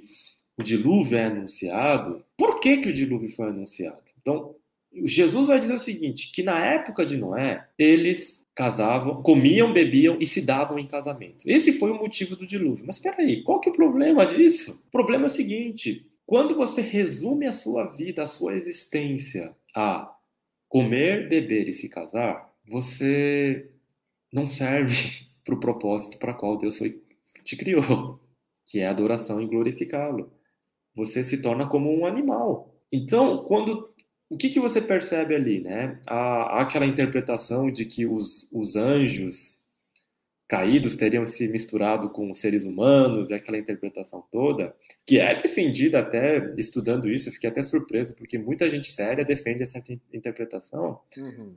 o 0.58 0.62
dilúvio 0.62 1.16
é 1.16 1.24
anunciado, 1.24 2.22
por 2.36 2.60
que, 2.60 2.78
que 2.78 2.88
o 2.88 2.92
dilúvio 2.92 3.30
foi 3.30 3.48
anunciado? 3.48 4.02
Então, 4.20 4.54
Jesus 4.92 5.46
vai 5.46 5.58
dizer 5.58 5.74
o 5.74 5.78
seguinte: 5.78 6.30
que 6.32 6.42
na 6.42 6.58
época 6.58 7.06
de 7.06 7.16
Noé, 7.16 7.66
eles 7.78 8.44
casavam, 8.54 9.22
comiam, 9.22 9.72
bebiam 9.72 10.16
e 10.20 10.26
se 10.26 10.42
davam 10.42 10.78
em 10.78 10.86
casamento. 10.86 11.44
Esse 11.46 11.72
foi 11.72 11.90
o 11.90 11.98
motivo 11.98 12.36
do 12.36 12.46
dilúvio. 12.46 12.84
Mas 12.86 12.98
peraí, 12.98 13.42
qual 13.42 13.60
que 13.60 13.68
é 13.68 13.72
o 13.72 13.76
problema 13.76 14.26
disso? 14.26 14.82
O 14.88 14.90
problema 14.90 15.24
é 15.24 15.26
o 15.26 15.30
seguinte: 15.30 16.06
quando 16.28 16.54
você 16.54 16.82
resume 16.82 17.46
a 17.46 17.52
sua 17.52 17.84
vida, 17.84 18.22
a 18.22 18.26
sua 18.26 18.54
existência 18.54 19.56
a 19.74 20.14
comer, 20.68 21.26
beber 21.26 21.66
e 21.70 21.72
se 21.72 21.88
casar, 21.88 22.52
você 22.66 23.70
não 24.30 24.44
serve 24.44 25.26
para 25.42 25.54
o 25.54 25.58
propósito 25.58 26.18
para 26.18 26.34
qual 26.34 26.58
Deus 26.58 26.76
foi, 26.76 27.02
te 27.42 27.56
criou, 27.56 28.20
que 28.66 28.78
é 28.78 28.86
adoração 28.86 29.40
e 29.40 29.46
glorificá-lo. 29.46 30.30
Você 30.94 31.24
se 31.24 31.38
torna 31.40 31.66
como 31.66 31.90
um 31.98 32.04
animal. 32.04 32.74
Então, 32.92 33.42
quando 33.44 33.88
o 34.28 34.36
que, 34.36 34.50
que 34.50 34.60
você 34.60 34.82
percebe 34.82 35.34
ali, 35.34 35.60
né? 35.60 35.98
Há, 36.06 36.60
aquela 36.60 36.84
interpretação 36.84 37.72
de 37.72 37.86
que 37.86 38.04
os, 38.04 38.52
os 38.52 38.76
anjos 38.76 39.57
caídos 40.48 40.96
teriam 40.96 41.26
se 41.26 41.46
misturado 41.46 42.08
com 42.08 42.32
seres 42.32 42.64
humanos, 42.64 43.30
é 43.30 43.34
aquela 43.34 43.58
interpretação 43.58 44.24
toda, 44.32 44.74
que 45.04 45.20
é 45.20 45.34
defendida 45.34 45.98
até 45.98 46.54
estudando 46.56 47.10
isso, 47.10 47.28
eu 47.28 47.32
fiquei 47.34 47.50
até 47.50 47.62
surpreso, 47.62 48.16
porque 48.16 48.38
muita 48.38 48.68
gente 48.70 48.88
séria 48.88 49.24
defende 49.24 49.62
essa 49.62 49.82
interpretação. 50.12 51.00
Uhum. 51.16 51.54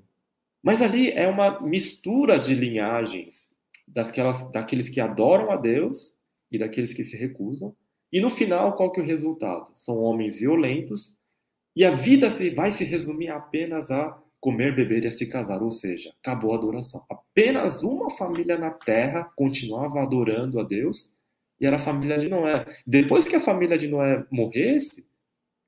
Mas 0.62 0.82
ali 0.82 1.10
é 1.10 1.28
uma 1.28 1.62
mistura 1.62 2.38
de 2.38 2.54
linhagens 2.54 3.50
daquelas, 3.88 4.52
daqueles 4.52 4.90
que 4.90 5.00
adoram 5.00 5.52
a 5.52 5.56
Deus 5.56 6.18
e 6.52 6.60
daqueles 6.60 6.94
que 6.94 7.04
se 7.04 7.16
recusam. 7.16 7.74
E 8.12 8.20
no 8.20 8.30
final, 8.30 8.76
qual 8.76 8.92
que 8.92 9.00
é 9.00 9.04
o 9.04 9.08
resultado? 9.08 9.70
São 9.74 9.98
homens 10.00 10.38
violentos 10.38 11.16
e 11.74 11.86
a 11.86 11.92
vida 11.92 12.30
se, 12.30 12.50
vai 12.50 12.70
se 12.70 12.84
resumir 12.84 13.30
apenas 13.30 13.90
a 13.90 14.21
comer, 14.42 14.76
beber 14.76 15.06
e 15.06 15.12
se 15.12 15.26
casar, 15.26 15.62
ou 15.62 15.72
seja, 15.72 16.14
acabou 16.22 16.52
a 16.52 16.58
adoração. 16.58 17.06
Apenas 17.10 17.84
uma 17.84 18.10
família 18.10 18.58
na 18.58 18.72
terra 18.72 19.24
continuava 19.36 20.02
adorando 20.02 20.60
a 20.60 20.64
Deus 20.64 21.14
e 21.60 21.66
era 21.66 21.78
a 21.78 21.80
família 21.80 22.18
de 22.18 22.28
Noé. 22.28 22.66
Depois 22.86 23.24
que 23.24 23.36
a 23.36 23.40
família 23.40 23.78
de 23.78 23.88
Noé 23.88 24.26
morresse, 24.30 25.06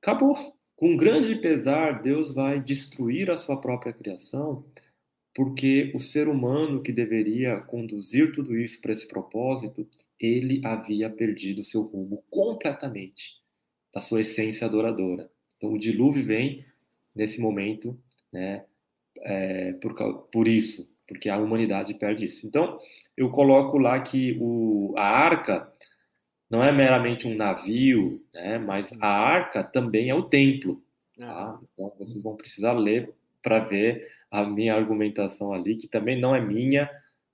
acabou. 0.01 0.36
Com 0.76 0.97
grande 0.97 1.36
pesar, 1.36 2.01
Deus 2.01 2.34
vai 2.34 2.59
destruir 2.59 3.32
a 3.32 3.38
sua 3.38 3.61
própria 3.61 3.93
criação 3.93 4.65
porque 5.34 5.91
o 5.95 5.99
ser 5.99 6.28
humano 6.28 6.82
que 6.82 6.91
deveria 6.91 7.59
conduzir 7.61 8.32
tudo 8.34 8.55
isso 8.55 8.80
para 8.80 8.93
esse 8.93 9.07
propósito, 9.07 9.88
ele 10.19 10.61
havia 10.63 11.09
perdido 11.09 11.63
seu 11.63 11.82
rumo 11.82 12.24
completamente 12.30 13.41
da 13.91 13.99
sua 13.99 14.21
essência 14.21 14.67
adoradora. 14.67 15.30
Então 15.57 15.74
o 15.74 15.80
dilúvio 15.80 16.24
vem 16.24 16.63
nesse 17.15 17.41
momento, 17.41 17.97
né, 18.34 18.65
é, 19.21 19.73
por, 19.73 19.93
por 20.31 20.47
isso, 20.47 20.89
porque 21.07 21.29
a 21.29 21.38
humanidade 21.38 21.93
perde 21.93 22.25
isso. 22.25 22.47
Então, 22.47 22.79
eu 23.15 23.29
coloco 23.29 23.77
lá 23.77 23.99
que 24.01 24.38
o, 24.41 24.93
a 24.97 25.07
arca 25.07 25.71
não 26.49 26.63
é 26.63 26.71
meramente 26.71 27.27
um 27.27 27.36
navio, 27.36 28.21
né, 28.34 28.57
mas 28.57 28.91
a 28.99 29.07
arca 29.07 29.63
também 29.63 30.09
é 30.09 30.15
o 30.15 30.23
templo. 30.23 30.84
Tá? 31.17 31.59
Então, 31.73 31.93
vocês 31.97 32.21
vão 32.21 32.36
precisar 32.36 32.73
ler 32.73 33.13
para 33.41 33.59
ver 33.59 34.07
a 34.31 34.43
minha 34.43 34.73
argumentação 34.73 35.53
ali, 35.53 35.75
que 35.75 35.88
também 35.88 36.19
não 36.19 36.36
é 36.36 36.41
minha, 36.41 36.89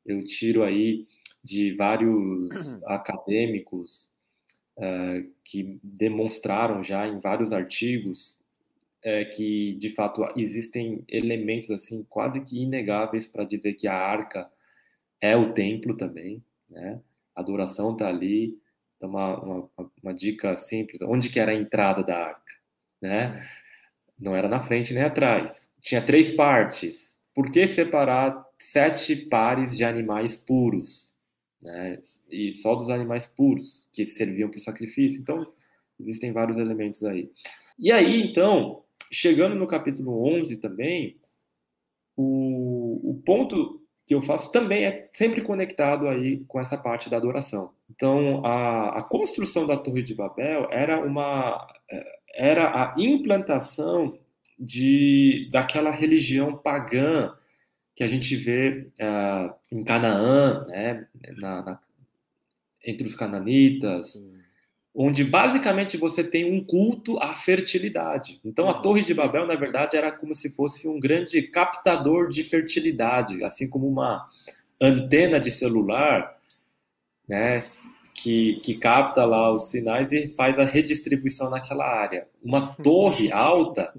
eu 0.06 0.24
tiro 0.26 0.64
aí 0.64 1.08
de 1.44 1.74
vários 1.74 2.84
acadêmicos 2.86 4.12
uh, 4.78 5.32
que 5.44 5.80
demonstraram 5.84 6.82
já 6.82 7.08
em 7.08 7.20
vários 7.20 7.54
artigos 7.54 8.39
é, 9.04 9.26
que 9.26 9.76
de 9.76 9.90
fato 9.90 10.26
existem 10.36 11.04
elementos 11.08 11.72
assim 11.72 12.04
quase 12.10 12.42
que 12.42 12.62
inegáveis 12.62 13.28
para 13.28 13.46
dizer 13.46 13.74
que 13.74 13.88
a 13.88 13.96
arca 13.96 14.50
é 15.22 15.36
o 15.36 15.54
templo 15.54 15.96
também, 15.96 16.44
né? 16.70 17.00
A 17.36 17.42
adoração 17.42 17.94
está 17.94 18.08
ali. 18.08 18.58
Então 18.98 19.10
uma, 19.10 19.40
uma, 19.42 19.70
uma, 20.04 20.14
dica 20.14 20.58
simples: 20.58 21.02
onde 21.02 21.30
que 21.30 21.40
era 21.40 21.52
a 21.52 21.56
entrada 21.56 22.04
da 22.04 22.28
arca, 22.28 22.54
né? 23.02 23.48
Não 24.20 24.36
era 24.36 24.50
na 24.50 24.62
frente 24.62 24.94
nem 24.94 25.04
atrás. 25.04 25.70
Tinha 25.80 26.02
três 26.06 26.32
partes. 26.32 27.18
Por 27.34 27.50
que 27.52 27.66
separar 27.68 28.46
sete 28.60 29.16
pares 29.16 29.78
de 29.78 29.86
animais 29.86 30.36
puros, 30.36 31.16
né? 31.64 32.00
E 32.30 32.52
só 32.52 32.76
dos 32.76 32.90
animais 32.90 33.28
puros 33.28 33.90
que 33.94 34.06
serviam 34.06 34.50
para 34.50 34.58
o 34.58 34.62
sacrifício? 34.62 35.22
Então 35.22 35.52
existem 36.00 36.32
vários 36.34 36.58
elementos 36.58 37.04
aí. 37.04 37.32
E 37.78 37.92
aí 37.92 38.22
então 38.22 38.84
Chegando 39.12 39.56
no 39.56 39.68
capítulo 39.68 40.26
11 40.38 40.58
também, 40.58 41.18
o, 42.16 43.12
o 43.12 43.22
ponto 43.26 43.82
que 44.06 44.16
eu 44.16 44.22
faço 44.22 44.52
também 44.52 44.86
é 44.86 45.10
sempre 45.14 45.42
conectado 45.42 46.08
aí 46.08 46.44
com 46.48 46.60
essa 46.60 46.78
parte 46.78 47.10
da 47.10 47.18
adoração. 47.18 47.72
Então, 47.90 48.44
a, 48.46 49.00
a 49.00 49.04
construção 49.04 49.66
da 49.66 49.78
Torre 49.78 50.02
de 50.02 50.16
Babel 50.16 50.68
era 50.72 51.00
uma 51.00 51.68
era 52.34 52.70
a 52.70 52.96
implantação 52.98 54.18
de 54.58 55.48
daquela 55.52 55.92
religião 55.92 56.58
pagã 56.58 57.34
que 57.96 58.04
a 58.04 58.08
gente 58.08 58.36
vê 58.36 58.92
uh, 59.02 59.54
em 59.72 59.84
Canaã, 59.84 60.66
né, 60.70 61.08
na, 61.42 61.62
na, 61.64 61.80
entre 62.86 63.06
os 63.06 63.14
cananitas, 63.14 64.16
onde 65.02 65.24
basicamente 65.24 65.96
você 65.96 66.22
tem 66.22 66.44
um 66.44 66.62
culto 66.62 67.18
à 67.20 67.34
fertilidade. 67.34 68.42
Então 68.44 68.70
a 68.70 68.82
Torre 68.82 69.02
de 69.02 69.14
Babel, 69.14 69.48
na 69.48 69.56
verdade, 69.56 69.96
era 69.96 70.12
como 70.12 70.36
se 70.36 70.50
fosse 70.50 70.90
um 70.90 71.00
grande 71.00 71.42
captador 71.42 72.28
de 72.28 72.44
fertilidade, 72.44 73.42
assim 73.42 73.70
como 73.70 73.88
uma 73.88 74.28
antena 74.80 75.40
de 75.40 75.52
celular, 75.52 76.38
né, 77.26 77.62
que, 78.14 78.60
que 78.62 78.76
capta 78.76 79.24
lá 79.24 79.54
os 79.54 79.70
sinais 79.70 80.12
e 80.12 80.28
faz 80.28 80.60
a 80.60 80.66
redistribuição 80.66 81.50
naquela 81.50 81.86
área. 81.86 82.28
Uma 82.44 82.76
torre 82.84 83.32
alta 83.32 83.98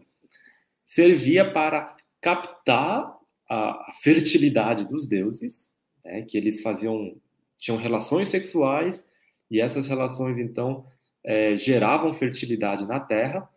servia 0.84 1.50
para 1.50 1.96
captar 2.20 3.10
a 3.48 3.90
fertilidade 4.02 4.86
dos 4.86 5.08
deuses, 5.08 5.72
né, 6.04 6.20
que 6.28 6.36
eles 6.36 6.60
faziam 6.60 7.16
tinham 7.56 7.78
relações 7.78 8.28
sexuais 8.28 9.02
e 9.50 9.60
essas 9.60 9.88
relações, 9.88 10.38
então, 10.38 10.86
é, 11.24 11.56
geravam 11.56 12.12
fertilidade 12.12 12.86
na 12.86 13.00
terra, 13.00 13.48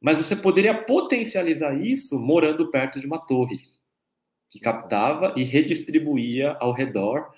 mas 0.00 0.18
você 0.18 0.36
poderia 0.36 0.82
potencializar 0.84 1.74
isso 1.74 2.18
morando 2.18 2.70
perto 2.70 3.00
de 3.00 3.06
uma 3.06 3.20
torre, 3.20 3.58
que 4.50 4.58
captava 4.58 5.34
e 5.36 5.44
redistribuía 5.44 6.56
ao 6.60 6.72
redor 6.72 7.32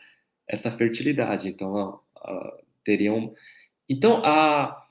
essa 0.46 0.70
fertilidade. 0.70 1.48
Então, 1.48 2.00
teriam. 2.84 3.34
Então, 3.88 4.22
a, 4.24 4.84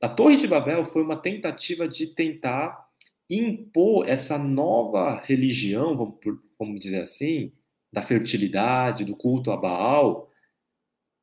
a 0.00 0.08
Torre 0.08 0.36
de 0.36 0.46
Babel 0.46 0.84
foi 0.84 1.02
uma 1.02 1.16
tentativa 1.16 1.88
de 1.88 2.08
tentar 2.08 2.86
impor 3.28 4.08
essa 4.08 4.38
nova 4.38 5.20
religião, 5.24 5.96
vamos, 5.96 6.16
vamos 6.58 6.80
dizer 6.80 7.02
assim, 7.02 7.52
da 7.92 8.02
fertilidade, 8.02 9.04
do 9.04 9.16
culto 9.16 9.50
a 9.50 9.56
Baal, 9.56 10.25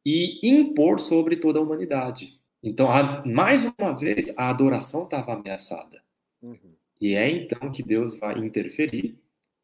e 0.05 0.39
impor 0.43 0.99
sobre 0.99 1.37
toda 1.37 1.59
a 1.59 1.61
humanidade. 1.61 2.39
Então, 2.61 2.89
a, 2.89 3.25
mais 3.25 3.65
uma 3.65 3.95
vez, 3.95 4.33
a 4.37 4.49
adoração 4.49 5.03
estava 5.03 5.33
ameaçada. 5.33 6.01
Uhum. 6.41 6.57
E 6.99 7.15
é 7.15 7.29
então 7.29 7.69
que 7.71 7.83
Deus 7.83 8.17
vai 8.17 8.39
interferir. 8.39 9.17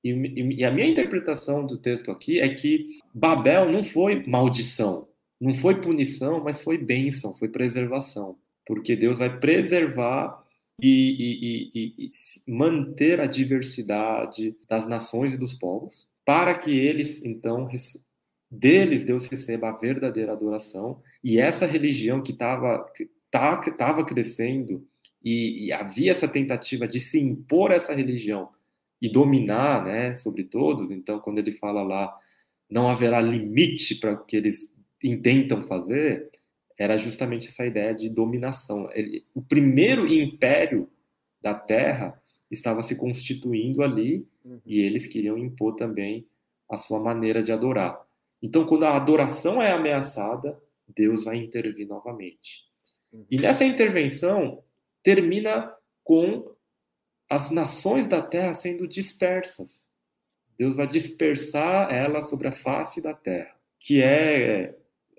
E, 0.04 0.12
e, 0.12 0.60
e, 0.60 0.66
a 0.66 0.72
minha 0.72 0.88
interpretação 0.88 1.66
do 1.66 1.78
texto 1.78 2.12
aqui 2.12 2.40
é 2.40 2.50
que 2.50 3.00
Babel 3.14 3.72
não 3.72 3.84
foi 3.84 4.24
maldição, 4.26 5.08
não 5.40 5.54
foi 5.54 5.80
punição, 5.80 6.44
mas 6.44 6.64
foi 6.64 6.78
bênção, 6.78 7.34
foi 7.34 7.50
preservação. 7.50 8.38
Porque 8.66 8.96
Deus 8.96 9.20
vai 9.20 9.40
preservar 9.40 10.44
e, 10.82 11.72
e 11.74 12.12
manter 12.48 13.20
a 13.20 13.28
diversidade 13.28 14.56
das 14.70 14.88
nações 14.88 15.34
e 15.34 15.38
dos 15.38 15.54
povos, 15.54 16.10
para 16.26 16.58
que 16.58 16.72
eles, 16.72 17.24
então, 17.24 17.68
deles 18.50 19.04
Deus 19.04 19.26
receba 19.26 19.70
a 19.70 19.78
verdadeira 19.78 20.32
adoração 20.32 21.02
e 21.24 21.39
essa 21.39 21.66
religião 21.66 22.22
que 22.22 22.32
estava 22.32 22.86
tá, 23.30 23.58
tava 23.72 24.06
crescendo 24.06 24.88
e, 25.24 25.66
e, 25.66 25.72
havia 25.72 26.12
essa 26.12 26.28
tentativa 26.28 26.88
de 26.88 27.00
se 27.00 27.20
impor 27.20 27.72
essa 27.72 27.93
religião 27.93 28.50
e 29.02 29.10
dominar, 29.10 29.84
né, 29.84 30.16
sobre 30.16 30.45
todos. 30.45 30.91
Então, 30.91 31.20
quando 31.20 31.39
ele 31.39 31.52
fala 31.52 31.84
lá, 31.84 32.16
não 32.70 32.88
haverá 32.88 33.20
limite 33.20 33.95
para 33.95 34.14
o 34.14 34.26
que 34.26 34.38
eles 34.38 34.74
intentam 35.04 35.64
fazer, 35.64 36.30
era 36.78 36.97
justamente 36.97 37.50
essa 37.50 37.66
ideia 37.66 37.93
de 37.93 38.10
dominação. 38.10 38.89
Ele, 38.93 39.26
o 39.34 39.41
primeiro 39.41 40.08
império 40.08 40.89
da 41.41 41.54
Terra 41.54 42.22
estava 42.50 42.82
se 42.82 42.95
constituindo 42.95 43.84
ali 43.84 44.26
uhum. 44.43 44.62
e 44.66 44.80
eles 44.80 45.06
queriam 45.06 45.38
impor 45.38 45.76
também 45.76 46.26
a 46.70 46.78
sua 46.78 47.00
maneira 47.00 47.43
de 47.43 47.52
adorar. 47.52 48.00
Então, 48.42 48.66
quando 48.66 48.86
a 48.86 48.96
adoração 48.96 49.62
é 49.62 49.72
ameaçada, 49.72 50.58
Deus 50.88 51.24
vai 51.24 51.38
intervir 51.38 51.88
novamente. 51.88 52.64
E 53.30 53.36
uhum. 53.36 53.42
nessa 53.42 53.66
intervenção, 53.66 54.64
termina 55.04 55.74
com 56.04 56.52
as 57.30 57.52
nações 57.52 58.08
da 58.08 58.22
terra 58.22 58.54
sendo 58.54 58.88
dispersas. 58.88 59.90
Deus 60.58 60.76
vai 60.76 60.88
dispersar 60.88 61.94
elas 61.94 62.30
sobre 62.30 62.48
a 62.48 62.52
face 62.52 63.02
da 63.02 63.14
terra, 63.14 63.56
que 63.80 64.02
é 64.02 64.76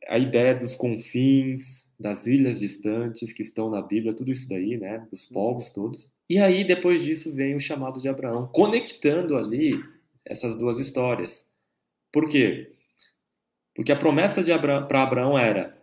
a 0.08 0.18
ideia 0.18 0.54
dos 0.54 0.74
confins, 0.74 1.86
das 1.98 2.26
ilhas 2.26 2.58
distantes 2.58 3.32
que 3.32 3.42
estão 3.42 3.70
na 3.70 3.82
Bíblia, 3.82 4.12
tudo 4.12 4.30
isso 4.30 4.48
daí, 4.48 4.76
né, 4.76 5.06
dos 5.10 5.28
uhum. 5.28 5.34
povos 5.34 5.70
todos. 5.70 6.12
E 6.28 6.38
aí 6.38 6.64
depois 6.64 7.02
disso 7.02 7.34
vem 7.34 7.54
o 7.54 7.60
chamado 7.60 8.00
de 8.00 8.08
Abraão, 8.08 8.46
conectando 8.48 9.36
ali 9.36 9.72
essas 10.24 10.56
duas 10.56 10.78
histórias. 10.78 11.46
Por 12.12 12.28
quê? 12.28 12.72
Porque 13.74 13.92
a 13.92 13.96
promessa 13.96 14.42
para 14.58 15.02
Abraão 15.02 15.38
era: 15.38 15.74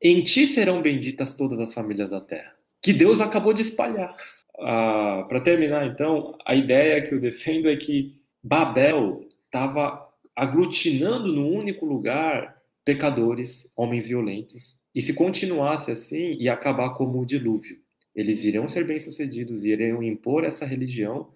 em 0.00 0.22
ti 0.22 0.46
serão 0.46 0.80
benditas 0.80 1.34
todas 1.34 1.58
as 1.58 1.74
famílias 1.74 2.10
da 2.10 2.20
terra. 2.20 2.54
Que 2.80 2.92
Deus 2.92 3.20
acabou 3.20 3.52
de 3.52 3.62
espalhar. 3.62 4.16
Ah, 4.60 5.24
para 5.28 5.40
terminar, 5.40 5.86
então, 5.86 6.36
a 6.44 6.54
ideia 6.54 7.02
que 7.02 7.14
eu 7.14 7.20
defendo 7.20 7.68
é 7.68 7.76
que 7.76 8.20
Babel 8.42 9.26
estava 9.44 10.08
aglutinando 10.34 11.32
num 11.32 11.52
único 11.52 11.84
lugar 11.84 12.60
pecadores, 12.84 13.68
homens 13.76 14.08
violentos, 14.08 14.78
e 14.94 15.02
se 15.02 15.14
continuasse 15.14 15.90
assim, 15.90 16.36
ia 16.38 16.52
acabar 16.52 16.90
como 16.90 17.20
o 17.20 17.26
dilúvio. 17.26 17.78
Eles 18.14 18.44
iriam 18.44 18.66
ser 18.66 18.84
bem-sucedidos, 18.84 19.64
iriam 19.64 20.02
impor 20.02 20.44
essa 20.44 20.64
religião, 20.64 21.28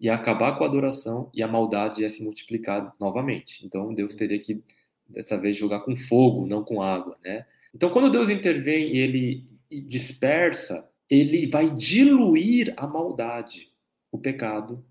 ia 0.00 0.14
acabar 0.14 0.56
com 0.56 0.64
a 0.64 0.66
adoração 0.66 1.30
e 1.34 1.42
a 1.42 1.48
maldade 1.48 2.02
ia 2.02 2.10
se 2.10 2.22
multiplicar 2.22 2.92
novamente. 3.00 3.64
Então 3.66 3.92
Deus 3.92 4.14
teria 4.14 4.38
que 4.38 4.62
dessa 5.08 5.36
vez 5.36 5.56
jogar 5.56 5.80
com 5.80 5.96
fogo, 5.96 6.46
não 6.46 6.62
com 6.62 6.82
água, 6.82 7.16
né? 7.24 7.46
Então, 7.74 7.90
quando 7.90 8.10
Deus 8.10 8.30
intervém 8.30 8.94
e 8.94 8.98
ele 8.98 9.46
dispersa, 9.86 10.88
ele 11.08 11.46
vai 11.46 11.70
diluir 11.70 12.74
a 12.76 12.86
maldade, 12.86 13.70
o 14.10 14.18
pecado 14.18 14.84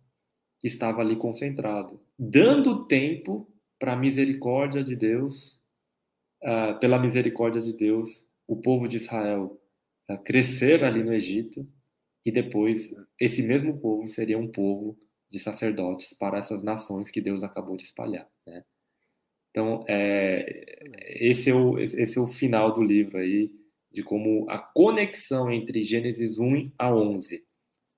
que 0.60 0.68
estava 0.68 1.02
ali 1.02 1.16
concentrado, 1.16 2.00
dando 2.18 2.86
tempo 2.86 3.48
para 3.80 3.94
a 3.94 3.96
misericórdia 3.96 4.84
de 4.84 4.96
Deus, 4.96 5.62
uh, 6.44 6.80
pela 6.80 6.98
misericórdia 6.98 7.62
de 7.62 7.74
Deus, 7.74 8.26
o 8.48 8.56
povo 8.56 8.88
de 8.88 8.98
Israel 8.98 9.60
uh, 10.10 10.18
crescer 10.24 10.84
ali 10.84 11.04
no 11.04 11.14
Egito 11.14 11.68
e 12.28 12.32
depois 12.32 12.94
esse 13.18 13.42
mesmo 13.42 13.80
povo 13.80 14.06
seria 14.06 14.38
um 14.38 14.50
povo 14.50 15.00
de 15.30 15.40
sacerdotes 15.40 16.14
para 16.14 16.38
essas 16.38 16.62
nações 16.62 17.10
que 17.10 17.22
Deus 17.22 17.42
acabou 17.42 17.78
de 17.78 17.84
espalhar, 17.84 18.28
né? 18.46 18.66
Então, 19.50 19.86
é, 19.88 21.26
esse, 21.26 21.50
é 21.50 21.56
o, 21.56 21.80
esse 21.80 22.18
é 22.18 22.22
o 22.22 22.28
final 22.28 22.74
do 22.74 22.84
livro 22.84 23.18
aí, 23.18 23.50
de 23.90 24.04
como 24.04 24.46
a 24.50 24.60
conexão 24.60 25.50
entre 25.50 25.82
Gênesis 25.82 26.38
1 26.38 26.74
a 26.78 26.94
11 26.94 27.46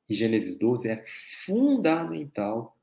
e 0.07 0.13
Gênesis 0.13 0.55
12 0.59 0.89
é 0.89 1.03
fundamental 1.43 2.77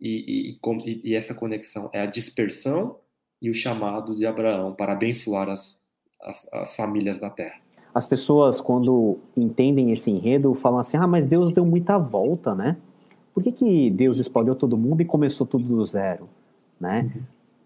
e, 0.00 0.56
e, 0.62 1.00
e, 1.02 1.14
essa 1.16 1.34
conexão 1.34 1.90
é 1.92 2.00
a 2.00 2.06
dispersão 2.06 3.00
e 3.42 3.50
o 3.50 3.54
chamado 3.54 4.14
de 4.14 4.24
Abraão 4.24 4.72
para 4.72 4.92
abençoar 4.92 5.48
as, 5.48 5.76
as, 6.20 6.48
as 6.52 6.76
famílias 6.76 7.18
da 7.18 7.28
terra. 7.28 7.60
As 7.94 8.06
pessoas, 8.06 8.60
quando 8.60 9.18
entendem 9.36 9.90
esse 9.90 10.10
enredo, 10.10 10.54
falam 10.54 10.78
assim: 10.78 10.96
ah, 10.96 11.06
mas 11.06 11.26
Deus 11.26 11.52
deu 11.52 11.64
muita 11.64 11.98
volta, 11.98 12.54
né? 12.54 12.76
Por 13.34 13.42
que, 13.42 13.52
que 13.52 13.90
Deus 13.90 14.18
espalhou 14.18 14.54
todo 14.54 14.76
mundo 14.76 15.00
e 15.00 15.04
começou 15.04 15.46
tudo 15.46 15.64
do 15.64 15.84
zero? 15.84 16.28
Né? 16.78 17.10
Uhum. 17.14 17.22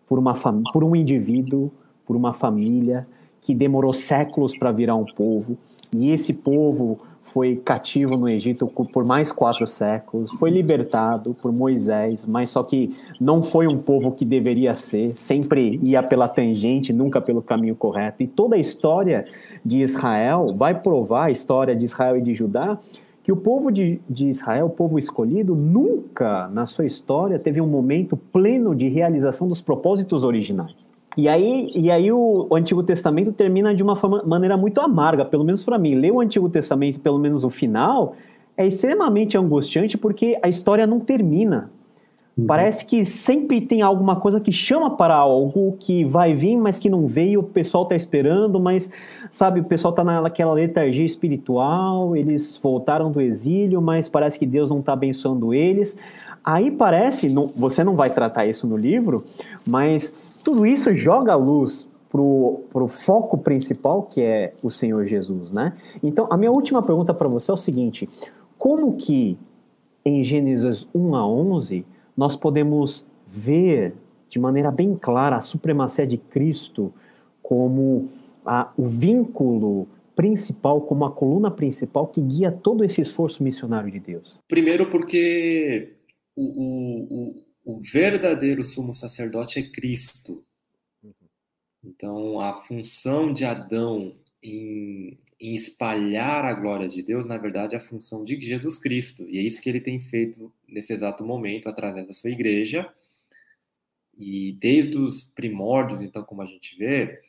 Por, 0.07 0.19
uma 0.19 0.35
por 0.73 0.85
um 0.85 0.95
indivíduo, 0.95 1.71
por 2.07 2.17
uma 2.17 2.33
família 2.33 3.07
que 3.41 3.55
demorou 3.55 3.93
séculos 3.93 4.57
para 4.57 4.73
virar 4.73 4.95
um 4.97 5.05
povo, 5.05 5.57
e 5.95 6.11
esse 6.11 6.33
povo 6.33 6.99
foi 7.23 7.57
cativo 7.57 8.17
no 8.17 8.29
Egito 8.29 8.67
por 8.67 9.05
mais 9.05 9.33
quatro 9.33 9.67
séculos, 9.67 10.31
foi 10.33 10.51
libertado 10.51 11.35
por 11.35 11.53
Moisés, 11.53 12.27
mas 12.27 12.51
só 12.51 12.63
que 12.63 12.95
não 13.21 13.43
foi 13.43 13.67
um 13.67 13.79
povo 13.79 14.13
que 14.13 14.25
deveria 14.25 14.75
ser, 14.75 15.17
sempre 15.17 15.81
ia 15.83 16.03
pela 16.03 16.29
tangente, 16.29 16.93
nunca 16.93 17.21
pelo 17.21 17.41
caminho 17.41 17.75
correto. 17.75 18.23
E 18.23 18.27
toda 18.27 18.57
a 18.57 18.59
história 18.59 19.27
de 19.65 19.81
Israel 19.81 20.55
vai 20.57 20.79
provar, 20.81 21.25
a 21.25 21.31
história 21.31 21.75
de 21.75 21.85
Israel 21.85 22.19
e 22.19 22.23
de 22.23 22.35
Judá, 22.35 22.79
que 23.23 23.33
o 23.33 23.37
povo 23.37 23.73
de, 23.73 24.01
de 24.09 24.29
Israel, 24.29 24.67
o 24.67 24.71
povo 24.71 24.99
escolhido, 24.99 25.57
nunca 25.57 26.47
na 26.49 26.67
sua 26.67 26.85
história 26.85 27.39
teve 27.39 27.61
um 27.61 27.67
momento 27.67 28.17
pleno 28.17 28.75
de 28.75 28.87
realização 28.89 29.49
dos 29.49 29.63
propósitos 29.63 30.23
originais. 30.25 30.94
E 31.17 31.29
aí, 31.29 31.71
e 31.75 31.91
aí 31.91 32.11
o, 32.11 32.47
o, 32.51 32.57
Antigo 32.57 32.83
Testamento 32.83 33.33
termina 33.33 33.75
de 33.75 33.83
uma 33.83 33.97
maneira 34.27 34.57
muito 34.57 34.81
amarga, 34.81 35.25
pelo 35.25 35.45
menos 35.45 35.63
para 35.63 35.79
mim. 35.79 35.95
Ler 35.95 36.11
o 36.11 36.21
Antigo 36.21 36.49
Testamento, 36.49 36.99
pelo 36.99 37.19
menos 37.19 37.45
o 37.45 37.51
final, 37.51 38.15
é 38.57 38.67
extremamente 38.67 39.39
angustiante 39.39 39.97
porque 39.97 40.39
a 40.43 40.49
história 40.49 40.87
não 40.87 40.99
termina. 40.99 41.71
Uhum. 42.37 42.47
Parece 42.47 42.85
que 42.85 43.05
sempre 43.05 43.61
tem 43.61 43.81
alguma 43.81 44.17
coisa 44.17 44.41
que 44.41 44.51
chama 44.51 44.97
para 44.97 45.15
algo 45.15 45.77
que 45.79 46.05
vai 46.05 46.35
vir, 46.35 46.57
mas 46.57 46.81
que 46.81 46.91
não 46.91 47.07
veio, 47.07 47.41
o 47.41 47.45
pessoal 47.45 47.85
está 47.85 47.95
esperando, 47.95 48.59
mas, 48.59 48.91
sabe, 49.31 49.61
o 49.61 49.65
pessoal 49.65 49.93
está 49.93 50.03
naquela 50.03 50.53
letargia 50.53 51.07
espiritual, 51.07 52.17
eles 52.17 52.59
voltaram 52.61 53.13
do 53.13 53.21
exílio, 53.21 53.81
mas 53.81 54.09
parece 54.09 54.37
que 54.37 54.47
Deus 54.47 54.69
não 54.69 54.81
está 54.81 54.95
abençoando 54.95 55.55
eles. 55.55 55.97
Aí 56.45 56.71
parece, 56.71 57.31
não, 57.31 57.47
você 57.47 57.83
não 57.83 57.95
vai 57.95 58.11
tratar 58.11 58.45
isso 58.47 58.67
no 58.67 58.77
livro, 58.77 59.25
mas 59.67 60.13
tudo 60.45 60.67
isso 60.67 60.95
joga 60.95 61.33
a 61.33 61.37
luz 61.37 61.89
para 62.11 62.21
o 62.21 62.89
foco 62.89 63.39
principal, 63.39 64.05
que 64.05 64.21
é 64.21 64.53
o 64.63 64.71
Senhor 64.71 65.05
Jesus, 65.05 65.51
né? 65.51 65.73
Então, 66.01 66.29
a 66.31 66.37
minha 66.37 66.53
última 66.53 66.81
pergunta 66.81 67.13
para 67.13 67.27
você 67.27 67.51
é 67.51 67.55
o 67.55 67.57
seguinte: 67.57 68.09
como 68.57 68.97
que 68.97 69.37
em 70.05 70.23
Gênesis 70.23 70.87
1 70.95 71.17
a 71.17 71.27
11 71.27 71.85
nós 72.17 72.37
podemos 72.37 73.05
ver 73.27 73.95
de 74.29 74.39
maneira 74.39 74.71
bem 74.71 74.95
clara 74.95 75.37
a 75.37 75.43
supremacia 75.43 76.07
de 76.07 76.19
Cristo 76.19 76.93
como 77.43 78.09
a, 78.45 78.73
o 78.77 78.85
vínculo 78.85 79.89
principal, 80.15 80.83
como 80.83 81.05
a 81.05 81.11
coluna 81.11 81.51
principal 81.51 82.07
que 82.07 82.21
guia 82.21 82.53
todo 82.53 82.85
esse 82.85 83.01
esforço 83.01 83.43
missionário 83.43 83.91
de 83.91 83.99
Deus? 83.99 84.37
Primeiro, 84.47 84.89
porque 84.89 85.95
o, 86.37 86.45
o 86.45 87.35
o 87.35 87.44
verdadeiro 87.81 88.63
sumo 88.63 88.95
sacerdote 88.95 89.59
é 89.59 89.63
Cristo. 89.63 90.45
Então, 91.83 92.41
a 92.41 92.63
função 92.63 93.33
de 93.33 93.45
Adão 93.45 94.17
em, 94.43 95.19
em, 95.41 95.55
espalhar 95.55 96.45
a 96.45 96.55
glória 96.55 96.89
de 96.89 97.03
Deus, 97.03 97.27
na 97.27 97.37
verdade, 97.37 97.75
é 97.75 97.79
a 97.79 97.81
função 97.81 98.25
de 98.25 98.41
Jesus 98.41 98.79
Cristo. 98.79 99.27
E 99.29 99.39
é 99.39 99.43
isso 99.43 99.61
que 99.61 99.69
ele 99.69 99.81
tem 99.81 99.99
feito 99.99 100.53
nesse 100.69 100.93
exato 100.93 101.25
momento, 101.25 101.69
através 101.69 102.07
da 102.07 102.13
sua 102.13 102.31
igreja. 102.31 102.91
E 104.17 104.53
desde 104.61 104.97
os 104.97 105.25
primórdios, 105.25 106.01
então, 106.01 106.23
como 106.23 106.43
a 106.43 106.47
gente 106.47 106.77
vê, 106.77 107.21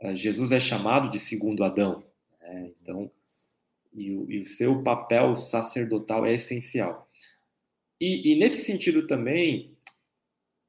eh, 0.00 0.16
Jesus 0.16 0.50
é 0.50 0.58
chamado 0.58 1.10
de 1.10 1.18
segundo 1.18 1.62
Adão. 1.62 2.02
Né? 2.40 2.72
Então, 2.82 3.10
e 3.92 4.12
o, 4.12 4.30
e 4.30 4.38
o 4.38 4.44
seu 4.44 4.82
papel 4.82 5.34
sacerdotal 5.34 6.24
é 6.24 6.34
essencial. 6.34 7.08
E, 8.00 8.32
e 8.32 8.34
nesse 8.36 8.64
sentido 8.64 9.06
também, 9.06 9.76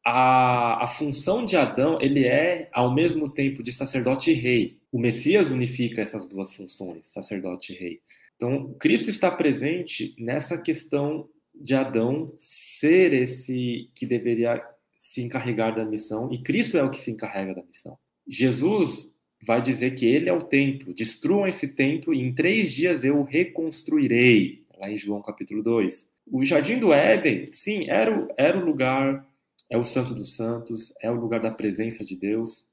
a, 0.05 0.83
a, 0.83 0.87
função 0.87 1.45
de 1.45 1.55
Adão, 1.55 1.97
ele 2.01 2.25
é 2.25 2.69
ao 2.73 2.93
mesmo 2.93 3.31
tempo 3.31 3.63
de 3.63 3.71
sacerdote 3.71 4.31
e 4.31 4.33
rei. 4.33 4.79
O 4.91 4.99
Messias 4.99 5.49
unifica 5.49 6.01
essas 6.01 6.27
duas 6.27 6.53
funções, 6.53 7.05
sacerdote 7.05 7.73
e 7.73 7.75
rei. 7.77 8.01
Então, 8.35 8.73
Cristo 8.79 9.09
está 9.09 9.29
presente 9.31 10.15
nessa 10.17 10.57
questão 10.57 11.29
de 11.53 11.75
Adão 11.75 12.33
ser 12.37 13.13
esse 13.13 13.89
que 13.95 14.05
deveria 14.05 14.61
se 14.97 15.21
encarregar 15.21 15.75
da 15.75 15.85
missão, 15.85 16.31
e 16.31 16.41
Cristo 16.41 16.77
é 16.77 16.83
o 16.83 16.89
que 16.89 16.99
se 16.99 17.11
encarrega 17.11 17.55
da 17.55 17.63
missão. 17.63 17.97
Jesus 18.27 19.13
vai 19.43 19.61
dizer 19.61 19.95
que 19.95 20.05
ele 20.05 20.29
é 20.29 20.33
o 20.33 20.39
templo, 20.39 20.93
destruam 20.93 21.47
esse 21.47 21.69
templo 21.69 22.13
e 22.13 22.21
em 22.21 22.33
três 22.33 22.71
dias 22.71 23.03
eu 23.03 23.17
o 23.17 23.23
reconstruirei, 23.23 24.63
lá 24.77 24.89
em 24.89 24.97
João 24.97 25.21
capítulo 25.21 25.63
2. 25.63 26.10
O 26.31 26.45
Jardim 26.45 26.79
do 26.79 26.93
Éden, 26.93 27.51
sim, 27.51 27.89
era 27.89 28.17
o, 28.17 28.29
era 28.37 28.57
o 28.57 28.63
lugar, 28.63 29.27
é 29.69 29.77
o 29.77 29.83
Santo 29.83 30.15
dos 30.15 30.33
Santos, 30.37 30.93
é 31.01 31.11
o 31.11 31.19
lugar 31.19 31.41
da 31.41 31.51
presença 31.51 32.05
de 32.05 32.15
Deus, 32.15 32.69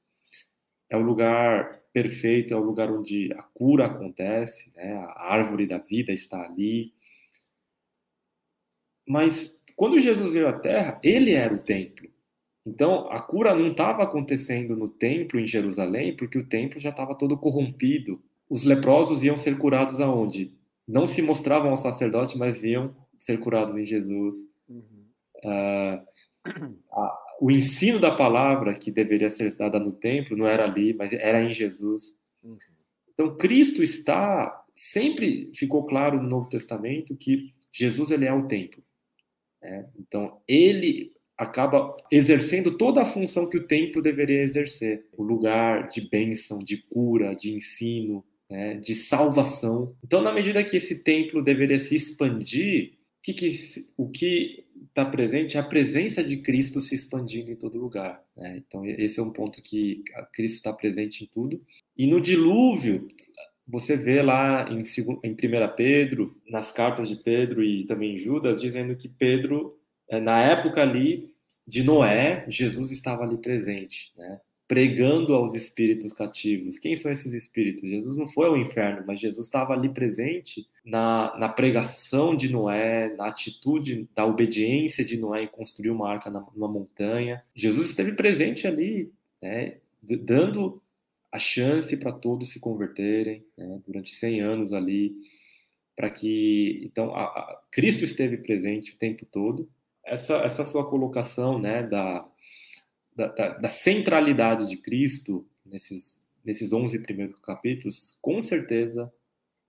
é 0.89 0.95
o 0.95 1.01
lugar 1.01 1.81
perfeito, 1.91 2.53
é 2.53 2.57
o 2.57 2.63
lugar 2.63 2.89
onde 2.89 3.33
a 3.33 3.43
cura 3.43 3.87
acontece, 3.87 4.71
né? 4.73 4.93
a 4.93 5.33
árvore 5.33 5.67
da 5.67 5.77
vida 5.77 6.13
está 6.13 6.41
ali. 6.41 6.93
Mas 9.05 9.53
quando 9.75 9.99
Jesus 9.99 10.31
veio 10.31 10.47
à 10.47 10.53
Terra, 10.53 10.97
ele 11.03 11.33
era 11.33 11.53
o 11.53 11.59
templo. 11.59 12.09
Então, 12.65 13.11
a 13.11 13.19
cura 13.19 13.53
não 13.53 13.65
estava 13.65 14.03
acontecendo 14.03 14.73
no 14.73 14.87
templo 14.87 15.37
em 15.37 15.47
Jerusalém, 15.47 16.15
porque 16.15 16.37
o 16.37 16.47
templo 16.47 16.79
já 16.79 16.91
estava 16.91 17.13
todo 17.13 17.37
corrompido. 17.37 18.21
Os 18.49 18.63
leprosos 18.63 19.23
iam 19.23 19.35
ser 19.35 19.57
curados 19.57 19.99
aonde? 19.99 20.53
Não 20.87 21.05
se 21.05 21.21
mostravam 21.21 21.71
ao 21.71 21.77
sacerdote, 21.77 22.37
mas 22.37 22.61
viam 22.61 22.95
ser 23.19 23.39
curados 23.39 23.77
em 23.77 23.85
Jesus. 23.85 24.47
Uhum. 24.67 25.05
Uh, 25.43 26.03
a, 26.91 27.19
o 27.41 27.51
ensino 27.51 27.99
da 27.99 28.11
palavra 28.11 28.73
que 28.73 28.91
deveria 28.91 29.29
ser 29.29 29.53
dada 29.55 29.79
no 29.79 29.91
templo 29.91 30.35
não 30.35 30.47
era 30.47 30.65
ali, 30.65 30.93
mas 30.93 31.13
era 31.13 31.41
em 31.41 31.51
Jesus. 31.51 32.17
Uhum. 32.43 32.57
Então 33.13 33.37
Cristo 33.37 33.83
está 33.83 34.65
sempre 34.75 35.51
ficou 35.53 35.85
claro 35.85 36.21
no 36.21 36.29
Novo 36.29 36.49
Testamento 36.49 37.15
que 37.15 37.53
Jesus 37.71 38.11
ele 38.11 38.25
é 38.25 38.33
o 38.33 38.47
templo. 38.47 38.81
Né? 39.61 39.85
Então 39.97 40.39
ele 40.47 41.13
acaba 41.37 41.95
exercendo 42.11 42.77
toda 42.77 43.01
a 43.01 43.05
função 43.05 43.47
que 43.47 43.57
o 43.57 43.67
templo 43.67 44.01
deveria 44.01 44.43
exercer, 44.43 45.05
o 45.17 45.23
lugar 45.23 45.87
de 45.87 46.01
bênção, 46.01 46.59
de 46.59 46.77
cura, 46.77 47.33
de 47.33 47.53
ensino, 47.53 48.23
né? 48.49 48.75
de 48.75 48.95
salvação. 48.95 49.95
Então 50.03 50.21
na 50.21 50.33
medida 50.33 50.63
que 50.63 50.77
esse 50.77 50.99
templo 50.99 51.43
deveria 51.43 51.79
se 51.79 51.95
expandir 51.95 52.98
que, 53.33 53.51
que, 53.51 53.87
o 53.97 54.09
que 54.09 54.65
está 54.87 55.05
presente 55.05 55.57
é 55.57 55.59
a 55.59 55.63
presença 55.63 56.23
de 56.23 56.37
Cristo 56.37 56.81
se 56.81 56.95
expandindo 56.95 57.51
em 57.51 57.55
todo 57.55 57.79
lugar. 57.79 58.23
Né? 58.35 58.63
Então, 58.65 58.85
esse 58.85 59.19
é 59.19 59.23
um 59.23 59.31
ponto 59.31 59.61
que 59.61 60.03
Cristo 60.33 60.55
está 60.55 60.73
presente 60.73 61.23
em 61.23 61.27
tudo. 61.27 61.61
E 61.97 62.07
no 62.07 62.19
dilúvio, 62.19 63.07
você 63.67 63.95
vê 63.95 64.21
lá 64.21 64.67
em, 64.69 64.79
em 65.23 65.31
1 65.33 65.75
Pedro, 65.75 66.35
nas 66.49 66.71
cartas 66.71 67.07
de 67.07 67.15
Pedro 67.15 67.63
e 67.63 67.85
também 67.85 68.13
em 68.13 68.17
Judas, 68.17 68.59
dizendo 68.59 68.95
que 68.95 69.07
Pedro, 69.07 69.77
eh, 70.09 70.19
na 70.19 70.41
época 70.41 70.81
ali 70.81 71.33
de 71.67 71.83
Noé, 71.83 72.45
Jesus 72.47 72.91
estava 72.91 73.23
ali 73.23 73.37
presente. 73.37 74.11
Né? 74.17 74.39
Pregando 74.69 75.33
aos 75.33 75.55
espíritos 75.55 76.13
cativos. 76.13 76.77
Quem 76.77 76.95
são 76.95 77.11
esses 77.11 77.33
espíritos? 77.33 77.89
Jesus 77.89 78.17
não 78.17 78.27
foi 78.27 78.47
ao 78.47 78.55
inferno, 78.55 79.03
mas 79.05 79.19
Jesus 79.19 79.47
estava 79.47 79.73
ali 79.73 79.89
presente 79.89 80.69
na, 80.85 81.35
na 81.39 81.49
pregação 81.49 82.35
de 82.35 82.49
Noé, 82.49 83.11
na 83.15 83.25
atitude 83.25 84.07
da 84.15 84.23
obediência 84.27 85.03
de 85.03 85.17
Noé 85.17 85.41
em 85.41 85.47
construir 85.47 85.89
uma 85.89 86.07
arca 86.07 86.29
na, 86.29 86.45
numa 86.55 86.67
montanha. 86.67 87.43
Jesus 87.55 87.87
esteve 87.89 88.11
presente 88.11 88.67
ali, 88.67 89.11
né, 89.41 89.77
dando 90.03 90.79
a 91.31 91.39
chance 91.39 91.97
para 91.97 92.11
todos 92.11 92.51
se 92.51 92.59
converterem 92.59 93.43
né, 93.57 93.81
durante 93.87 94.11
100 94.11 94.41
anos 94.41 94.71
ali, 94.71 95.15
para 95.95 96.11
que 96.11 96.83
então 96.85 97.15
a, 97.15 97.23
a, 97.23 97.61
Cristo 97.71 98.03
esteve 98.03 98.37
presente 98.37 98.93
o 98.93 98.97
tempo 98.99 99.25
todo. 99.25 99.67
Essa 100.05 100.35
essa 100.43 100.63
sua 100.63 100.87
colocação, 100.87 101.57
né, 101.57 101.81
da 101.81 102.23
da, 103.19 103.27
da, 103.27 103.49
da 103.49 103.67
centralidade 103.67 104.69
de 104.69 104.77
Cristo 104.77 105.45
nesses, 105.65 106.21
nesses 106.43 106.71
11 106.71 106.99
primeiros 106.99 107.39
capítulos, 107.41 108.17
com 108.21 108.39
certeza 108.39 109.11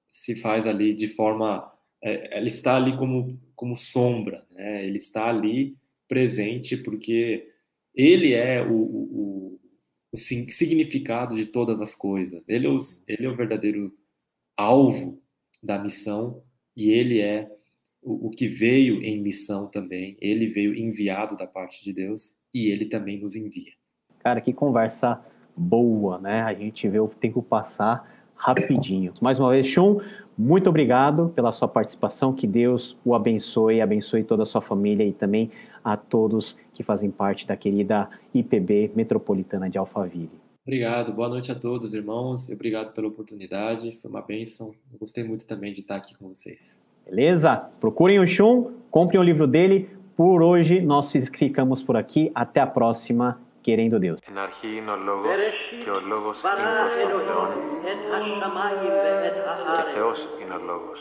se 0.09 0.37
faz 0.37 0.67
ali 0.67 0.95
de 0.95 1.09
forma. 1.09 1.73
É, 2.03 2.39
ele 2.39 2.49
está 2.49 2.77
ali 2.77 2.97
como, 2.97 3.39
como 3.55 3.75
sombra, 3.75 4.47
né? 4.53 4.87
ele 4.87 4.99
está 4.99 5.29
ali 5.29 5.77
presente 6.09 6.77
porque 6.77 7.51
ele 7.95 8.33
é 8.33 8.63
o, 8.63 8.73
o, 8.73 9.61
o 10.13 10.17
significado 10.17 11.35
de 11.35 11.47
todas 11.47 11.81
as 11.81 11.95
coisas. 11.95 12.43
Ele 12.47 12.67
é, 12.67 12.71
o, 12.71 12.79
ele 13.07 13.27
é 13.27 13.29
o 13.29 13.37
verdadeiro 13.37 13.93
alvo 14.57 15.21
da 15.63 15.79
missão 15.79 16.43
e 16.75 16.91
ele 16.91 17.21
é 17.21 17.51
o, 18.01 18.29
o 18.29 18.31
que 18.31 18.47
veio 18.47 19.03
em 19.03 19.21
missão 19.21 19.67
também. 19.67 20.17
Ele 20.21 20.47
veio 20.47 20.75
enviado 20.75 21.37
da 21.37 21.47
parte 21.47 21.85
de 21.85 21.93
Deus 21.93 22.35
e 22.53 22.69
ele 22.69 22.87
também 22.87 23.21
nos 23.21 23.37
envia. 23.37 23.73
Cara, 24.19 24.41
que 24.41 24.53
conversa 24.53 25.21
boa, 25.57 26.19
né? 26.19 26.43
A 26.43 26.55
gente 26.55 26.89
vê 26.89 27.01
o 27.01 27.09
tempo 27.09 27.43
passar 27.43 28.09
rapidinho. 28.35 29.13
Mais 29.21 29.39
uma 29.39 29.51
vez, 29.51 29.67
Shun, 29.67 30.01
muito 30.37 30.71
obrigado 30.71 31.29
pela 31.35 31.53
sua 31.53 31.69
participação. 31.69 32.33
Que 32.33 32.47
Deus 32.47 32.97
o 33.05 33.15
abençoe, 33.15 33.81
abençoe 33.81 34.25
toda 34.25 34.43
a 34.43 34.47
sua 34.47 34.61
família 34.61 35.05
e 35.05 35.13
também 35.13 35.51
a 35.85 35.97
todos 35.97 36.59
que 36.73 36.83
fazem 36.83 37.11
parte 37.11 37.47
da 37.47 37.57
querida 37.57 38.09
IPB 38.35 38.93
Metropolitana 38.95 39.69
de 39.69 39.79
Alphaville. 39.79 40.31
Obrigado, 40.67 41.13
boa 41.13 41.29
noite 41.29 41.51
a 41.51 41.55
todos, 41.55 41.95
irmãos. 41.95 42.51
Obrigado 42.51 42.93
pela 42.93 43.09
oportunidade, 43.09 43.99
foi 44.01 44.11
uma 44.11 44.23
bênção. 44.23 44.75
Eu 44.93 44.99
gostei 44.99 45.25
muito 45.25 45.47
também 45.47 45.73
de 45.73 45.81
estar 45.81 45.97
aqui 45.97 46.17
com 46.17 46.29
vocês. 46.29 46.77
Beleza? 47.05 47.57
Procurem 47.81 48.19
o 48.21 48.27
Shun, 48.27 48.71
comprem 48.91 49.19
o 49.21 49.23
livro 49.23 49.47
dele. 49.47 49.91
Por 50.20 50.42
hoje, 50.42 50.82
nós 50.82 51.12
ficamos 51.12 51.84
por 51.84 51.96
aqui. 51.98 52.32
Até 52.34 52.60
a 52.62 52.68
próxima, 52.68 53.40
querendo 53.64 54.00
Deus. 54.00 54.20
Εν 54.30 54.38
αρχή 54.38 54.78
είναι 54.78 54.92
ο 54.92 54.96
Λόγος 54.96 55.28
και 55.84 55.90
ο 55.90 56.00
Λόγος 56.08 56.42
είναι 56.42 56.72
προς 56.82 56.96
τον 57.12 57.22
Θεόν 57.28 57.50
και 59.76 59.84
Θεός 59.96 60.30
είναι 60.42 60.54
ο 60.54 60.62
Λόγος. 60.66 61.00